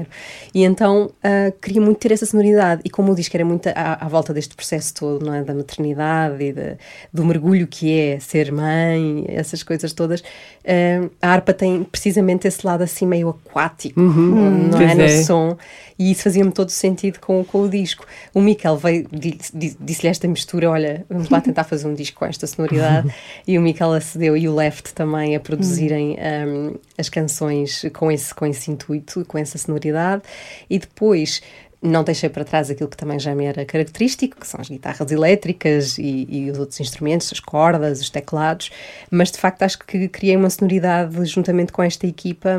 E 0.55 0.64
então 0.64 1.11
ah, 1.22 1.52
queria 1.61 1.81
muito 1.81 1.98
ter 1.98 2.12
essa 2.12 2.26
sonoridade. 2.26 2.83
E 2.85 2.90
como 2.90 3.12
o 3.12 3.14
disco 3.14 3.37
era 3.37 3.44
muito 3.44 3.66
à, 3.68 4.05
à 4.05 4.09
volta 4.09 4.33
deste 4.35 4.55
processo 4.55 4.94
todo, 4.94 5.24
não 5.24 5.35
é? 5.35 5.42
Da 5.42 5.55
maternidade 5.55 6.42
e 6.42 6.52
da- 6.52 6.76
do 7.12 7.24
mergulho 7.24 7.66
que 7.66 7.98
é 7.98 8.18
ser 8.20 8.50
mãe, 8.52 9.24
essas 9.28 9.62
coisas 9.62 9.92
todas, 9.92 10.22
ah, 10.66 11.09
a 11.20 11.28
harpa 11.33 11.52
tem 11.52 11.83
precisamente 11.85 12.46
esse 12.48 12.66
lado 12.66 12.83
assim 12.83 13.07
meio 13.07 13.28
aquático, 13.31 14.00
não 14.00 14.78
é? 14.81 14.87
Pois 14.87 14.96
No 14.96 15.02
é. 15.02 15.22
som. 15.22 15.57
E 15.98 16.11
isso 16.11 16.22
fazia-me 16.24 16.50
todo 16.50 16.70
sentido 16.70 17.20
com, 17.20 17.44
com 17.44 17.62
o 17.62 17.68
disco. 17.68 18.05
O 18.35 18.40
Miquel 18.40 18.76
veio, 18.76 19.07
disse- 19.12 19.57
disse- 19.57 19.76
disse-lhe 19.81 20.09
esta 20.09 20.26
mistura: 20.26 20.70
olha, 20.70 21.05
vamos 21.09 21.28
lá 21.28 21.40
tentar 21.40 21.62
fazer 21.64 21.87
um 21.87 21.94
disco 21.94 22.18
com 22.18 22.24
esta 22.26 22.46
sonoridade. 22.46 23.12
e 23.46 23.57
o 23.59 23.62
Miquel 23.62 23.92
acedeu 23.92 24.37
e 24.37 24.48
o 24.48 24.55
Left 24.55 24.94
também 24.94 25.37
a 25.37 25.40
produzirem 25.40 26.16
um, 26.48 26.74
as 27.02 27.10
canções 27.10 27.84
com 27.92 28.10
esse, 28.10 28.34
com 28.34 28.46
esse 28.46 28.70
intuito, 28.70 29.24
com 29.26 29.36
essa 29.36 29.58
sonoridade. 29.58 30.22
E 30.70 30.78
depois. 30.78 31.42
Não 31.84 32.04
deixei 32.04 32.28
para 32.28 32.44
trás 32.44 32.70
aquilo 32.70 32.88
que 32.88 32.96
também 32.96 33.18
já 33.18 33.34
me 33.34 33.44
era 33.44 33.64
característico, 33.64 34.38
que 34.38 34.46
são 34.46 34.60
as 34.60 34.68
guitarras 34.68 35.10
elétricas 35.10 35.98
e, 35.98 36.28
e 36.30 36.48
os 36.48 36.56
outros 36.56 36.78
instrumentos, 36.78 37.32
as 37.32 37.40
cordas, 37.40 38.00
os 38.00 38.08
teclados, 38.08 38.70
mas 39.10 39.32
de 39.32 39.38
facto 39.38 39.64
acho 39.64 39.80
que 39.80 40.06
criei 40.08 40.36
uma 40.36 40.48
sonoridade 40.48 41.24
juntamente 41.26 41.72
com 41.72 41.82
esta 41.82 42.06
equipa 42.06 42.56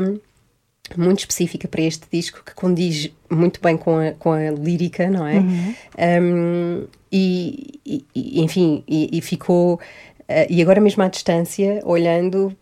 muito 0.94 1.20
específica 1.20 1.66
para 1.66 1.80
este 1.80 2.06
disco 2.12 2.42
que 2.44 2.54
condiz 2.54 3.10
muito 3.30 3.62
bem 3.62 3.78
com 3.78 3.96
a, 3.96 4.12
com 4.12 4.30
a 4.32 4.50
lírica, 4.50 5.08
não 5.08 5.26
é? 5.26 5.38
Um, 6.20 6.86
e, 7.10 7.80
e- 7.86 8.42
enfim, 8.42 8.84
e, 8.86 9.08
e 9.10 9.22
ficou. 9.22 9.80
eh, 10.28 10.46
e 10.50 10.60
agora 10.60 10.82
mesmo 10.82 11.02
à 11.02 11.08
distância, 11.08 11.80
olhando, 11.86 12.54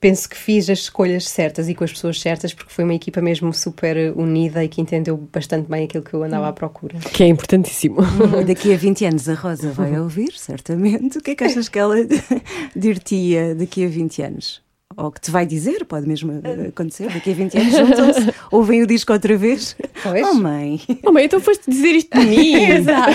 penso 0.00 0.28
que 0.28 0.36
fiz 0.36 0.70
as 0.70 0.78
escolhas 0.80 1.28
certas 1.28 1.68
e 1.68 1.74
com 1.74 1.84
as 1.84 1.92
pessoas 1.92 2.18
certas, 2.20 2.54
porque 2.54 2.72
foi 2.72 2.84
uma 2.84 2.94
equipa 2.94 3.20
mesmo 3.20 3.52
super 3.52 4.12
unida 4.16 4.64
e 4.64 4.68
que 4.68 4.80
entendeu 4.80 5.16
bastante 5.32 5.68
bem 5.68 5.84
aquilo 5.84 6.02
que 6.02 6.14
eu 6.14 6.22
andava 6.22 6.48
à 6.48 6.52
procura. 6.52 6.98
Que 7.12 7.24
é 7.24 7.26
importantíssimo. 7.26 7.98
Daqui 8.46 8.72
a 8.72 8.76
20 8.76 9.04
anos 9.04 9.28
a 9.28 9.34
Rosa 9.34 9.70
vai 9.72 9.98
ouvir, 10.00 10.32
certamente. 10.36 11.18
O 11.18 11.20
que 11.20 11.32
é 11.32 11.34
que 11.34 11.44
achas 11.44 11.68
que 11.68 11.78
ela 11.78 11.96
dir-te-ia 12.74 13.54
daqui 13.54 13.84
a 13.84 13.88
20 13.88 14.22
anos? 14.22 14.62
Ou 14.96 15.10
que 15.12 15.20
te 15.20 15.30
vai 15.30 15.46
dizer, 15.46 15.84
pode 15.84 16.06
mesmo 16.08 16.32
acontecer, 16.68 17.08
daqui 17.10 17.30
a 17.30 17.34
20 17.34 17.58
anos 17.58 17.72
juntam-se, 17.72 18.34
ouvem 18.50 18.82
o 18.82 18.86
disco 18.86 19.12
outra 19.12 19.36
vez. 19.36 19.76
Pois. 20.02 20.26
Oh 20.26 20.34
mãe, 20.34 20.80
oh, 21.04 21.12
mãe, 21.12 21.26
então 21.26 21.40
foste 21.40 21.70
dizer 21.70 21.92
isto 21.92 22.18
de 22.18 22.26
mim. 22.26 22.54
Exato, 22.64 23.12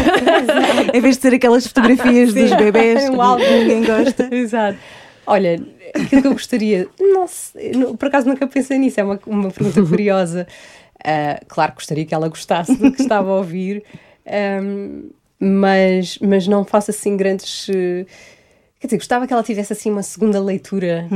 em 0.93 1.01
vez 1.01 1.17
de 1.17 1.21
ser 1.21 1.33
aquelas 1.33 1.67
fotografias 1.67 2.33
dos 2.33 2.51
bebés 2.53 3.09
Um 3.09 3.15
que 3.15 3.19
álbum. 3.21 3.43
ninguém 3.43 3.83
gosta. 3.83 4.33
Exato. 4.33 4.77
Olha, 5.27 5.59
aquilo 5.93 6.21
que 6.21 6.27
eu 6.27 6.33
gostaria. 6.33 6.87
Não- 7.75 7.95
por 7.95 8.07
acaso 8.07 8.27
nunca 8.27 8.47
pensei 8.47 8.77
nisso, 8.77 8.99
é 8.99 9.03
uma, 9.03 9.19
uma 9.27 9.51
pergunta 9.51 9.81
curiosa. 9.87 10.47
Ah, 11.03 11.39
claro 11.47 11.71
que 11.73 11.77
gostaria 11.79 12.05
que 12.05 12.15
ela 12.15 12.27
gostasse 12.29 12.75
do 12.75 12.91
que 12.91 13.01
estava 13.01 13.29
a 13.29 13.35
ouvir, 13.35 13.83
ahm, 14.25 15.09
mas, 15.39 16.17
mas 16.19 16.47
não 16.47 16.63
faço 16.65 16.91
assim 16.91 17.15
grandes. 17.15 17.67
eh, 17.69 18.05
Quer 18.85 18.89
dizer, 18.89 18.97
gostava 18.97 19.25
que 19.25 19.33
ela 19.33 19.41
tivesse 19.41 19.73
assim 19.73 19.89
uma 19.89 20.03
segunda 20.03 20.39
leitura 20.39 21.07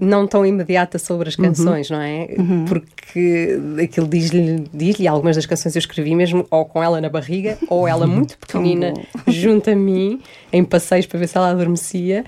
não 0.00 0.26
tão 0.26 0.46
imediata 0.46 0.98
sobre 0.98 1.28
as 1.28 1.36
canções, 1.36 1.90
não 1.90 2.00
é? 2.00 2.26
Porque 2.66 3.58
aquilo 3.84 4.08
diz-lhe, 4.08 4.64
diz-lhe, 4.72 5.06
algumas 5.06 5.36
das 5.36 5.44
canções 5.44 5.76
eu 5.76 5.80
escrevi 5.80 6.14
mesmo 6.14 6.46
ou 6.50 6.64
com 6.64 6.82
ela 6.82 7.02
na 7.02 7.10
barriga, 7.10 7.58
ou 7.68 7.86
ela 7.86 8.06
muito 8.08 8.38
pequenina 8.38 8.94
junto 9.28 9.68
a 9.68 9.74
mim, 9.74 10.22
em 10.50 10.64
passeios 10.64 11.04
para 11.04 11.18
ver 11.18 11.28
se 11.28 11.36
ela 11.36 11.50
adormecia. 11.50 12.24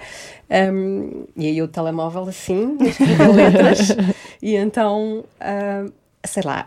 Um, 0.50 1.24
e 1.34 1.46
aí 1.46 1.62
o 1.62 1.68
telemóvel 1.68 2.24
assim, 2.24 2.76
letras. 3.34 3.96
e 4.42 4.54
então, 4.54 5.24
ah, 5.40 5.86
sei 6.26 6.42
lá, 6.44 6.66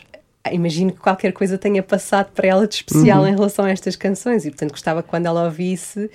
imagino 0.52 0.92
que 0.92 1.00
qualquer 1.00 1.34
coisa 1.34 1.56
tenha 1.56 1.84
passado 1.84 2.32
para 2.34 2.48
ela 2.48 2.68
de 2.68 2.78
especial 2.78 3.28
em 3.28 3.36
relação 3.36 3.66
a 3.66 3.70
estas 3.70 3.96
canções 3.96 4.44
e, 4.44 4.50
portanto, 4.50 4.72
gostava 4.72 5.04
que 5.04 5.10
quando 5.10 5.28
ela 5.28 5.44
ouvisse, 5.44 6.10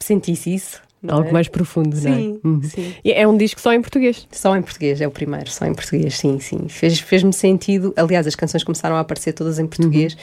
sentisse 0.00 0.52
isso. 0.52 0.82
Algo 1.08 1.28
é? 1.28 1.32
mais 1.32 1.48
profundo, 1.48 1.96
não 2.00 2.12
é? 2.12 2.16
Sim, 2.16 2.40
Uhum. 2.44 2.62
sim. 2.62 2.94
E 3.04 3.12
é 3.12 3.26
um 3.28 3.36
disco 3.36 3.60
só 3.60 3.72
em 3.72 3.80
português. 3.80 4.26
Só 4.30 4.56
em 4.56 4.62
português, 4.62 5.00
é 5.00 5.06
o 5.06 5.10
primeiro, 5.10 5.50
só 5.50 5.66
em 5.66 5.74
português, 5.74 6.18
sim, 6.18 6.38
sim. 6.40 6.66
Fez- 6.68 7.00
Fez-me 7.00 7.32
sentido. 7.32 7.92
Aliás, 7.96 8.26
as 8.26 8.34
canções 8.34 8.64
começaram 8.64 8.96
a 8.96 9.00
aparecer 9.00 9.32
todas 9.32 9.58
em 9.58 9.66
português 9.66 10.16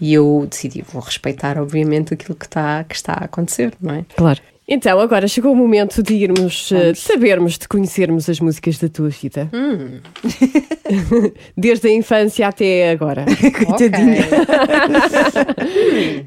e 0.00 0.12
eu 0.12 0.46
decidi, 0.50 0.84
vou 0.92 1.02
respeitar, 1.02 1.58
obviamente, 1.58 2.14
aquilo 2.14 2.34
que 2.36 2.44
está, 2.46 2.84
que 2.84 2.94
está 2.94 3.12
a 3.14 3.24
acontecer, 3.24 3.72
não 3.80 3.94
é? 3.94 4.04
Claro. 4.16 4.40
Então, 4.68 4.98
agora 4.98 5.28
chegou 5.28 5.52
o 5.52 5.54
momento 5.54 6.02
de 6.02 6.12
irmos, 6.14 6.72
eh, 6.72 6.90
de 6.90 6.98
sabermos, 6.98 7.56
de 7.56 7.68
conhecermos 7.68 8.28
as 8.28 8.40
músicas 8.40 8.78
da 8.78 8.88
tua 8.88 9.10
vida. 9.10 9.48
Hum. 9.54 10.00
Desde 11.56 11.86
a 11.86 11.92
infância 11.92 12.48
até 12.48 12.90
agora. 12.90 13.24
Coitadinha. 13.64 14.26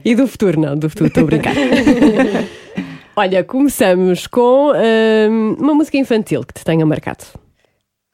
E 0.03 0.15
do 0.15 0.27
futuro, 0.27 0.59
não, 0.59 0.75
do 0.77 0.89
futuro, 0.89 1.07
estou 1.07 1.23
a 1.23 1.25
brincar. 1.25 1.53
Olha, 3.21 3.43
começamos 3.43 4.27
com 4.27 4.71
hum, 4.71 5.55
uma 5.59 5.73
música 5.73 5.97
infantil 5.97 6.41
que 6.41 6.53
te 6.53 6.63
tenha 6.63 6.85
marcado. 6.85 7.25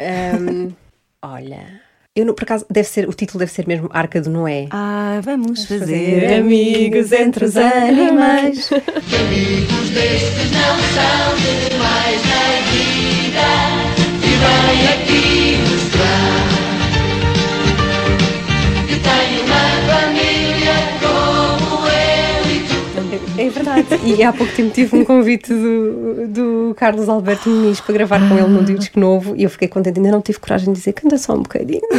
Ahm, 0.02 0.72
olha, 1.22 1.80
eu 2.16 2.26
não, 2.26 2.34
por 2.34 2.44
acaso, 2.44 2.66
deve 2.72 2.88
ser, 2.88 3.08
o 3.08 3.14
título 3.14 3.38
deve 3.38 3.52
ser 3.52 3.68
mesmo 3.68 3.88
Arca 3.94 4.20
de 4.20 4.32
Noé. 4.32 4.66
Ah, 4.72 5.20
vamos 5.22 5.66
fazer 5.66 5.80
fazer 5.80 6.34
amigos 6.40 7.12
entre 7.12 7.46
os 7.46 7.56
animais. 7.56 8.68
É 23.46 23.50
verdade. 23.50 23.86
E 24.04 24.24
há 24.24 24.34
pouco 24.34 24.52
tempo 24.54 24.74
tive 24.74 24.96
um 24.98 25.04
convite 25.06 25.54
do, 25.54 26.28
do 26.28 26.74
Carlos 26.76 27.08
Alberto 27.10 27.50
Muniz 27.50 27.80
para 27.82 27.94
gravar 27.94 28.20
com 28.28 28.38
ele 28.38 28.48
num 28.48 28.64
disco 28.64 29.00
novo 29.00 29.36
e 29.36 29.44
eu 29.44 29.50
fiquei 29.50 29.68
contente. 29.68 30.00
Ainda 30.00 30.12
não 30.12 30.22
tive 30.22 30.40
coragem 30.40 30.72
de 30.74 30.80
dizer 30.80 30.94
canta 30.94 31.18
só 31.18 31.34
um 31.34 31.42
bocadinho. 31.44 31.82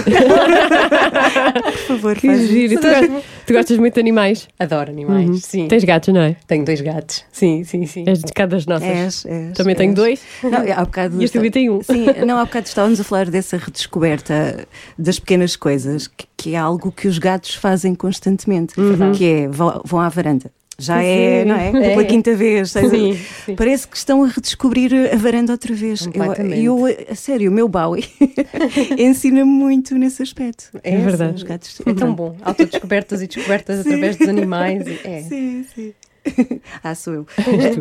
Por 1.63 1.73
favor, 1.89 2.15
Que 2.17 2.27
faz 2.29 2.49
giro. 2.49 2.75
isso. 2.75 2.83
Tu, 2.83 2.89
gostas- 2.89 3.23
tu 3.47 3.53
gostas 3.53 3.79
muito 3.79 3.95
de 3.95 4.01
animais? 4.01 4.49
Adoro 4.59 4.91
animais, 4.91 5.45
sim. 5.45 5.69
Tens 5.69 5.85
gatos, 5.85 6.13
não 6.13 6.21
é? 6.21 6.37
Tenho 6.47 6.65
dois 6.65 6.81
gatos. 6.81 7.25
Sim, 7.33 7.65
sim, 7.65 7.87
sim. 7.87 8.05
És 8.07 8.21
de 8.21 8.33
cada 8.33 8.57
das 8.57 8.67
nossas. 8.67 8.89
És, 8.89 9.27
és, 9.27 9.53
Também 9.57 9.75
tenho 9.75 9.91
és. 9.91 9.97
dois. 9.97 10.21
Não, 10.43 10.73
há 10.77 10.85
bocado 10.85 11.21
E 11.21 11.25
este 11.25 11.35
também 11.35 11.51
tem 11.51 11.69
um. 11.71 11.83
Sim, 11.83 12.07
não, 12.27 12.39
há 12.39 12.45
bocado 12.45 12.67
estávamos 12.67 13.01
a 13.01 13.05
falar 13.05 13.29
dessa 13.31 13.57
redescoberta 13.57 14.67
das 14.99 15.19
pequenas 15.19 15.57
coisas, 15.57 16.07
que, 16.09 16.27
que 16.37 16.55
é 16.55 16.59
algo 16.59 16.91
que 16.93 17.07
os 17.09 17.19
gatos 17.19 17.55
fazem 17.55 17.95
constantemente, 17.95 18.75
que 19.17 19.25
é 19.25 19.49
vão 19.49 20.01
à 20.01 20.09
varanda. 20.09 20.51
Já 20.79 21.03
é, 21.03 21.43
Sim. 21.43 21.49
não 21.49 21.57
é? 21.57 21.67
É. 21.87 21.91
Pela 21.91 22.05
quinta 22.05 22.35
vez. 22.35 22.71
Sim, 22.73 23.19
sim. 23.45 23.55
Parece 23.57 23.89
que 23.89 23.97
estão 23.97 24.23
a 24.25 24.29
redescobrir 24.29 24.93
a 25.13 25.17
varanda 25.17 25.53
outra 25.53 25.75
vez. 25.75 26.07
Eu, 26.55 26.87
eu, 26.89 26.97
a 27.11 27.15
sério, 27.15 27.51
o 27.51 27.55
meu 27.55 27.69
Bowie 27.69 28.05
ensina-me 28.99 29.45
muito 29.45 29.95
nesse 29.97 30.23
aspecto. 30.23 30.71
É 30.83 30.97
verdade. 30.99 31.37
Os 31.37 31.43
gatos. 31.43 31.81
É 31.85 31.95
tão 31.95 32.15
bom. 32.15 32.37
Autodescobertas 32.43 33.23
e 33.23 33.27
descobertas 33.27 33.81
através 33.81 34.17
dos 34.17 34.29
animais. 34.29 34.87
É. 35.05 35.23
Sim, 35.23 35.65
sim. 35.75 35.93
ah, 36.83 36.95
sou 36.95 37.15
eu. 37.15 37.27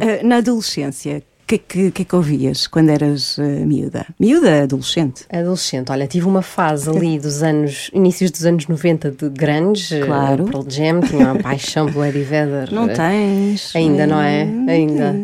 Eh, 0.01 0.23
Na 0.23 0.37
adolescência, 0.37 1.23
que, 1.47 1.57
que, 1.57 1.91
que 1.91 2.01
é 2.01 2.05
que 2.05 2.15
ouvias 2.15 2.65
quando 2.67 2.89
eras 2.89 3.37
eh, 3.39 3.43
miúda? 3.65 4.05
Miúda, 4.19 4.63
adolescente? 4.63 5.25
Adolescente, 5.29 5.91
olha, 5.91 6.07
tive 6.07 6.25
uma 6.27 6.41
fase 6.41 6.89
ali 6.89 7.19
dos 7.19 7.43
anos, 7.43 7.89
inícios 7.93 8.31
dos 8.31 8.45
anos 8.45 8.67
90 8.67 9.11
de 9.11 9.29
grunge, 9.29 9.99
Claro. 10.01 10.47
eh, 10.47 10.51
Pearl 10.51 10.65
Jam, 10.69 11.01
tinha 11.01 11.31
uma 11.31 11.35
paixão 11.41 11.85
pelo 11.91 12.03
Eddie 12.05 12.23
Vedder. 12.23 12.71
Não 12.71 12.89
eh, 12.89 12.93
tens. 12.93 13.75
Ainda 13.75 14.07
não 14.07 14.19
é? 14.21 14.41
Ainda. 14.67 15.15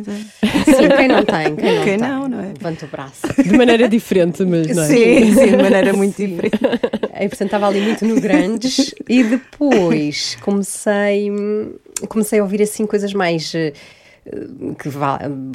Sim, 0.65 0.89
quem 0.97 1.07
não 1.07 1.25
tem? 1.25 1.55
Quem 1.55 1.75
não 1.75 1.83
Quem 1.83 1.97
tem? 1.97 1.97
não, 1.97 2.27
não 2.27 2.39
é? 2.39 2.47
Levanta 2.53 2.85
o 2.85 2.87
braço. 2.89 3.21
De 3.43 3.57
maneira 3.57 3.89
diferente, 3.89 4.43
mas 4.45 4.67
não 4.75 4.83
é? 4.83 4.87
Sim, 4.87 5.33
sim, 5.33 5.47
de 5.47 5.57
maneira 5.57 5.93
muito 5.93 6.15
diferente. 6.17 6.59
Aí, 7.13 7.27
portanto, 7.27 7.47
estava 7.47 7.67
ali 7.67 7.81
muito 7.81 8.05
no 8.05 8.19
grunge 8.21 8.93
e 9.09 9.23
depois 9.23 10.37
comecei, 10.41 11.31
comecei 12.07 12.39
a 12.39 12.43
ouvir 12.43 12.61
assim 12.61 12.85
coisas 12.85 13.13
mais. 13.13 13.53
Que 14.77 14.89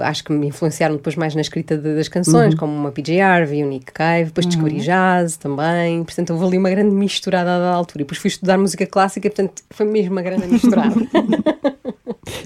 acho 0.03 0.25
que 0.25 0.33
me 0.33 0.49
influenciaram 0.49 0.97
depois 0.97 1.15
mais 1.15 1.35
na 1.35 1.41
escrita 1.41 1.77
de- 1.79 1.95
das 1.95 2.09
canções, 2.09 2.55
como 2.57 2.75
uma 2.77 2.91
PJ 2.91 3.21
Harvey, 3.21 3.63
o 3.63 3.69
Nick 3.69 3.93
Cave, 3.93 4.25
depois 4.27 4.45
descobri 4.47 4.77
jazz 4.81 5.37
também, 5.37 6.03
portanto 6.03 6.31
houve 6.33 6.45
ali 6.47 6.59
uma 6.59 6.71
grande 6.71 6.95
misturada 6.95 7.51
à 7.51 7.73
altura. 7.75 8.03
E 8.03 8.05
depois 8.05 8.19
fui 8.19 8.29
estudar 8.29 8.59
música 8.59 8.85
clássica, 8.87 9.29
portanto 9.31 9.63
foi 9.71 9.87
mesmo 9.87 10.13
uma 10.13 10.23
grande 10.23 10.47
misturada. 10.49 10.95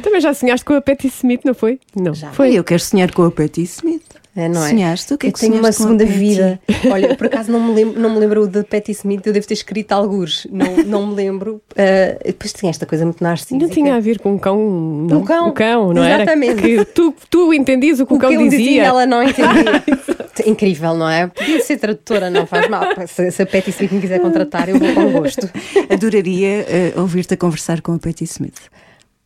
Também 0.03 0.21
já 0.21 0.35
sonhaste 0.35 0.65
com 0.65 0.75
a 0.75 0.81
Patti 0.81 1.07
Smith, 1.09 1.41
não 1.45 1.55
foi? 1.55 1.81
Não. 1.97 2.13
Já. 2.15 2.31
Foi, 2.33 2.53
eu 2.55 2.63
quero 2.65 2.81
sonhar 2.81 3.11
com 3.13 3.23
a 3.25 3.31
Patti 3.31 3.63
Smith. 3.63 4.03
É, 4.35 4.49
não 4.49 4.65
é? 4.65 4.69
Sonhaste? 4.71 5.13
O 5.13 5.19
que 5.19 5.27
é 5.27 5.33
que 5.33 5.41
tenho 5.41 5.57
uma 5.57 5.73
segunda 5.73 6.05
vida. 6.05 6.61
Olha, 6.91 7.17
por 7.17 7.27
acaso 7.27 7.51
não 7.51 7.61
me 7.61 7.75
lembro, 7.75 8.01
não 8.01 8.11
me 8.11 8.19
lembro 8.21 8.47
da 8.47 8.63
Patti 8.63 8.93
Smith, 8.93 9.27
eu 9.27 9.33
devo 9.33 9.47
ter 9.47 9.55
escrito 9.55 9.91
algures, 9.93 10.47
não, 10.51 10.77
não 10.85 11.07
me 11.09 11.15
lembro. 11.15 11.61
Ah, 11.77 12.17
depois 12.25 12.53
tinha 12.53 12.71
esta 12.71 12.87
coisa 12.87 13.05
muito 13.05 13.23
narcísica. 13.23 13.59
Não 13.59 13.69
tinha 13.69 13.97
a 13.97 14.01
ver 14.01 14.21
com 14.21 14.35
um 14.35 14.39
cão, 14.39 14.57
não? 14.57 15.19
Um 15.19 15.25
cão. 15.25 15.49
O 15.49 15.53
cão, 15.53 15.93
não 15.93 16.05
Exatamente. 16.05 16.73
era? 16.73 16.85
Que 16.85 16.93
tu, 16.93 17.13
tu 17.29 17.53
entendias 17.53 17.99
o 17.99 18.07
que 18.07 18.13
o, 18.13 18.17
O 18.17 18.19
cão 18.21 18.31
que 18.31 18.37
ele 18.37 18.45
dizia, 18.45 18.59
dizia. 18.65 18.85
ela 18.85 19.05
não 19.05 19.23
entendia. 19.23 19.83
Incrível, 20.47 20.95
não 20.95 21.09
é? 21.09 21.27
Podia 21.27 21.61
ser 21.61 21.77
tradutora, 21.79 22.31
não 22.31 22.47
faz 22.47 22.69
mal. 22.69 22.85
Se, 23.07 23.31
se 23.31 23.43
a 23.43 23.47
Patti 23.47 23.71
Smith 23.71 23.91
me 23.93 24.01
quiser 24.01 24.21
contratar, 24.21 24.69
eu 24.69 24.79
vou 24.79 24.95
com 24.95 25.13
gosto. 25.13 25.51
Adoraria 25.91 26.65
eh, 26.69 26.93
ouvir-te 26.97 27.35
a 27.35 27.37
conversar 27.37 27.83
com 27.83 27.93
a 27.93 27.99
Patti 27.99 28.25
Smith. 28.25 28.59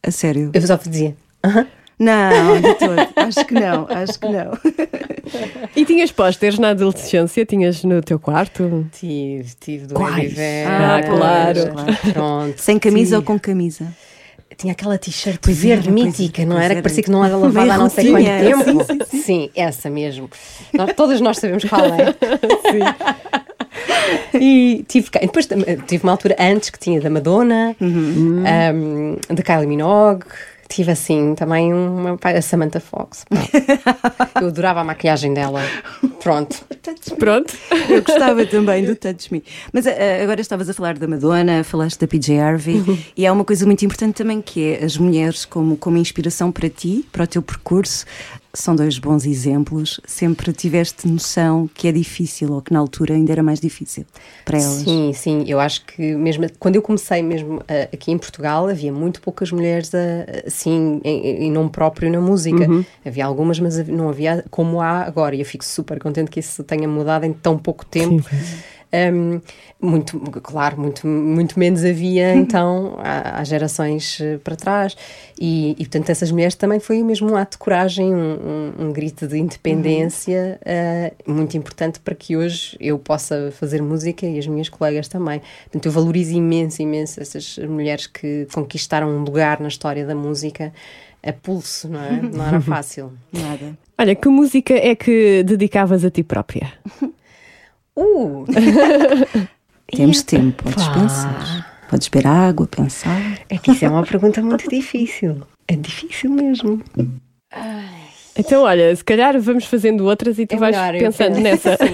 A 0.02 0.10
sério. 0.10 0.50
Eu 0.52 0.62
só 0.62 0.76
dizia. 0.76 1.14
Não, 1.98 2.60
de 2.60 2.74
todo. 2.74 2.96
Acho 3.16 3.44
que 3.46 3.54
não, 3.54 3.86
acho 3.88 4.18
que 4.18 4.28
não. 4.28 4.58
E 5.76 5.84
tinhas 5.84 6.10
pósteres 6.10 6.58
na 6.58 6.70
adolescência? 6.70 7.46
Tinhas 7.46 7.84
no 7.84 8.00
teu 8.02 8.18
quarto? 8.18 8.86
Tive, 8.92 9.54
tive 9.60 9.86
do 9.86 9.94
Quais? 9.94 10.34
Ah, 10.66 11.00
claro. 11.06 11.60
Pronto. 12.12 12.58
Sem 12.60 12.78
camisa 12.78 13.10
Tive- 13.10 13.16
ou 13.16 13.22
com 13.22 13.38
camisa? 13.38 13.86
Tinha 14.56 14.72
aquela 14.72 14.96
t-shirt 14.96 15.40
verde 15.48 15.88
pois 15.90 16.04
mítica, 16.04 16.44
não 16.46 16.56
era? 16.58 16.76
Que 16.76 16.82
parecia 16.82 17.02
que 17.02 17.10
não 17.10 17.24
era 17.24 17.36
lavada 17.36 17.74
há 17.74 17.78
não 17.78 17.90
sei 17.90 18.10
quanto 18.10 18.84
tempo. 18.86 19.06
Sim, 19.10 19.50
essa 19.54 19.90
mesmo. 19.90 20.30
Nós, 20.72 20.92
todas 20.94 21.20
nós 21.20 21.38
sabemos 21.38 21.64
qual 21.64 21.84
é. 21.86 22.14
E 24.38 24.84
tive, 24.88 25.08
e 25.20 25.26
depois 25.26 25.46
tive 25.86 26.02
uma 26.04 26.12
altura 26.12 26.36
antes 26.38 26.70
que 26.70 26.78
tinha 26.78 27.00
da 27.00 27.10
Madonna, 27.10 27.74
Uhum. 27.80 28.44
um, 28.74 29.34
da 29.34 29.42
Kylie 29.42 29.66
Minogue. 29.66 30.24
Tive 30.68 30.92
assim 30.92 31.34
também 31.34 31.72
uma 31.72 32.18
a 32.22 32.42
Samantha 32.42 32.80
Fox. 32.80 33.24
Pronto. 33.28 33.50
Eu 34.40 34.48
adorava 34.48 34.80
a 34.80 34.84
maquilhagem 34.84 35.32
dela. 35.32 35.62
Pronto. 36.22 36.64
Pronto. 37.18 37.54
Eu 37.88 38.02
gostava 38.02 38.44
também 38.46 38.84
do 38.84 38.96
Touch 38.96 39.32
Me. 39.32 39.42
Mas 39.72 39.86
eh, 39.86 40.22
agora 40.22 40.40
estavas 40.40 40.68
a 40.68 40.74
falar 40.74 40.98
da 40.98 41.06
Madonna, 41.06 41.64
falaste 41.64 41.98
da 42.00 42.06
PJ 42.06 42.38
Harvey 42.38 42.82
e 43.16 43.26
há 43.26 43.32
uma 43.32 43.44
coisa 43.44 43.64
muito 43.66 43.84
importante 43.84 44.16
também 44.16 44.40
que 44.40 44.72
é 44.72 44.84
as 44.84 44.96
mulheres 44.96 45.44
como, 45.44 45.76
como 45.76 45.96
inspiração 45.96 46.50
para 46.50 46.68
ti, 46.68 47.04
para 47.12 47.24
o 47.24 47.26
teu 47.26 47.42
percurso. 47.42 48.04
São 48.54 48.76
dois 48.76 48.98
bons 48.98 49.26
exemplos. 49.26 50.00
Sempre 50.06 50.52
tiveste 50.52 51.08
noção 51.08 51.68
que 51.74 51.88
é 51.88 51.92
difícil 51.92 52.52
ou 52.52 52.62
que 52.62 52.72
na 52.72 52.78
altura 52.78 53.14
ainda 53.14 53.32
era 53.32 53.42
mais 53.42 53.60
difícil 53.60 54.06
para 54.44 54.58
elas. 54.58 54.82
Sim, 54.82 55.12
sim, 55.12 55.44
eu 55.46 55.58
acho 55.58 55.84
que 55.84 56.14
mesmo 56.14 56.46
quando 56.58 56.76
eu 56.76 56.82
comecei 56.82 57.20
mesmo 57.22 57.60
ah, 57.68 57.88
aqui 57.92 58.12
em 58.12 58.18
Portugal 58.18 58.68
havia 58.68 58.92
muito 58.92 59.20
poucas 59.20 59.50
mulheres 59.50 59.90
assim 60.46 61.00
em, 61.04 61.46
em 61.46 61.50
nome 61.50 61.70
próprio 61.70 62.10
na 62.10 62.20
música. 62.20 62.68
Havia 63.04 63.26
algumas, 63.26 63.58
mas 63.58 63.86
não 63.88 64.08
havia 64.08 64.44
como 64.50 64.80
há 64.80 65.02
agora. 65.02 65.34
E 65.34 65.40
eu 65.40 65.46
fico 65.46 65.64
super 65.64 65.98
contente 65.98 66.30
que 66.30 66.40
isso 66.40 66.62
tenha 66.62 66.86
mudado 66.86 67.24
em 67.24 67.32
tão 67.32 67.58
pouco 67.58 67.84
tempo. 67.84 68.24
Um, 69.12 69.40
muito, 69.80 70.18
claro, 70.42 70.80
muito, 70.80 71.06
muito 71.06 71.58
menos 71.58 71.84
havia 71.84 72.34
então 72.36 72.94
há, 72.98 73.40
há 73.40 73.44
gerações 73.44 74.18
eh, 74.20 74.38
para 74.38 74.54
trás 74.56 74.96
e, 75.38 75.72
e 75.72 75.76
portanto 75.84 76.10
essas 76.10 76.30
mulheres 76.30 76.54
também 76.54 76.78
foi 76.78 77.02
mesmo 77.02 77.30
um 77.32 77.36
ato 77.36 77.52
de 77.52 77.58
coragem, 77.58 78.14
um, 78.14 78.72
um- 78.78 78.86
um 78.86 78.92
grito 78.92 79.26
de 79.26 79.36
independência 79.38 80.58
eh, 80.64 81.12
muito 81.26 81.56
importante 81.56 81.98
para 82.00 82.14
que 82.14 82.36
hoje 82.36 82.76
eu 82.80 82.98
possa 82.98 83.52
fazer 83.58 83.82
música 83.82 84.24
e 84.26 84.38
as 84.38 84.46
minhas 84.46 84.68
colegas 84.68 85.08
também. 85.08 85.40
Portanto 85.64 85.86
eu 85.86 85.92
valorizo 85.92 86.32
imenso, 86.34 86.80
imenso 86.80 87.20
essas 87.20 87.58
mulheres 87.58 88.06
que 88.06 88.46
conquistaram 88.54 89.08
um 89.08 89.22
lugar 89.24 89.60
na 89.60 89.68
história 89.68 90.06
da 90.06 90.14
música 90.14 90.72
a 91.22 91.32
pulso, 91.32 91.88
não 91.88 92.00
é? 92.00 92.22
Não 92.22 92.46
era 92.46 92.60
fácil. 92.62 93.12
Nada. 93.32 93.76
Olha, 93.98 94.14
que 94.14 94.28
música 94.28 94.74
é 94.74 94.94
que 94.94 95.42
dedicavas 95.42 96.04
a 96.04 96.10
ti 96.10 96.22
própria? 96.22 96.72
Uh! 97.96 98.44
Temos 99.94 100.22
tempo, 100.22 100.62
podes 100.64 100.86
Pá. 100.88 100.94
pensar. 100.94 101.84
Podes 101.88 102.08
beber 102.08 102.26
água, 102.26 102.66
pensar. 102.66 103.38
É 103.48 103.58
que 103.58 103.70
isso 103.72 103.84
é 103.84 103.88
uma 103.88 104.02
pergunta 104.04 104.42
muito 104.42 104.68
difícil. 104.68 105.42
É 105.68 105.76
difícil 105.76 106.30
mesmo. 106.30 106.82
Então, 108.36 108.62
olha, 108.62 108.94
se 108.96 109.04
calhar 109.04 109.38
vamos 109.40 109.64
fazendo 109.66 110.04
outras 110.04 110.38
e 110.38 110.46
tu 110.46 110.56
É 110.56 110.58
vais 110.58 110.76
melhor, 110.76 110.98
pensando 110.98 111.38
nessa. 111.40 111.78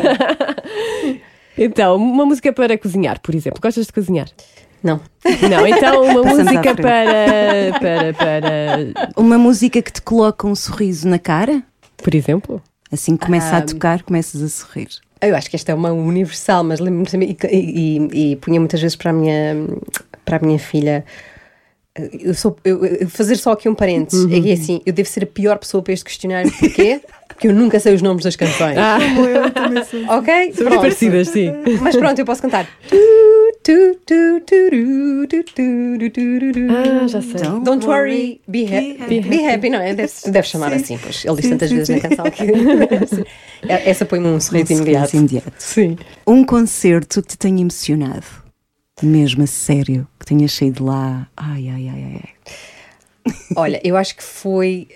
Então, 1.58 1.96
uma 1.96 2.24
música 2.24 2.50
para 2.54 2.78
cozinhar, 2.78 3.20
por 3.20 3.34
exemplo. 3.34 3.60
Gostas 3.60 3.86
de 3.86 3.92
cozinhar? 3.92 4.28
Não. 4.82 4.98
Não, 5.50 5.66
então 5.66 6.02
uma 6.04 6.22
Passamos 6.22 6.44
música 6.44 6.74
para, 6.74 7.78
para, 7.78 8.14
para. 8.14 9.12
Uma 9.14 9.36
música 9.36 9.82
que 9.82 9.92
te 9.92 10.00
coloca 10.00 10.46
um 10.46 10.54
sorriso 10.54 11.06
na 11.06 11.18
cara? 11.18 11.62
Por 11.98 12.14
exemplo? 12.14 12.62
Assim 12.90 13.14
começa 13.14 13.58
a 13.58 13.62
tocar, 13.62 14.02
começas 14.04 14.40
a 14.42 14.48
sorrir. 14.48 14.88
Eu 15.22 15.36
acho 15.36 15.50
que 15.50 15.56
esta 15.56 15.72
é 15.72 15.74
uma 15.74 15.92
universal, 15.92 16.64
mas 16.64 16.80
lembro-me 16.80 17.06
também, 17.06 17.36
e, 17.50 18.08
e- 18.12 18.32
e 18.32 18.36
punha 18.36 18.58
muitas 18.58 18.80
vezes 18.80 18.96
para 18.96 19.10
a 19.10 19.12
minha, 19.12 19.56
para 20.24 20.36
a 20.38 20.40
minha 20.40 20.58
filha. 20.58 21.04
Eu 22.20 22.32
sou, 22.34 22.56
eu, 22.64 22.84
eu- 22.84 23.08
fazer 23.08 23.36
só 23.36 23.52
aqui 23.52 23.68
um 23.68 23.74
parênteses, 23.74 24.24
é 24.32 24.40
que 24.40 24.52
assim, 24.52 24.80
eu 24.86 24.92
devo 24.92 25.08
ser 25.08 25.24
a 25.24 25.26
pior 25.26 25.58
pessoa 25.58 25.82
para 25.82 25.92
este 25.92 26.04
questionário, 26.04 26.50
porquê? 26.58 27.00
Porque 27.28 27.48
eu 27.48 27.54
nunca 27.54 27.80
sei 27.80 27.94
os 27.94 28.02
nomes 28.02 28.22
das 28.24 28.36
canções. 28.36 28.76
Ah, 28.76 28.98
ok? 30.18 30.34
somos 30.52 30.56
Pronto. 30.56 30.80
parecidas, 30.80 31.28
sim. 31.28 31.50
Mas 31.80 31.96
pronto, 31.96 32.18
eu 32.18 32.24
posso 32.26 32.42
cantar. 32.42 32.68
Ah, 36.68 37.06
já 37.06 37.20
sei. 37.20 37.32
Então, 37.34 37.62
Don't 37.62 37.86
worry, 37.86 38.40
be, 38.48 38.64
ha- 38.66 39.06
be 39.06 39.20
be, 39.20 39.44
happy. 39.46 39.70
não 39.70 39.80
é? 39.80 39.94
Deve, 39.94 40.12
deve 40.30 40.46
chamar 40.48 40.72
assim, 40.72 40.98
pois 40.98 41.24
ele 41.24 41.36
diz 41.36 41.44
Sim, 41.44 41.50
tantas 41.50 41.68
sim, 41.68 41.76
vezes 41.76 41.88
na 41.96 42.08
canção 42.08 42.30
que. 42.30 42.42
É- 43.68 43.90
Essa 43.90 44.06
põe-me 44.06 44.26
um 44.26 44.40
sorriso 44.40 44.72
imediato. 44.72 45.14
imediato. 45.16 45.52
Sim. 45.58 45.98
Um 46.26 46.44
concerto 46.44 47.20
que 47.22 47.28
te 47.28 47.38
tenha 47.38 47.60
emocionado, 47.60 48.24
mesmo 49.02 49.42
a 49.44 49.46
sério, 49.46 50.06
que 50.18 50.24
tenhas 50.26 50.52
saído 50.52 50.84
lá. 50.84 51.28
Ai, 51.36 51.68
ai, 51.68 51.88
ai, 51.88 52.22
ai. 52.22 53.34
Olha, 53.54 53.80
eu 53.84 53.96
acho 53.98 54.16
que 54.16 54.22
foi, 54.22 54.88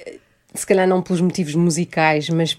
se 0.54 0.66
calhar 0.66 0.88
não 0.88 1.02
pelos 1.02 1.20
motivos 1.20 1.54
musicais, 1.54 2.28
mas 2.30 2.58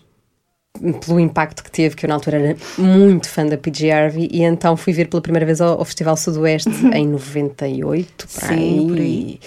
pelo 1.05 1.19
impacto 1.19 1.63
que 1.63 1.71
teve, 1.71 1.95
que 1.95 2.05
eu 2.05 2.07
na 2.07 2.15
altura 2.15 2.37
era 2.37 2.57
muito 2.77 3.29
fã 3.29 3.45
da 3.45 3.57
PG 3.57 3.91
Harvey 3.91 4.29
e 4.31 4.43
então 4.43 4.75
fui 4.75 4.93
ver 4.93 5.07
pela 5.07 5.21
primeira 5.21 5.45
vez 5.45 5.61
ao, 5.61 5.79
ao 5.79 5.85
Festival 5.85 6.17
Sudoeste 6.17 6.69
em 6.93 7.07
98, 7.07 8.27
por 8.27 8.29
Sim, 8.29 8.53
aí. 8.53 8.87
por 8.87 8.97
aí. 8.97 9.39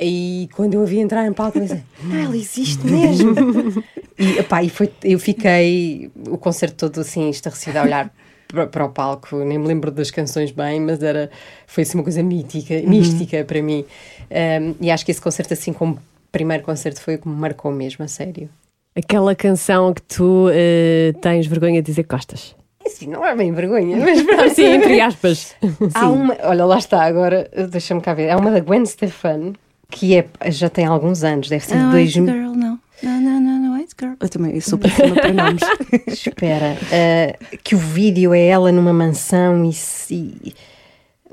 E 0.00 0.48
quando 0.54 0.74
eu 0.74 0.82
a 0.82 0.84
vi 0.84 0.98
entrar 0.98 1.26
em 1.26 1.32
palco, 1.32 1.58
eu 1.58 1.62
pensei, 1.62 1.82
ah, 2.12 2.22
ela 2.24 2.36
existe 2.36 2.84
mesmo. 2.86 3.34
e, 4.18 4.38
epá, 4.38 4.62
e 4.62 4.68
foi, 4.68 4.90
eu 5.02 5.18
fiquei 5.18 6.10
o 6.28 6.36
concerto 6.36 6.88
todo 6.88 7.00
assim, 7.00 7.30
estarrecido 7.30 7.78
a 7.78 7.82
olhar 7.82 8.14
para, 8.48 8.66
para 8.66 8.84
o 8.84 8.88
palco. 8.88 9.36
Nem 9.44 9.58
me 9.58 9.66
lembro 9.66 9.90
das 9.90 10.10
canções 10.10 10.50
bem, 10.50 10.80
mas 10.80 11.02
era, 11.02 11.30
foi 11.66 11.82
assim 11.84 11.96
uma 11.96 12.04
coisa 12.04 12.22
mítica, 12.22 12.74
mística 12.82 13.44
para 13.44 13.62
mim. 13.62 13.84
Um, 14.30 14.74
e 14.80 14.90
acho 14.90 15.04
que 15.04 15.12
esse 15.12 15.20
concerto, 15.20 15.54
assim 15.54 15.72
como 15.72 15.94
o 15.94 15.98
primeiro 16.32 16.64
concerto, 16.64 17.00
foi 17.00 17.14
o 17.14 17.18
que 17.18 17.28
me 17.28 17.36
marcou 17.36 17.70
mesmo, 17.70 18.04
a 18.04 18.08
sério. 18.08 18.48
Aquela 18.96 19.34
canção 19.34 19.92
que 19.92 20.02
tu 20.02 20.48
eh, 20.52 21.12
tens 21.20 21.46
vergonha 21.46 21.82
de 21.82 21.86
dizer 21.86 22.04
que 22.04 22.10
gostas. 22.14 22.54
Assim, 22.86 23.08
não 23.08 23.24
é 23.24 23.34
bem 23.34 23.50
vergonha, 23.52 23.96
mas 23.96 24.22
pronto. 24.24 24.54
Sim, 24.54 24.66
entre 24.66 25.00
aspas. 25.00 25.56
Há 25.94 26.08
uma, 26.08 26.36
olha, 26.42 26.64
lá 26.64 26.78
está 26.78 27.02
agora, 27.02 27.50
deixa-me 27.70 28.00
cá 28.00 28.14
ver. 28.14 28.30
Há 28.30 28.36
uma 28.36 28.50
da 28.50 28.60
Gwen 28.60 28.84
Stefani, 28.86 29.54
que 29.90 30.14
é, 30.16 30.26
já 30.50 30.68
tem 30.68 30.84
alguns 30.86 31.24
anos, 31.24 31.48
deve 31.48 31.64
ser 31.64 31.74
de 31.74 31.80
Não, 31.82 31.90
dois 31.90 32.14
White 32.14 32.30
Girl, 32.30 32.52
não. 32.54 32.78
Não, 33.02 33.20
não, 33.20 33.40
não, 33.40 33.58
não, 33.58 33.78
White 33.78 33.94
Girl. 33.98 34.12
Eu 34.20 34.28
também 34.28 34.54
eu 34.54 34.60
sou 34.60 34.78
péssima 34.78 35.14
para 35.14 35.32
nomes. 35.32 35.62
Espera, 36.06 36.76
eh, 36.92 37.36
que 37.64 37.74
o 37.74 37.78
vídeo 37.78 38.32
é 38.32 38.46
ela 38.46 38.70
numa 38.70 38.92
mansão 38.92 39.64
e 39.64 39.72
se. 39.72 40.54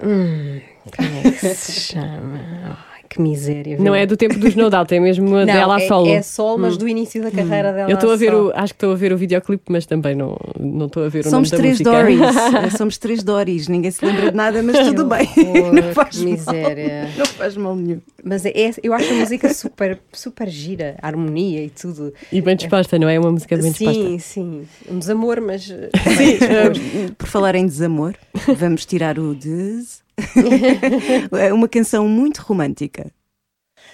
Hum, 0.01 0.59
como 0.95 1.09
é 1.28 1.32
que 1.32 1.53
se 1.53 1.72
chama? 1.93 2.78
Que 3.14 3.22
miséria. 3.22 3.76
Não 3.76 3.84
viu? 3.84 3.95
é 3.95 4.05
do 4.05 4.16
tempo 4.16 4.39
dos 4.39 4.55
No 4.55 4.70
Doubt, 4.70 4.89
é 4.95 4.97
mesmo 4.97 5.28
Não, 5.36 5.45
dela 5.45 5.76
a 5.76 5.82
é, 5.82 5.86
solo. 5.88 6.07
É 6.07 6.22
solo, 6.22 6.57
mas 6.59 6.78
do 6.78 6.88
início 6.88 7.22
da 7.22 7.30
carreira 7.30 7.74
dela. 7.74 7.91
Eu 7.91 7.95
estou 7.95 8.09
a 8.09 8.16
ver 8.16 8.34
o, 8.34 8.51
acho 8.55 8.74
que 8.74 8.78
estou 8.78 8.93
a 8.93 8.95
ver 8.95 9.12
o 9.12 9.18
videoclipe, 9.18 9.64
mas 9.70 9.86
também 9.86 10.16
não 10.16 10.38
não 10.57 10.86
estou 10.86 11.03
a 11.03 11.09
ver 11.09 11.26
o 11.26 11.30
Somos 11.30 11.51
nome 11.51 11.51
da 11.51 11.57
três 11.57 11.80
música. 11.82 11.91
Doris. 11.91 12.72
Somos 12.78 12.97
três 12.97 13.22
Doris. 13.22 13.68
Ninguém 13.68 13.91
se 13.91 14.05
lembra 14.05 14.32
de 14.32 14.38
nada, 14.38 14.64
mas 14.64 14.80
tudo 14.88 15.05
bem. 15.07 15.28
horror, 15.38 15.74
Não 15.74 15.84
faz 15.93 16.18
que 16.18 16.24
miséria. 16.24 17.01
mal. 17.09 17.18
Não 17.18 17.26
faz 17.26 17.57
mal 17.57 17.76
nenhum. 17.76 17.99
Mas 18.24 18.45
é, 18.45 18.49
é- 18.51 18.72
eu 18.82 18.93
acho 18.93 19.12
a 19.12 19.16
música 19.18 19.53
super, 19.53 19.99
super 20.14 20.47
gira, 20.47 20.95
a 21.01 21.07
harmonia 21.07 21.66
e 21.66 21.70
tudo. 21.70 22.14
E 22.32 22.39
bem 22.39 22.55
disposta, 22.55 22.97
não 22.97 23.09
é? 23.09 23.16
É 23.16 23.20
uma 23.20 23.32
música 23.34 23.57
bem 23.57 23.72
disposta. 23.74 23.93
Sim, 24.01 24.20
sim. 24.20 24.62
Um 24.89 24.99
desamor, 24.99 25.41
mas. 25.41 25.64
Sim, 25.64 27.09
Por 27.18 27.28
falar 27.28 27.55
em 27.55 27.66
desamor, 27.66 28.16
vamos 28.57 28.86
tirar 28.86 29.20
o 29.20 29.36
des. 29.36 30.01
É 31.39 31.53
uma 31.53 31.67
canção 31.67 32.07
muito 32.07 32.39
romântica 32.41 33.11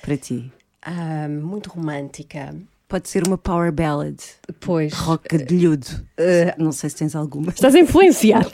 para 0.01 0.17
ti. 0.17 0.51
Ah, 0.81 1.27
muito 1.29 1.69
romântica. 1.69 2.55
Pode 2.87 3.09
ser 3.09 3.27
uma 3.27 3.37
power 3.37 3.71
ballad, 3.71 4.17
Pois. 4.61 4.93
rocadilhudo. 4.93 5.87
eh, 6.17 6.55
Não 6.57 6.71
sei 6.71 6.89
se 6.89 6.95
tens 6.95 7.15
alguma. 7.15 7.49
Estás 7.51 7.75
a 7.75 7.79
influenciar. 7.79 8.45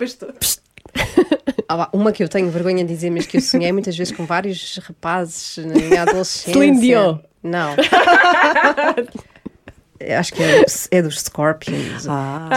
Ah, 1.69 1.89
uma 1.93 2.11
que 2.11 2.23
eu 2.23 2.29
tenho 2.29 2.49
vergonha 2.49 2.83
de 2.83 2.93
dizer, 2.93 3.09
mas 3.11 3.25
que 3.27 3.37
eu 3.37 3.41
sonhei 3.41 3.71
muitas 3.71 3.95
vezes 3.95 4.11
com 4.15 4.25
vários 4.25 4.77
rapazes 4.77 5.57
na 5.65 5.73
minha 5.75 6.01
adolescência. 6.03 6.53
Celine 6.53 6.79
Dion. 6.81 7.19
Não. 7.43 7.75
Acho 10.19 10.33
que 10.33 10.43
é, 10.43 10.65
é 10.91 11.01
dos 11.01 11.19
Scorpions. 11.21 12.05
Ah, 12.07 12.49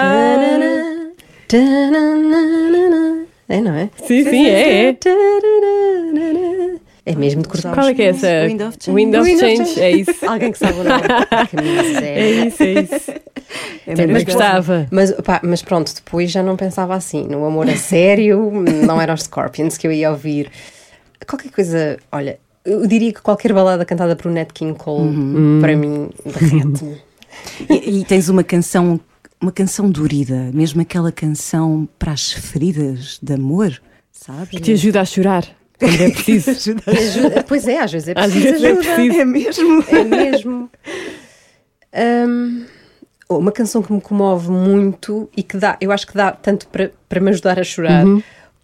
tanana. 1.49 3.27
É, 3.49 3.61
não 3.61 3.75
é? 3.75 3.89
Sim, 4.05 4.25
sim, 4.25 4.47
é, 4.47 4.89
é. 4.89 4.97
É 7.09 7.15
mesmo 7.15 7.43
de 7.43 7.49
cortar. 7.49 7.73
Qual 7.73 7.87
é 7.87 7.95
que 7.95 8.03
é 8.03 8.07
essa? 8.07 8.27
Wind 8.49 8.61
of 8.63 8.77
Change. 8.81 8.97
Wind 8.97 9.15
of 9.15 9.39
Change, 9.39 9.57
Change. 9.57 9.81
é 9.81 9.91
isso. 9.93 10.13
Alguém 10.29 10.51
que 10.51 10.59
sabe 10.59 10.81
o 10.81 10.85
nome. 10.85 11.03
É 12.03 12.31
isso, 12.47 12.63
é 12.65 12.73
isso. 12.83 13.11
é 13.87 14.07
Mas 14.09 14.25
gostava. 14.25 14.89
Mas, 14.91 15.13
pá, 15.13 15.41
mas 15.45 15.63
pronto, 15.63 15.95
depois 15.95 16.33
já 16.33 16.43
não 16.43 16.57
pensava 16.57 16.97
assim. 16.97 17.25
No 17.25 17.45
amor 17.45 17.71
a 17.71 17.77
sério, 17.77 18.51
não 18.85 19.01
era 19.01 19.15
os 19.15 19.23
Scorpions 19.23 19.79
que 19.79 19.87
eu 19.87 19.93
ia 19.93 20.11
ouvir. 20.11 20.51
Qualquer 21.29 21.53
coisa, 21.53 21.97
olha, 22.11 22.41
eu 22.65 22.85
diria 22.89 23.13
que 23.13 23.23
qualquer 23.23 23.53
balada 23.53 23.85
cantada 23.85 24.17
por 24.17 24.31
Nat 24.33 24.49
King 24.53 24.77
Cole, 24.77 25.61
para 25.61 25.77
mim, 25.77 26.11
derrete-me. 26.25 27.01
E, 27.71 28.01
e 28.01 28.05
tens 28.05 28.29
uma 28.29 28.43
canção, 28.43 28.99
uma 29.41 29.53
canção 29.53 29.91
dorida, 29.91 30.51
mesmo 30.53 30.81
aquela 30.81 31.13
canção 31.13 31.89
para 31.99 32.13
as 32.13 32.33
feridas 32.33 33.19
de 33.23 33.35
amor, 33.35 33.81
sabes? 34.13 34.49
Que 34.51 34.61
te 34.61 34.73
ajuda 34.73 35.01
a 35.01 35.05
chorar 35.05 35.45
quando 35.79 36.01
é 36.01 36.11
preciso. 36.11 36.77
Ajuda- 36.87 37.45
Pois 37.47 37.69
é, 37.69 37.81
às 37.81 37.93
vezes 37.93 38.09
é 38.09 38.13
Às 38.17 38.33
preciso 38.33 38.45
vezes 38.53 38.63
é 38.65 38.71
ajuda. 38.71 38.95
preciso. 38.95 39.21
É 39.21 39.25
mesmo. 39.25 39.85
É 39.89 40.05
mesmo. 40.05 40.71
Hum, 41.95 42.65
uma 43.29 43.53
canção 43.53 43.83
que 43.83 43.93
me 43.93 44.01
comove 44.01 44.51
muito 44.51 45.29
e 45.37 45.43
que 45.43 45.57
dá, 45.57 45.77
eu 45.81 45.91
acho 45.91 46.07
que 46.07 46.15
dá 46.15 46.31
tanto 46.33 46.69
para, 46.69 46.93
para 47.09 47.21
me 47.21 47.31
ajudar 47.31 47.59
a 47.59 47.65
chorar 47.65 48.05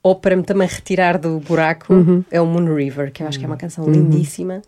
ou 0.03 0.16
para 0.16 0.37
me 0.37 0.43
também 0.43 0.68
retirar 0.68 1.18
do 1.18 1.39
buraco 1.41 1.95
é 2.31 2.41
o 2.41 2.47
Moon 2.47 2.75
River, 2.75 3.12
que 3.12 3.23
eu 3.23 3.29
acho 3.29 3.39
que 3.39 3.45
é 3.45 3.49
uma 3.49 3.57
canção 3.57 3.85
lindíssima. 3.89 4.62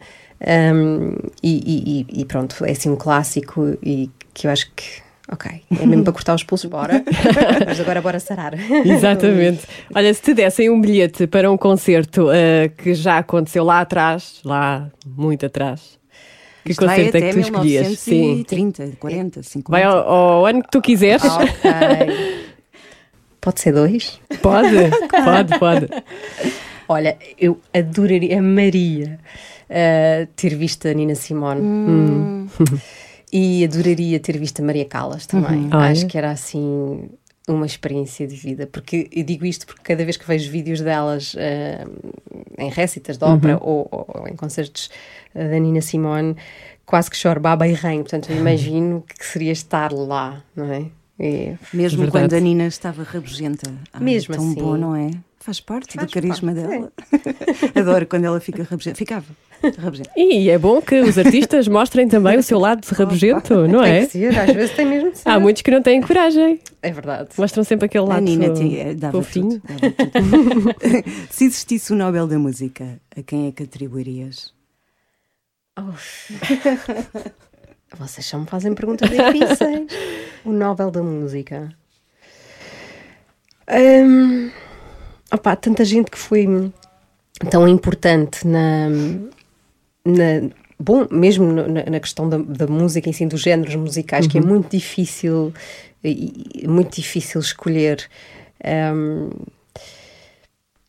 Hum, 0.74 1.14
e, 1.42 1.52
e- 1.52 2.06
e- 2.18 2.20
e 2.22 2.24
pronto, 2.24 2.64
é 2.64 2.72
assim 2.72 2.90
um 2.90 2.96
clássico 2.96 3.76
e 3.82 4.10
que 4.32 4.46
eu 4.46 4.50
acho 4.50 4.70
que, 4.74 4.84
ok, 5.30 5.62
é 5.80 5.86
mesmo 5.86 6.04
para 6.04 6.12
cortar 6.12 6.34
os 6.34 6.42
pulsos, 6.42 6.68
bora. 6.68 7.02
Mas 7.66 7.80
agora 7.80 8.00
bora 8.00 8.20
sarar. 8.20 8.54
Exatamente. 8.84 9.66
Olha, 9.94 10.12
se 10.12 10.22
te 10.22 10.34
dessem 10.34 10.70
um 10.70 10.80
bilhete 10.80 11.26
para 11.26 11.50
um 11.50 11.56
concerto 11.56 12.30
eh, 12.30 12.68
que 12.68 12.94
já 12.94 13.18
aconteceu 13.18 13.64
lá 13.64 13.80
atrás, 13.80 14.40
lá 14.44 14.90
muito 15.06 15.46
atrás, 15.46 15.98
que 16.64 16.72
Isto 16.72 16.86
concerto 16.86 17.16
é 17.16 17.20
que 17.20 17.32
tu 17.32 17.40
escolhias? 17.40 17.98
Sim. 17.98 18.44
1930, 18.44 18.96
40, 18.98 19.42
50. 19.42 19.70
Vai 19.70 19.82
ao, 19.82 20.08
ao 20.08 20.46
ano 20.46 20.62
que 20.62 20.70
tu 20.70 20.80
quiseres. 20.80 21.24
ok. 21.24 22.44
Pode 23.44 23.60
ser 23.60 23.72
dois? 23.72 24.18
Pode, 24.40 24.74
pode, 25.22 25.58
pode. 25.58 25.88
Olha, 26.88 27.18
eu 27.38 27.60
adoraria, 27.74 28.38
amaria 28.38 29.20
uh, 29.68 30.26
ter 30.34 30.54
visto 30.54 30.88
a 30.88 30.94
Nina 30.94 31.14
Simone. 31.14 31.60
Hum. 31.60 32.48
E 33.36 33.64
adoraria 33.64 34.20
ter 34.20 34.38
visto 34.38 34.60
a 34.60 34.64
Maria 34.64 34.84
Callas 34.84 35.26
também. 35.26 35.66
Olha. 35.72 35.90
Acho 35.90 36.06
que 36.06 36.16
era 36.16 36.30
assim 36.30 37.10
uma 37.48 37.66
experiência 37.66 38.28
de 38.28 38.36
vida. 38.36 38.64
Porque 38.68 39.08
eu 39.10 39.24
digo 39.24 39.44
isto 39.44 39.66
porque 39.66 39.82
cada 39.82 40.04
vez 40.04 40.16
que 40.16 40.24
vejo 40.24 40.48
vídeos 40.52 40.80
delas 40.80 41.34
uh, 41.34 41.90
em 42.56 42.70
récitas 42.70 43.18
de 43.18 43.24
ópera 43.24 43.58
ou, 43.60 43.88
ou 43.90 44.28
em 44.28 44.36
concertos 44.36 44.88
uh, 45.34 45.38
da 45.50 45.58
Nina 45.58 45.80
Simone, 45.80 46.36
quase 46.86 47.10
que 47.10 47.16
choro 47.16 47.40
baba 47.40 47.66
e 47.66 47.72
ranho. 47.72 48.02
Portanto, 48.02 48.30
eu 48.30 48.36
imagino 48.36 49.02
que 49.02 49.26
seria 49.26 49.50
estar 49.50 49.92
lá, 49.92 50.40
não 50.54 50.72
é? 50.72 50.86
E 51.18 51.56
Mesmo 51.72 52.02
Verdade. 52.02 52.10
quando 52.10 52.34
a 52.34 52.40
Nina 52.40 52.66
estava 52.68 53.02
rabugenta. 53.02 53.68
Ah, 53.92 53.98
Mesmo 53.98 54.34
tão 54.34 54.44
assim. 54.44 54.54
bom, 54.54 54.76
não 54.76 54.94
é? 54.94 55.10
Faz 55.40 55.60
parte 55.60 55.94
Faz 55.94 56.06
do 56.06 56.12
carisma 56.14 56.54
parte, 56.54 56.68
dela. 56.68 56.92
Adoro 57.74 58.06
quando 58.06 58.24
ela 58.24 58.40
fica 58.40 58.62
rabugenta. 58.62 58.96
Ficava 58.96 59.26
rabugenta. 59.78 60.10
E 60.16 60.48
é 60.50 60.58
bom 60.58 60.80
que 60.80 61.00
os 61.00 61.18
artistas 61.18 61.68
mostrem 61.68 62.08
também 62.08 62.38
o 62.38 62.42
seu 62.42 62.58
lado 62.58 62.84
rabugento, 62.92 63.66
não 63.66 63.82
tem 63.82 63.92
é? 63.92 64.06
que 64.06 64.12
ser, 64.12 64.38
às 64.38 64.52
vezes 64.52 64.76
tem 64.76 64.86
mesmo 64.86 65.10
de 65.12 65.18
ser. 65.18 65.28
Há 65.28 65.38
muitos 65.40 65.62
que 65.62 65.70
não 65.70 65.82
têm 65.82 66.00
coragem. 66.00 66.60
É 66.82 66.90
verdade. 66.92 67.30
Mostram 67.38 67.64
sempre 67.64 67.86
aquele 67.86 68.04
A 68.04 68.08
lado 68.08 68.22
Nina 68.22 68.52
tinha, 68.52 68.94
dava 68.94 69.22
fofinho. 69.22 69.60
tudo, 69.60 69.62
dava 69.68 69.92
tudo. 69.92 70.74
Se 71.30 71.44
existisse 71.44 71.92
o 71.92 71.96
Nobel 71.96 72.26
da 72.26 72.38
Música, 72.38 73.00
a 73.16 73.22
quem 73.22 73.48
é 73.48 73.52
que 73.52 73.62
atribuirias? 73.62 74.52
Vocês 77.96 78.26
só 78.26 78.38
me 78.38 78.46
fazem 78.46 78.74
perguntas 78.74 79.08
difíceis. 79.10 79.86
o 80.44 80.52
Nobel 80.52 80.90
da 80.90 81.02
Música. 81.02 81.74
Hum, 83.70 84.50
opá, 85.32 85.56
tanta 85.56 85.84
gente 85.84 86.10
que 86.10 86.18
foi 86.18 86.46
tão 87.50 87.66
importante 87.66 88.46
na. 88.46 88.88
Na- 90.04 90.50
bom, 90.78 91.06
mesmo 91.10 91.52
na, 91.52 91.68
na 91.68 92.00
questão 92.00 92.28
da, 92.28 92.38
da 92.38 92.66
música, 92.66 93.08
em 93.08 93.12
si, 93.12 93.26
dos 93.26 93.40
géneros 93.40 93.74
musicais, 93.76 94.26
que 94.26 94.38
é 94.38 94.40
muito 94.40 94.70
difícil, 94.76 95.52
muito 96.66 96.96
difícil 96.96 97.40
escolher. 97.40 98.08
Hum, 98.64 99.30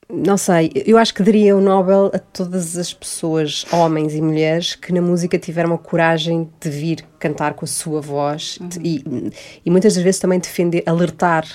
não 0.08 0.38
sei, 0.38 0.72
eu 0.86 1.00
acho 1.00 1.12
que 1.16 1.24
daria 1.24 1.58
o 1.58 1.62
Nobel 1.62 2.12
a 2.14 2.20
todas 2.20 2.78
as 2.78 2.94
pessoas, 2.94 3.66
homens 3.74 4.14
e 4.14 4.22
mulheres, 4.22 4.76
que 4.76 4.94
na 4.94 5.02
música 5.02 5.38
tiveram 5.40 5.74
a 5.74 5.80
coragem 5.80 6.48
de 6.62 6.70
vir 6.70 7.04
cantar 7.18 7.56
com 7.56 7.66
a 7.66 7.68
sua 7.68 8.02
voz 8.02 8.60
de- 8.62 8.80
e, 8.84 9.32
e 9.66 9.72
muitas 9.72 9.96
das 9.96 10.04
vezes 10.04 10.20
também 10.22 10.40
defender, 10.40 10.84
alertar 10.86 11.48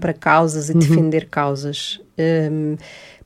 para 0.00 0.14
causas 0.14 0.70
e 0.70 0.74
defender 0.74 1.28
causas. 1.28 2.00
Hum, 2.18 2.76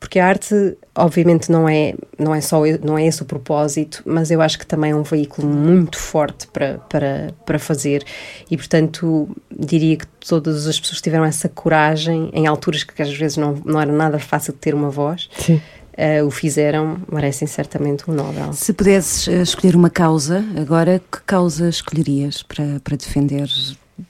porque 0.02 0.18
a 0.18 0.26
arte, 0.26 0.76
obviamente, 0.96 1.48
não 1.48 1.68
é, 1.68 1.94
não 2.18 2.34
é 2.34 2.40
só 2.40 2.60
não 2.82 2.98
é 2.98 3.06
esse 3.06 3.22
o 3.22 3.24
propósito, 3.24 4.02
mas 4.04 4.32
eu 4.32 4.42
acho 4.42 4.58
que 4.58 4.66
também 4.66 4.90
é 4.90 4.96
um 4.96 5.04
veículo 5.04 5.46
muito 5.46 5.96
forte 5.96 6.48
para, 6.48 6.78
para, 6.90 7.32
para 7.46 7.56
fazer. 7.56 8.04
E, 8.50 8.56
portanto, 8.56 9.30
diria 9.48 9.96
que 9.96 10.06
todas 10.18 10.66
as 10.66 10.80
pessoas 10.80 10.98
que 10.98 11.04
tiveram 11.04 11.24
essa 11.24 11.48
coragem, 11.48 12.30
em 12.34 12.48
alturas 12.48 12.82
que 12.82 13.00
às 13.00 13.16
vezes 13.16 13.36
não, 13.36 13.54
não 13.64 13.80
era 13.80 13.92
nada 13.92 14.18
fácil 14.18 14.52
de 14.52 14.58
ter 14.58 14.74
uma 14.74 14.90
voz, 14.90 15.30
Sim. 15.38 15.62
eh, 15.96 16.20
o 16.20 16.32
fizeram, 16.32 17.00
merecem 17.10 17.46
certamente 17.46 18.10
um 18.10 18.12
Nobel. 18.12 18.52
Se 18.54 18.72
pudesses 18.72 19.28
eh, 19.28 19.40
escolher 19.40 19.76
uma 19.76 19.88
causa, 19.88 20.44
agora, 20.60 21.00
que 21.12 21.20
causa 21.24 21.68
escolherias 21.68 22.42
para, 22.42 22.80
para 22.82 22.96
defender 22.96 23.48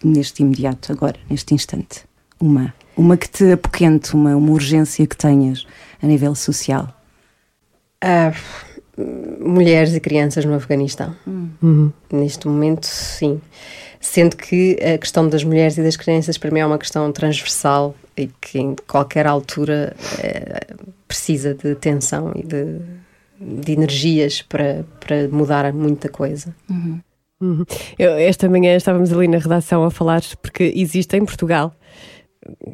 neste 0.03 0.43
imediato, 0.43 0.90
agora, 0.90 1.18
neste 1.28 1.53
instante? 1.53 2.07
Uma. 2.40 2.72
Uma 2.97 3.16
que 3.16 3.28
te 3.28 3.53
apoquente, 3.53 4.14
uma, 4.14 4.36
uma 4.36 4.51
urgência 4.51 5.07
que 5.07 5.16
tenhas 5.16 5.66
a 6.03 6.07
nível 6.07 6.34
social. 6.34 6.88
Ah, 8.01 8.32
mulheres 9.40 9.95
e 9.95 10.01
crianças 10.01 10.45
no 10.45 10.55
Afeganistão. 10.55 11.14
Neste 12.12 12.47
momento, 12.47 12.86
sim. 12.86 13.40
Sendo 14.01 14.36
que 14.36 14.76
a 14.82 14.99
questão 14.99 15.28
das 15.28 15.45
mulheres 15.45 15.78
e 15.78 15.82
das 15.82 15.97
crianças 15.97 16.36
para 16.36 16.51
mim 16.51 16.61
é 16.61 16.66
uma 16.66 16.78
questão 16.78 17.11
transversal 17.12 17.95
e 18.16 18.28
que 18.40 18.59
em 18.59 18.74
qualquer 18.86 19.26
altura 19.26 19.95
eh, 20.18 20.74
precisa 21.07 21.55
de 21.55 21.70
atenção 21.70 22.32
e 22.34 22.43
de, 22.43 22.80
de 23.40 23.72
energias 23.72 24.43
para, 24.43 24.84
para 24.99 25.28
mudar 25.28 25.72
muita 25.72 26.09
coisa. 26.09 26.55
Uhum. 26.68 27.01
Eu, 27.99 28.12
esta 28.12 28.49
manhã 28.49 28.76
estávamos 28.76 29.12
ali 29.12 29.26
na 29.26 29.38
redação 29.38 29.84
a 29.84 29.90
falar, 29.90 30.22
porque 30.40 30.72
existe 30.76 31.16
em 31.16 31.24
Portugal, 31.24 31.74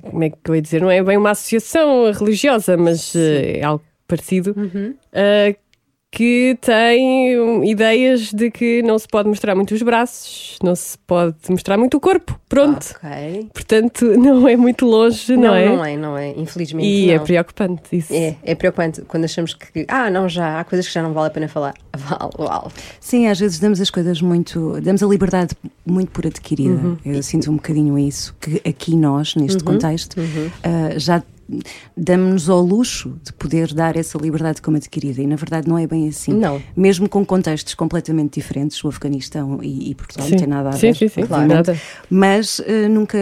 como 0.03 0.25
é 0.25 0.31
que 0.31 0.37
eu 0.47 0.55
ia 0.55 0.62
dizer, 0.62 0.81
não 0.81 0.91
é 0.91 1.03
bem 1.03 1.16
uma 1.16 1.31
associação 1.31 2.11
religiosa, 2.12 2.77
mas 2.77 3.14
eh, 3.14 3.59
é 3.59 3.64
algo 3.64 3.85
parecido, 4.07 4.55
eh, 5.12 5.57
que 6.11 6.57
tem 6.61 7.39
hum, 7.39 7.63
ideias 7.65 8.33
de 8.33 8.51
que 8.51 8.83
não 8.83 8.99
se 8.99 9.07
pode 9.07 9.29
mostrar 9.29 9.55
muito 9.55 9.75
os 9.75 9.83
braços, 9.83 10.59
não 10.63 10.75
se 10.75 10.97
pode 11.07 11.37
mostrar 11.51 11.77
muito 11.77 11.97
o 11.97 12.01
corpo, 12.01 12.41
pronto. 12.49 12.95
Ok. 12.97 13.51
Portanto, 13.53 14.05
não 14.19 14.49
é 14.49 14.57
muito 14.57 14.87
longe, 14.87 15.37
não, 15.37 15.43
Não, 15.43 15.55
é? 15.55 15.67
não 15.69 15.85
é, 15.85 15.97
não 15.97 16.19
é. 16.19 16.31
Infelizmente. 16.37 16.87
E 16.87 17.11
é 17.11 17.19
não. 17.19 17.25
preocupante 17.25 17.97
isso. 17.97 18.13
É, 18.13 18.37
é 18.43 18.55
preocupante 18.55 19.03
quando 19.03 19.25
achamos 19.25 19.53
que, 19.55 19.85
ah, 19.89 20.11
não, 20.11 20.29
já 20.29 20.59
há 20.61 20.65
coisas 20.65 20.87
que 20.87 20.95
já 20.95 21.03
não 21.03 21.13
vale 21.13 21.29
a 21.29 21.31
pena 21.31 21.49
falar. 21.49 21.75
Vale, 21.99 22.31
vale. 22.39 22.71
Sim, 23.01 23.27
às 23.27 23.41
vezes 23.41 23.59
damos 23.59 23.81
as 23.81 23.91
coisas 23.91 24.23
muito. 24.23 24.81
damos 24.81 25.03
a 25.03 25.07
liberdade 25.07 25.55
muito 25.85 26.13
por 26.13 26.25
adquirida. 26.27 26.97
Eu 27.05 27.21
sinto 27.25 27.51
um 27.51 27.57
bocadinho 27.57 27.99
isso, 27.99 28.37
que 28.41 28.63
aqui 28.67 28.95
nós, 28.95 29.35
neste 29.35 29.65
contexto, 29.65 30.17
ah, 30.63 30.97
já 30.97 31.21
damos-nos 31.97 32.49
ao 32.49 32.61
luxo 32.61 33.19
de 33.25 33.33
poder 33.33 33.73
dar 33.75 33.97
essa 33.97 34.19
liberdade 34.19 34.61
como 34.61 34.77
adquirida. 34.77 35.23
E 35.23 35.27
na 35.27 35.37
verdade 35.37 35.69
não 35.69 35.79
é 35.79 35.87
bem 35.87 36.09
assim. 36.09 36.33
Não. 36.33 36.63
Mesmo 36.77 37.09
com 37.09 37.25
contextos 37.25 37.75
completamente 37.75 38.35
diferentes, 38.41 38.83
o 38.85 38.89
Afeganistão 38.89 39.59
e, 39.63 39.91
e 39.91 39.95
Portugal 39.95 40.27
Sim. 40.27 40.33
não 40.33 40.39
tem 40.39 40.49
nada 40.49 40.69
a 40.71 40.73
Sim, 40.73 40.81
ver. 40.89 40.95
sim, 40.97 41.09
sim, 41.09 41.23
obviamente. 41.23 41.49
nada. 41.55 41.81
Mas 42.11 42.61
ah, 42.61 42.89
nunca 42.89 43.19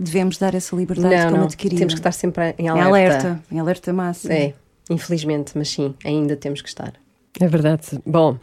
devemos 0.00 0.38
dar 0.38 0.54
essa 0.54 0.74
liberdade 0.76 1.14
Não, 1.14 1.24
como 1.24 1.36
não. 1.38 1.44
adquirida. 1.44 1.78
Temos 1.78 1.94
que 1.94 2.00
estar 2.00 2.12
sempre 2.12 2.54
em 2.58 2.66
em 2.66 2.68
alerta. 2.68 2.88
alerta. 2.88 3.42
Em 3.50 3.58
alerta 3.58 3.92
máximo. 3.92 4.32
É, 4.32 4.54
infelizmente, 4.88 5.52
mas 5.56 5.68
sim, 5.70 5.94
ainda 6.04 6.36
temos 6.36 6.62
que 6.62 6.68
estar. 6.68 6.92
É 7.38 7.46
verdade. 7.46 7.82
Bom, 8.06 8.36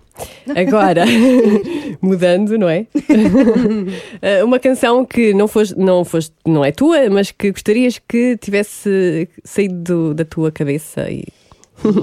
agora, 0.55 1.03
mudando, 2.01 2.57
não 2.57 2.69
é? 2.69 2.85
Eh, 4.21 4.43
Uma 4.43 4.59
canção 4.59 5.03
que 5.05 5.33
não, 5.33 5.47
foste, 5.47 5.77
não, 5.77 6.03
foste, 6.05 6.33
não 6.45 6.63
é 6.63 6.71
tua, 6.71 7.09
mas 7.09 7.31
que 7.31 7.51
gostarias 7.51 7.99
que 8.07 8.37
tivesse 8.37 9.27
saído 9.43 9.75
do- 9.75 10.13
da 10.13 10.25
tua 10.25 10.51
cabeça 10.51 11.09
e 11.11 11.25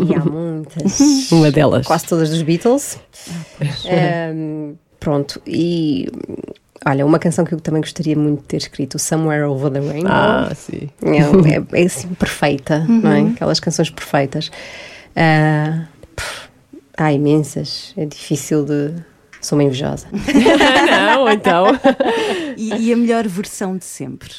E 0.09 0.14
há 0.14 0.24
muitas. 0.24 1.30
uma 1.32 1.51
delas. 1.51 1.87
Quase 1.87 2.07
todas 2.07 2.30
dos 2.30 2.43
Beatles. 2.43 2.99
Ehm, 3.87 4.74
pronto, 5.01 5.41
e 5.47 6.07
olha, 6.87 7.05
uma 7.05 7.18
canção 7.18 7.45
que 7.45 7.55
eu 7.55 7.61
também 7.61 7.80
gostaria 7.80 8.14
muito 8.16 8.41
de 8.43 8.47
ter 8.47 8.57
escrito, 8.59 8.99
Somewhere 8.99 9.45
Over 9.45 9.72
the 9.72 9.80
Rainbow. 9.80 10.11
Ah, 10.12 10.53
sim. 10.55 10.89
É, 11.03 11.78
é, 11.78 11.82
é 11.82 11.87
assim 11.87 12.09
perfeita, 12.14 12.80
não 12.89 13.11
é? 13.11 13.20
Aquelas 13.22 13.59
canções 13.59 13.91
perfeitas. 13.91 14.51
Ah, 15.16 15.87
pff, 15.87 15.93
há 16.97 17.12
imensas, 17.12 17.92
é 17.97 18.05
difícil 18.07 18.64
de. 18.64 18.95
Sou 19.40 19.59
uma 19.59 19.64
invejosa. 19.64 20.07
não, 20.90 21.28
então. 21.28 21.66
E, 22.57 22.86
e 22.86 22.92
a 22.92 22.97
melhor 22.97 23.28
versão 23.28 23.76
de 23.76 23.84
sempre? 23.84 24.32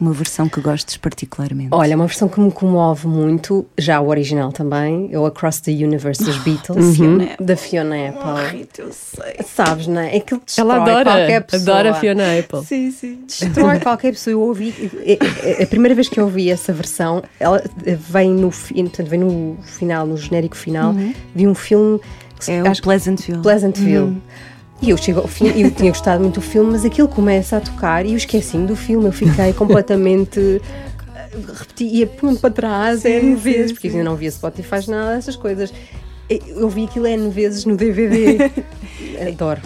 Uma 0.00 0.12
versão 0.12 0.48
que 0.48 0.60
gostes 0.60 0.96
particularmente? 0.96 1.68
Olha, 1.70 1.94
uma 1.94 2.06
versão 2.08 2.28
que 2.28 2.40
me 2.40 2.50
comove 2.50 3.06
muito, 3.06 3.64
já 3.78 4.00
o 4.00 4.08
original 4.08 4.50
também, 4.50 5.08
é 5.12 5.18
o 5.18 5.24
Across 5.24 5.60
the 5.60 5.70
Universe 5.70 6.24
dos 6.24 6.36
Beatles, 6.38 6.96
da 7.40 7.56
Fiona 7.56 8.08
Apple. 8.08 8.68
eu 8.76 8.90
sei. 8.92 9.36
Sabes, 9.46 9.86
não 9.86 10.00
é? 10.00 10.16
Aquilo 10.16 10.42
destrói 10.44 10.66
Ela 10.68 10.82
adora, 10.82 11.04
qualquer 11.04 11.40
pessoa. 11.44 11.78
adora 11.78 11.94
Fiona 11.94 12.24
Apple. 12.40 12.64
Sim, 12.64 12.90
sim. 12.90 13.20
Destrói 13.24 13.78
qualquer 13.78 14.10
pessoa. 14.14 14.32
Eu 14.32 14.40
ouvi, 14.40 14.74
é- 15.06 15.60
é- 15.60 15.62
a 15.62 15.66
primeira 15.68 15.94
vez 15.94 16.08
que 16.08 16.18
eu 16.18 16.24
ouvi 16.24 16.50
essa 16.50 16.72
versão, 16.72 17.22
ela 17.38 17.62
vem 18.10 18.32
no, 18.32 18.50
portanto, 18.50 19.08
vem 19.08 19.20
no 19.20 19.56
final, 19.62 20.04
no 20.08 20.16
genérico 20.16 20.56
final, 20.56 20.92
de 21.36 21.46
um 21.46 21.54
filme 21.54 22.00
que 22.36 22.46
se- 22.46 22.50
É 22.52 22.62
o 22.64 22.72
que- 22.72 22.82
Pleasantville. 22.82 23.42
Pleasantville. 23.42 24.20
E 24.82 24.90
eu 24.90 24.96
chego 24.96 25.20
ao 25.20 25.28
fim, 25.28 25.46
eu 25.58 25.70
tinha 25.70 25.90
gostado 25.90 26.20
muito 26.20 26.34
do 26.36 26.40
filme, 26.42 26.72
mas 26.72 26.84
aquilo 26.84 27.08
começa 27.08 27.56
a 27.56 27.60
tocar 27.60 28.04
e 28.04 28.10
eu 28.10 28.16
esqueci-me 28.16 28.66
do 28.66 28.76
filme. 28.76 29.06
Eu 29.06 29.12
fiquei 29.12 29.52
completamente. 29.54 30.60
eh, 31.14 31.28
Repeti, 31.58 31.84
ia 31.84 32.06
para 32.40 32.50
trás 32.50 33.04
N 33.04 33.34
vezes, 33.34 33.72
porque 33.72 33.88
ainda 33.88 34.04
não 34.04 34.14
via 34.14 34.30
Spotify, 34.30 34.88
nada 34.88 35.14
dessas 35.16 35.36
coisas. 35.36 35.72
Eu 36.28 36.68
vi 36.68 36.84
aquilo 36.84 37.06
N 37.06 37.30
vezes 37.30 37.64
no 37.64 37.76
DVD. 37.76 38.50
Adoro. 39.28 39.60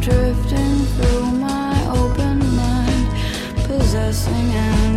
Drifting 0.00 0.86
through 0.96 1.26
my 1.32 1.74
open 1.90 2.38
mind, 2.56 3.08
possessing 3.66 4.32
and 4.32 4.87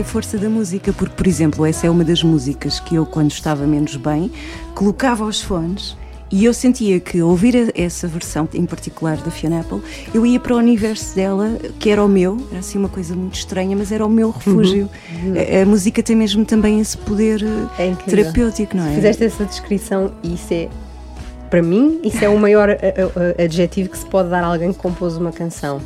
É 0.00 0.02
a 0.02 0.06
força 0.06 0.38
da 0.38 0.48
música, 0.48 0.94
porque, 0.94 1.14
por 1.14 1.26
exemplo, 1.26 1.66
essa 1.66 1.86
é 1.86 1.90
uma 1.90 2.02
das 2.02 2.22
músicas 2.22 2.80
que 2.80 2.94
eu, 2.94 3.04
quando 3.04 3.30
estava 3.32 3.66
menos 3.66 3.96
bem, 3.96 4.30
colocava 4.74 5.24
os 5.26 5.42
fones 5.42 5.94
e 6.32 6.46
eu 6.46 6.54
sentia 6.54 6.98
que, 6.98 7.20
ouvir 7.20 7.70
essa 7.78 8.08
versão, 8.08 8.48
em 8.54 8.64
particular 8.64 9.18
da 9.18 9.30
Fiona 9.30 9.60
Apple, 9.60 9.82
eu 10.14 10.24
ia 10.24 10.40
para 10.40 10.54
o 10.54 10.56
universo 10.56 11.14
dela, 11.14 11.50
que 11.78 11.90
era 11.90 12.02
o 12.02 12.08
meu, 12.08 12.38
era 12.50 12.60
assim 12.60 12.78
uma 12.78 12.88
coisa 12.88 13.14
muito 13.14 13.34
estranha, 13.34 13.76
mas 13.76 13.92
era 13.92 14.06
o 14.06 14.08
meu 14.08 14.30
refúgio. 14.30 14.88
A, 15.58 15.62
a 15.64 15.66
música 15.66 16.02
tem 16.02 16.16
mesmo 16.16 16.46
também 16.46 16.80
esse 16.80 16.96
poder 16.96 17.42
eh, 17.78 17.88
É 17.90 17.94
terapêutico, 18.08 18.74
não 18.78 18.86
é? 18.86 18.94
Fizeste 18.94 19.22
essa 19.24 19.44
descrição 19.44 20.12
e 20.22 20.32
isso 20.32 20.54
é, 20.54 20.68
para 21.50 21.60
mim, 21.62 22.00
isso 22.02 22.24
é 22.24 22.28
o 22.30 22.38
maior 22.38 22.70
a- 22.70 22.74
a- 22.74 23.44
adjetivo 23.44 23.90
que 23.90 23.98
se 23.98 24.06
pode 24.06 24.30
dar 24.30 24.42
a 24.44 24.46
alguém 24.46 24.72
que 24.72 24.78
compôs 24.78 25.18
uma 25.18 25.30
canção. 25.30 25.78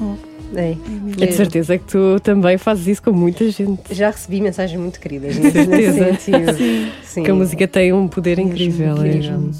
É. 0.57 0.76
É 1.20 1.26
de 1.26 1.32
certeza 1.34 1.78
que 1.78 1.84
tu 1.84 2.18
também 2.22 2.57
fazes 2.59 2.86
isso 2.86 3.02
com 3.02 3.12
muita 3.12 3.48
gente. 3.50 3.94
Já 3.94 4.11
recebi 4.11 4.40
mensagens 4.40 4.78
muito 4.80 4.98
queridas 5.00 5.36
nesse, 5.36 5.52
certeza. 5.64 6.05
nesse 6.07 6.22
sentido. 6.24 6.92
Sim. 7.05 7.22
Que 7.22 7.30
a 7.30 7.34
música 7.34 7.68
tem 7.68 7.92
um 7.92 8.09
poder 8.09 8.38
incrível. 8.38 8.96
é- 8.98 9.02
mesmo. 9.02 9.52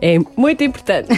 É, 0.00 0.16
muito 0.36 0.62
importante. 0.62 1.08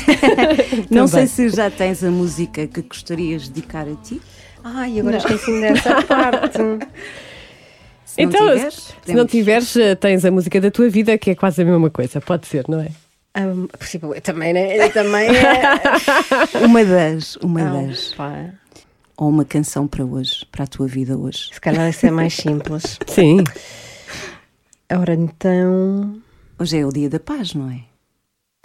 Não 0.91 1.07
sei 1.07 1.27
se 1.27 1.51
já 1.51 1.71
tens 1.71 2.03
a 2.03 2.11
música 2.11 2.67
que 2.67 2.81
gostarias 2.83 3.43
de 3.43 3.51
dedicar 3.51 3.87
a 3.87 3.95
ti. 4.03 4.21
Ai, 4.65 4.99
agora 5.01 5.19
esqueci-me 5.19 5.61
dessa 5.61 6.01
parte. 6.05 6.59
Se 8.05 8.23
não 8.23 8.29
então, 8.29 8.47
tiveres, 8.55 8.95
se 9.05 9.15
não 9.15 9.27
tiveres, 9.27 9.77
eh, 9.77 9.95
tens 9.95 10.25
a 10.25 10.31
música 10.31 10.61
da 10.61 10.71
tua 10.71 10.89
vida, 10.89 11.17
que 11.17 11.31
é 11.31 11.35
quase 11.35 11.63
a 11.63 11.65
mesma 11.65 11.89
coisa. 11.91 12.21
Pode 12.21 12.47
ser, 12.47 12.65
não 12.69 12.81
é? 12.81 12.89
Um, 13.41 13.69
eu 14.15 14.21
também, 14.21 14.53
né? 14.53 14.85
Eu 14.85 14.93
também 14.93 15.29
é. 15.29 16.59
Uma 16.67 16.85
das, 16.85 17.37
uma 17.37 17.61
Ah, 17.63 17.83
das. 17.87 18.13
pá. 18.15 18.47
Ou 19.21 19.29
uma 19.29 19.45
canção 19.45 19.87
para 19.87 20.03
hoje, 20.03 20.47
para 20.51 20.65
a 20.65 20.67
tua 20.67 20.87
vida 20.87 21.15
hoje? 21.15 21.51
Se 21.53 21.61
calhar 21.61 21.87
isso 21.91 22.07
é 22.07 22.11
mais 22.11 22.33
simples. 22.35 22.99
Sim. 23.07 23.45
Ora 24.91 25.13
então. 25.13 26.17
Hoje 26.59 26.79
é 26.79 26.87
o 26.87 26.91
dia 26.91 27.11
da 27.11 27.21
paz, 27.21 27.53
não 27.53 27.69
é? 27.71 27.81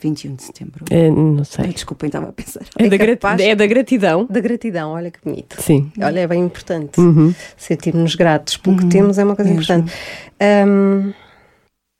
21 0.02 0.36
de 0.36 0.44
setembro. 0.44 0.86
É, 0.90 1.10
não 1.12 1.40
Ai, 1.40 1.44
sei. 1.46 1.68
desculpem, 1.74 2.08
estava 2.08 2.30
a 2.30 2.32
pensar. 2.32 2.62
É 2.78 2.88
da, 2.88 2.96
gra- 2.96 3.18
é 3.42 3.54
da 3.56 3.68
gratidão. 3.68 4.26
Da 4.30 4.40
gratidão, 4.40 4.92
olha 4.92 5.12
que 5.12 5.20
bonito. 5.24 5.62
Sim. 5.62 5.92
Olha, 6.02 6.22
é 6.22 6.28
bem 6.28 6.42
importante. 6.44 7.02
Uhum. 7.02 7.36
Sentirmos 7.58 8.16
gratos 8.16 8.56
pelo 8.56 8.78
que 8.78 8.86
temos 8.88 9.18
é 9.18 9.26
uma 9.26 9.36
coisa 9.36 9.52
mesmo. 9.54 9.64
importante. 9.64 9.94
Ahm, 10.40 11.12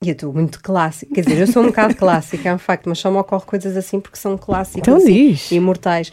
E 0.02 0.08
eu 0.10 0.14
estou 0.14 0.34
muito 0.34 0.62
clássica, 0.62 1.14
quer 1.14 1.22
dizer, 1.26 1.40
eu 1.42 1.48
sou 1.48 1.62
um 1.62 1.68
bocado 1.68 1.96
clássica, 2.00 2.48
é 2.50 2.54
um 2.54 2.58
facto, 2.58 2.88
mas 2.88 3.00
só 3.00 3.12
me 3.12 3.18
ocorre 3.18 3.46
coisas 3.46 3.76
assim 3.78 4.00
porque 4.00 4.18
são 4.18 4.38
clássicas 4.38 4.80
Então 4.82 4.96
assim, 4.98 5.30
diz. 5.32 5.52
imortais. 5.52 6.12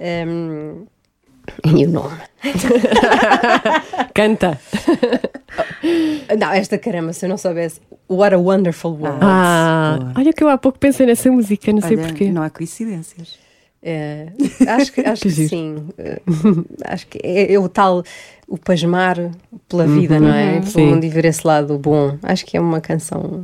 Ahm, 0.00 0.84
e 1.64 1.86
o 1.86 1.90
nome? 1.90 2.16
Canta. 4.14 4.58
Não, 6.38 6.50
esta 6.52 6.78
caramba, 6.78 7.12
se 7.12 7.24
eu 7.24 7.28
não 7.28 7.36
soubesse. 7.36 7.80
What 8.08 8.34
a 8.34 8.38
Wonderful 8.38 8.92
World. 8.92 9.18
Ah, 9.20 9.98
boa. 10.00 10.12
olha 10.16 10.32
que 10.32 10.42
eu 10.42 10.48
há 10.48 10.56
pouco 10.58 10.78
pensei 10.78 11.06
nessa 11.06 11.30
música, 11.30 11.72
não 11.72 11.80
sei 11.80 11.96
Olha, 11.96 12.06
porquê. 12.06 12.30
não 12.30 12.42
há 12.42 12.50
coincidências. 12.50 13.38
É, 13.82 14.28
acho 14.68 14.92
que, 14.92 15.00
acho 15.06 15.22
Que 15.22 15.28
que 15.34 15.48
sim. 15.48 15.88
Eh, 15.98 16.20
acho 16.86 17.06
que 17.06 17.18
é, 17.22 17.52
é 17.52 17.58
o 17.58 17.68
tal, 17.68 18.02
o 18.48 18.56
pasmar 18.56 19.16
pela 19.68 19.86
vida, 19.86 20.20
não 20.20 20.32
é? 20.32 20.60
Pelo 20.60 20.66
Sim. 20.70 20.86
mundo 20.86 21.04
e 21.04 21.08
ver 21.08 21.24
esse 21.24 21.46
lado 21.46 21.76
bom. 21.78 22.16
Acho 22.22 22.46
que 22.46 22.56
é 22.56 22.60
uma 22.60 22.80
canção 22.80 23.42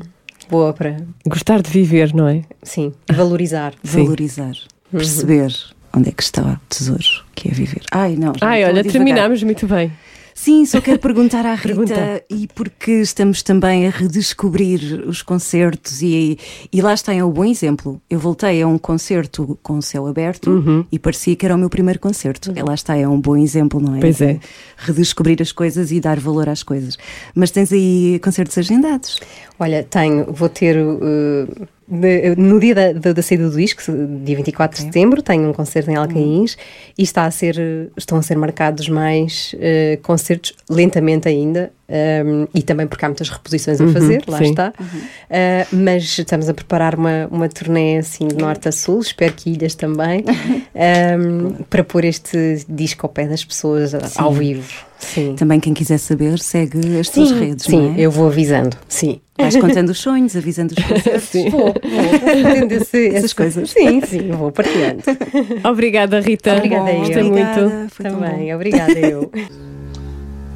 boa 0.48 0.72
para, 0.72 0.96
Gostar 1.26 1.60
de 1.60 1.70
viver, 1.70 2.14
não 2.14 2.28
é? 2.28 2.42
sim, 2.62 2.92
valorizar. 3.10 3.74
Sim. 3.82 4.04
Valorizar, 4.04 4.54
perceber 4.90 5.52
onde 5.94 6.08
é 6.08 6.12
que 6.12 6.22
está 6.22 6.42
o 6.42 6.58
tesouro 6.68 7.02
que 7.34 7.48
é 7.48 7.52
viver. 7.52 7.82
Ai, 7.92 8.16
não. 8.16 8.32
já 8.38 8.46
Ai, 8.46 8.64
olha, 8.64 8.82
divagar. 8.82 8.92
terminámos 8.92 9.42
muito 9.42 9.66
bem. 9.66 9.92
Sim, 10.34 10.64
só 10.66 10.80
quero 10.80 11.00
perguntar 11.00 11.44
à 11.44 11.54
Rita, 11.56 11.66
Pergunta. 11.66 12.24
e 12.30 12.46
porque 12.54 12.92
estamos 12.92 13.42
também 13.42 13.88
a 13.88 13.90
redescobrir 13.90 15.02
os 15.04 15.20
concertos, 15.20 16.00
e, 16.00 16.38
e 16.72 16.80
lá 16.80 16.94
está, 16.94 17.12
é 17.12 17.24
um 17.24 17.30
bom 17.30 17.44
exemplo. 17.44 18.00
Eu 18.08 18.20
voltei 18.20 18.62
a 18.62 18.68
um 18.68 18.78
concerto 18.78 19.58
com 19.64 19.78
o 19.78 19.82
céu 19.82 20.06
aberto 20.06 20.48
Uhum. 20.48 20.84
e 20.92 20.98
parecia 20.98 21.34
que 21.34 21.44
era 21.44 21.56
o 21.56 21.58
meu 21.58 21.68
primeiro 21.68 21.98
concerto. 21.98 22.52
E 22.56 22.62
lá 22.62 22.72
está, 22.72 22.96
é 22.96 23.08
um 23.08 23.20
bom 23.20 23.36
exemplo, 23.36 23.80
não 23.80 23.96
é? 23.96 24.00
Pois 24.00 24.20
é. 24.20 24.38
Redescobrir 24.76 25.42
as 25.42 25.50
coisas 25.50 25.90
e 25.90 25.98
dar 26.00 26.20
valor 26.20 26.48
às 26.48 26.62
coisas. 26.62 26.96
Mas 27.34 27.50
tens 27.50 27.72
aí 27.72 28.20
concertos 28.22 28.56
agendados. 28.58 29.18
Olha, 29.58 29.82
tenho, 29.82 30.32
vou 30.32 30.48
ter 30.48 30.76
uh, 30.76 31.66
de- 31.90 32.34
no 32.36 32.60
dia 32.60 32.74
da, 32.74 32.92
da, 32.92 33.12
da 33.12 33.22
saída 33.22 33.48
do 33.48 33.56
disco, 33.56 33.80
dia 34.24 34.36
24 34.36 34.76
de 34.78 34.84
setembro, 34.84 35.22
tenho 35.22 35.48
um 35.48 35.52
concerto 35.52 35.90
em 35.90 35.96
Alcaíns 35.96 36.56
e 36.96 37.02
está 37.02 37.24
a 37.24 37.30
ser, 37.30 37.56
uh, 37.56 37.90
estão 37.96 38.18
a 38.18 38.22
ser 38.22 38.36
marcados 38.36 38.88
mais 38.88 39.54
uh, 39.54 40.00
concertos 40.02 40.52
lentamente 40.68 41.28
ainda. 41.28 41.72
Um, 41.90 42.46
e 42.54 42.62
também 42.62 42.86
porque 42.86 43.04
há 43.04 43.08
muitas 43.08 43.28
reposições 43.30 43.80
a 43.80 43.88
fazer, 43.88 44.22
lá 44.28 44.38
sim. 44.38 44.50
está. 44.50 44.72
Uh, 44.78 45.76
mas 45.76 46.18
estamos 46.18 46.48
a 46.48 46.54
preparar 46.54 46.94
uma, 46.94 47.26
uma 47.30 47.48
turnê 47.48 47.96
assim 47.98 48.28
de 48.28 48.36
norte 48.36 48.68
a 48.68 48.72
sul, 48.72 49.00
espero 49.00 49.32
que 49.32 49.50
ilhas 49.50 49.74
também, 49.74 50.22
um, 51.18 51.62
para 51.70 51.82
pôr 51.82 52.04
este 52.04 52.64
disco 52.68 53.06
ao 53.06 53.10
pé 53.12 53.26
das 53.26 53.44
pessoas 53.44 53.94
uh, 53.94 53.98
ao 54.16 54.32
vivo. 54.32 54.70
Sim. 54.98 55.34
Também 55.36 55.60
quem 55.60 55.72
quiser 55.72 55.98
saber, 55.98 56.38
segue 56.40 56.98
as 56.98 57.08
tuas 57.08 57.28
Sim, 57.28 57.38
redes, 57.38 57.64
sim, 57.66 57.76
não 57.90 57.94
é? 57.94 58.00
eu 58.00 58.10
vou 58.10 58.26
avisando. 58.26 58.76
Sim. 58.88 59.20
Vais 59.38 59.54
contando 59.56 59.90
os 59.90 59.98
sonhos, 60.00 60.34
avisando 60.34 60.74
os 60.76 60.84
concertos. 60.84 61.30
Vou, 61.52 61.60
vou, 61.60 61.72
vou 61.72 62.76
esse- 62.76 63.08
Essas 63.14 63.32
coisas. 63.32 63.70
Sim, 63.70 64.00
sim, 64.00 64.30
vou 64.32 64.50
partilhando. 64.50 65.02
Obrigada, 65.64 66.18
Rita. 66.20 66.56
Obrigada 66.56 66.90
eu. 66.90 66.98
Gostei 66.98 67.22
Obrigada, 67.22 67.68
muito. 67.68 67.94
foi 67.94 68.06
tão 68.06 68.20
Também, 68.20 68.52
obrigada 68.52 68.98
eu. 68.98 69.30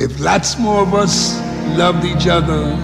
If 0.01 0.21
lots 0.21 0.59
more 0.59 0.83
of 0.83 0.95
us 0.95 1.39
loved 1.77 2.05
each 2.05 2.27
other, 2.27 2.77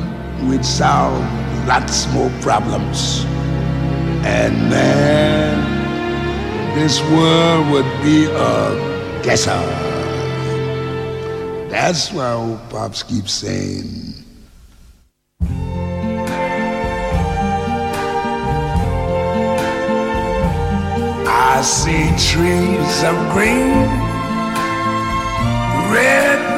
we'd 0.49 0.65
solve 0.65 1.21
lots 1.67 2.07
more 2.13 2.31
problems. 2.41 3.25
And 4.25 4.55
man, 4.71 5.59
this 6.79 7.01
world 7.11 7.71
would 7.73 8.03
be 8.03 8.27
a 8.27 9.21
guesser. 9.23 9.59
That's 11.69 12.13
why 12.13 12.33
old 12.33 12.61
Pops 12.71 13.03
keeps 13.03 13.33
saying. 13.33 14.15
I 21.27 21.63
see 21.63 22.07
trees 22.33 23.03
of 23.03 23.17
green 23.33 24.19
red 25.93 26.58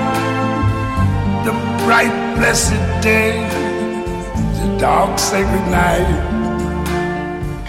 blessed 2.41 2.73
day, 3.03 3.37
the 4.57 4.75
dark 4.79 5.19
sacred 5.19 5.61
night, 5.69 6.09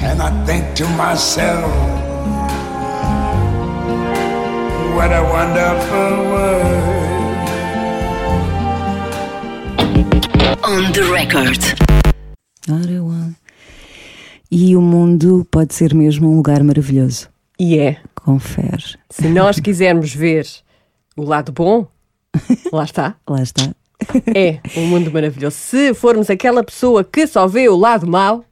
and 0.01 0.23
I 0.23 0.31
think 0.47 0.75
to 0.77 0.87
myself, 0.97 1.71
what 4.97 5.13
a 5.13 5.23
wonderful 5.37 6.13
world. 6.33 7.03
On 10.65 10.91
the 10.93 11.05
record. 11.13 11.61
E 14.51 14.75
o 14.75 14.81
mundo 14.81 15.47
pode 15.51 15.75
ser 15.75 15.95
mesmo 15.95 16.31
um 16.31 16.37
lugar 16.37 16.63
maravilhoso. 16.63 17.29
E 17.59 17.79
é. 17.79 17.99
Confere. 18.15 18.97
Se 19.11 19.29
nós 19.29 19.61
quisermos 19.61 20.15
ver 20.15 20.47
o 21.15 21.25
lado 21.25 21.53
bom, 21.53 21.87
lá 22.73 22.85
está. 22.85 23.17
Lá 23.29 23.43
está. 23.43 23.75
É 24.35 24.61
um 24.77 24.87
mundo 24.87 25.11
maravilhoso. 25.11 25.57
Se 25.57 25.95
formos 25.95 26.31
aquela 26.31 26.63
pessoa 26.63 27.05
que 27.05 27.27
só 27.27 27.47
vê 27.47 27.69
o 27.69 27.77
lado 27.77 28.07
mau, 28.07 28.45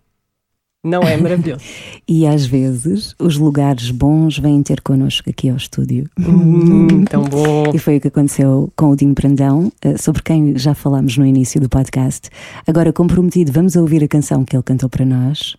não 0.82 1.02
é 1.02 1.16
maravilhoso. 1.16 1.62
E 2.12 2.26
às 2.26 2.44
vezes 2.44 3.14
os 3.20 3.36
lugares 3.36 3.92
bons 3.92 4.36
vêm 4.36 4.64
ter 4.64 4.80
connosco 4.80 5.30
aqui 5.30 5.48
ao 5.48 5.56
estúdio. 5.56 6.10
Hum, 6.18 7.04
tão 7.04 7.22
bom. 7.22 7.70
E 7.72 7.78
foi 7.78 7.98
o 7.98 8.00
que 8.00 8.08
aconteceu 8.08 8.68
com 8.74 8.90
o 8.90 8.96
Dinho 8.96 9.14
Brandão, 9.14 9.70
eh, 9.80 9.96
sobre 9.96 10.20
quem 10.20 10.58
já 10.58 10.74
falámos 10.74 11.16
no 11.16 11.24
início 11.24 11.60
do 11.60 11.68
podcast. 11.68 12.28
Agora, 12.66 12.92
comprometido, 12.92 13.52
vamos 13.52 13.76
ouvir 13.76 14.02
a 14.02 14.08
canção 14.08 14.44
que 14.44 14.56
ele 14.56 14.64
cantou 14.64 14.88
para 14.88 15.04
nós. 15.04 15.56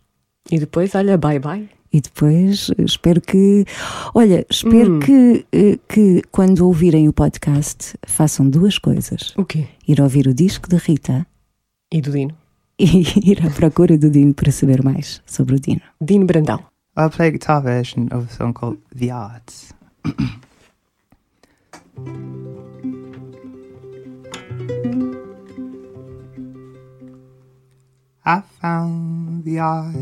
E 0.51 0.59
depois, 0.59 0.93
olha, 0.93 1.17
bye 1.17 1.39
bye. 1.39 1.80
E 1.93 1.99
depois 1.99 2.71
espero 2.77 3.19
que. 3.19 3.65
Olha, 4.13 4.45
espero 4.49 4.99
que, 4.99 5.45
eh, 5.51 5.77
que 5.89 6.21
quando 6.31 6.65
ouvirem 6.65 7.09
o 7.09 7.13
podcast 7.13 7.95
façam 8.07 8.49
duas 8.49 8.77
coisas: 8.77 9.33
O 9.37 9.43
quê? 9.43 9.67
ir 9.87 9.99
ouvir 9.99 10.27
o 10.27 10.33
disco 10.33 10.69
da 10.69 10.77
Rita 10.77 11.27
E 11.91 12.01
do 12.01 12.11
Dino? 12.11 12.33
e 12.79 13.31
ir 13.31 13.45
à 13.45 13.49
procura 13.49 13.97
do 13.97 14.09
Dino 14.09 14.33
para 14.33 14.51
saber 14.51 14.81
mais 14.83 15.21
sobre 15.25 15.55
o 15.55 15.59
Dino. 15.59 15.81
Dino 15.99 16.25
Brandão. 16.25 16.63
I'll 16.97 17.09
play 17.09 17.27
a 17.27 17.31
guitar 17.31 17.61
version 17.61 18.07
of 18.11 18.27
a 18.29 18.35
song 18.35 18.53
called 18.53 18.79
The 18.97 19.11
Arts. 19.11 19.73
I 28.23 28.41
found 28.61 29.43
the 29.43 29.59
eyes, 29.59 29.95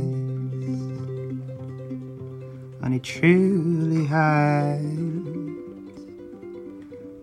and 2.89 2.95
it 2.95 3.03
truly 3.03 4.03
had 4.03 4.81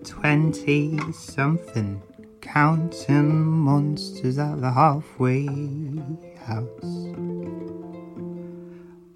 twenty 0.05 0.97
something 1.12 2.01
counting 2.41 3.45
monsters 3.45 4.39
at 4.39 4.61
the 4.61 4.71
halfway 4.71 5.45
house. 6.39 7.09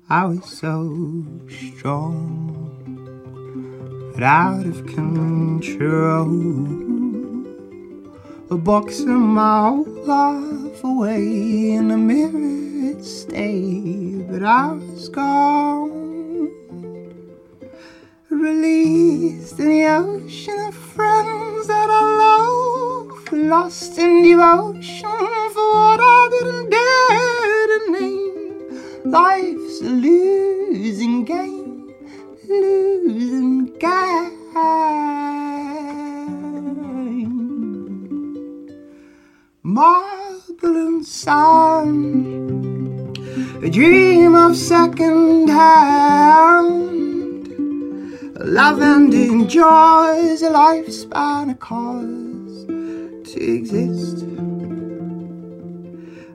I 0.08 0.24
was 0.24 0.44
so 0.44 1.24
strong, 1.48 2.66
but 4.12 4.24
out 4.24 4.66
of 4.66 4.84
control. 4.86 6.26
A 8.50 8.56
box 8.56 8.98
of 9.02 9.06
my 9.06 9.68
whole 9.68 9.84
life 10.04 10.82
away 10.82 11.74
in 11.74 12.06
mirror 12.08 12.90
it 12.90 13.04
stayed, 13.04 14.28
but 14.32 14.42
I 14.42 14.72
was 14.72 15.08
gone. 15.10 15.99
Released 18.30 19.58
in 19.58 19.68
the 19.70 19.86
ocean 19.86 20.54
of 20.68 20.74
friends 20.74 21.66
that 21.66 21.88
I 21.90 22.02
love, 22.22 23.32
lost 23.32 23.98
in 23.98 24.22
devotion 24.22 25.10
for 25.52 25.74
what 25.74 25.98
I 26.00 26.28
didn't 26.30 26.70
dare 26.70 27.66
to 27.70 27.78
name. 27.90 29.10
Life's 29.10 29.80
a 29.80 29.90
losing 29.90 31.24
game, 31.24 31.92
losing 32.48 33.76
game. 33.78 34.38
Marble 39.64 40.76
and 40.76 41.04
sand, 41.04 41.98
a 43.64 43.68
dream 43.68 44.36
of 44.36 44.56
second 44.56 45.48
hand. 45.48 47.09
Love 48.42 48.80
and 48.80 49.12
enjoys 49.12 50.40
a 50.40 50.48
lifespan, 50.50 51.50
a 51.50 51.54
cause 51.56 52.64
to 53.30 53.38
exist. 53.38 54.24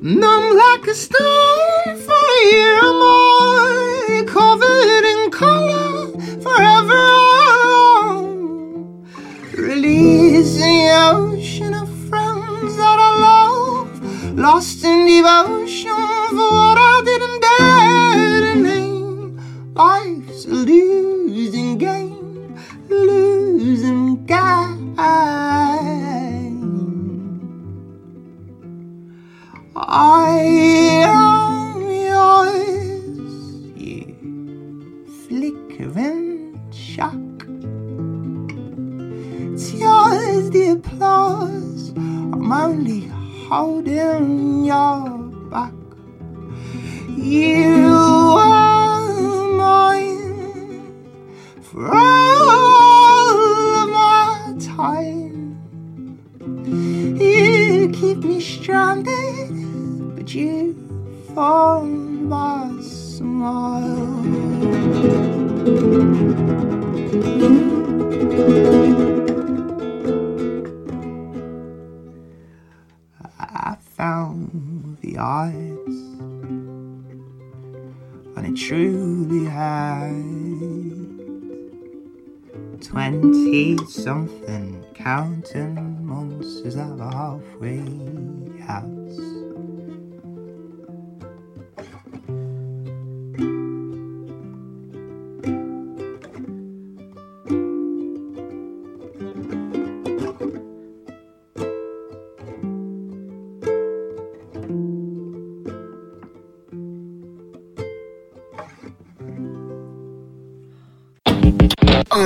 numb 0.00 0.56
like 0.56 0.86
a 0.86 0.94
stone 0.94 1.96
for 1.98 2.14
a 2.14 2.44
year 2.50 2.78
or 2.82 2.94
more, 2.94 4.24
covered 4.24 5.04
in 5.04 5.30
color 5.30 6.12
forever 6.40 7.25
lost 14.56 14.84
in 14.84 15.04
devotion 15.04 15.90
for 16.36 16.50
what 16.58 16.78
I 16.78 17.02
didn't 17.04 17.40
dare 17.46 18.40
to 18.40 18.54
name. 18.68 19.38
Life's 19.74 20.46
a 20.46 20.48
losing 20.48 21.76
game, 21.76 22.56
losing 22.88 24.24
game. 24.24 24.94
I 29.76 30.38
am 31.04 31.82
yours, 32.10 33.34
you 33.76 34.04
flickering 35.28 36.58
shock. 36.72 37.36
It's 39.52 39.66
yours, 39.74 40.48
the 40.48 40.64
applause. 40.76 41.92
I'm 41.96 42.52
only 42.52 42.95
holding 43.48 44.64
your 44.64 45.18
back. 45.50 45.72
You 47.16 47.94
are 48.38 48.98
mine 49.56 50.92
for 51.62 51.94
all 51.94 53.28
of 53.82 53.88
my 53.88 54.52
time. 54.58 55.58
You 57.20 57.88
keep 57.90 58.18
me 58.18 58.40
stranded, 58.40 60.16
but 60.16 60.34
you 60.34 60.74
found 61.34 62.28
my 62.28 62.80
smile. 62.82 64.24
Found 74.06 74.98
the 75.00 75.18
eyes, 75.18 75.96
and 78.36 78.46
it 78.46 78.54
truly 78.56 79.46
had 79.46 80.22
twenty 82.80 83.76
something 83.88 84.84
counting 84.94 86.06
monsters 86.06 86.76
at 86.76 86.96
the 86.96 87.04
halfway 87.04 87.80
house. 88.60 89.45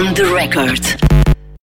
On 0.01 0.15
the 0.15 0.33
record. 0.33 1.10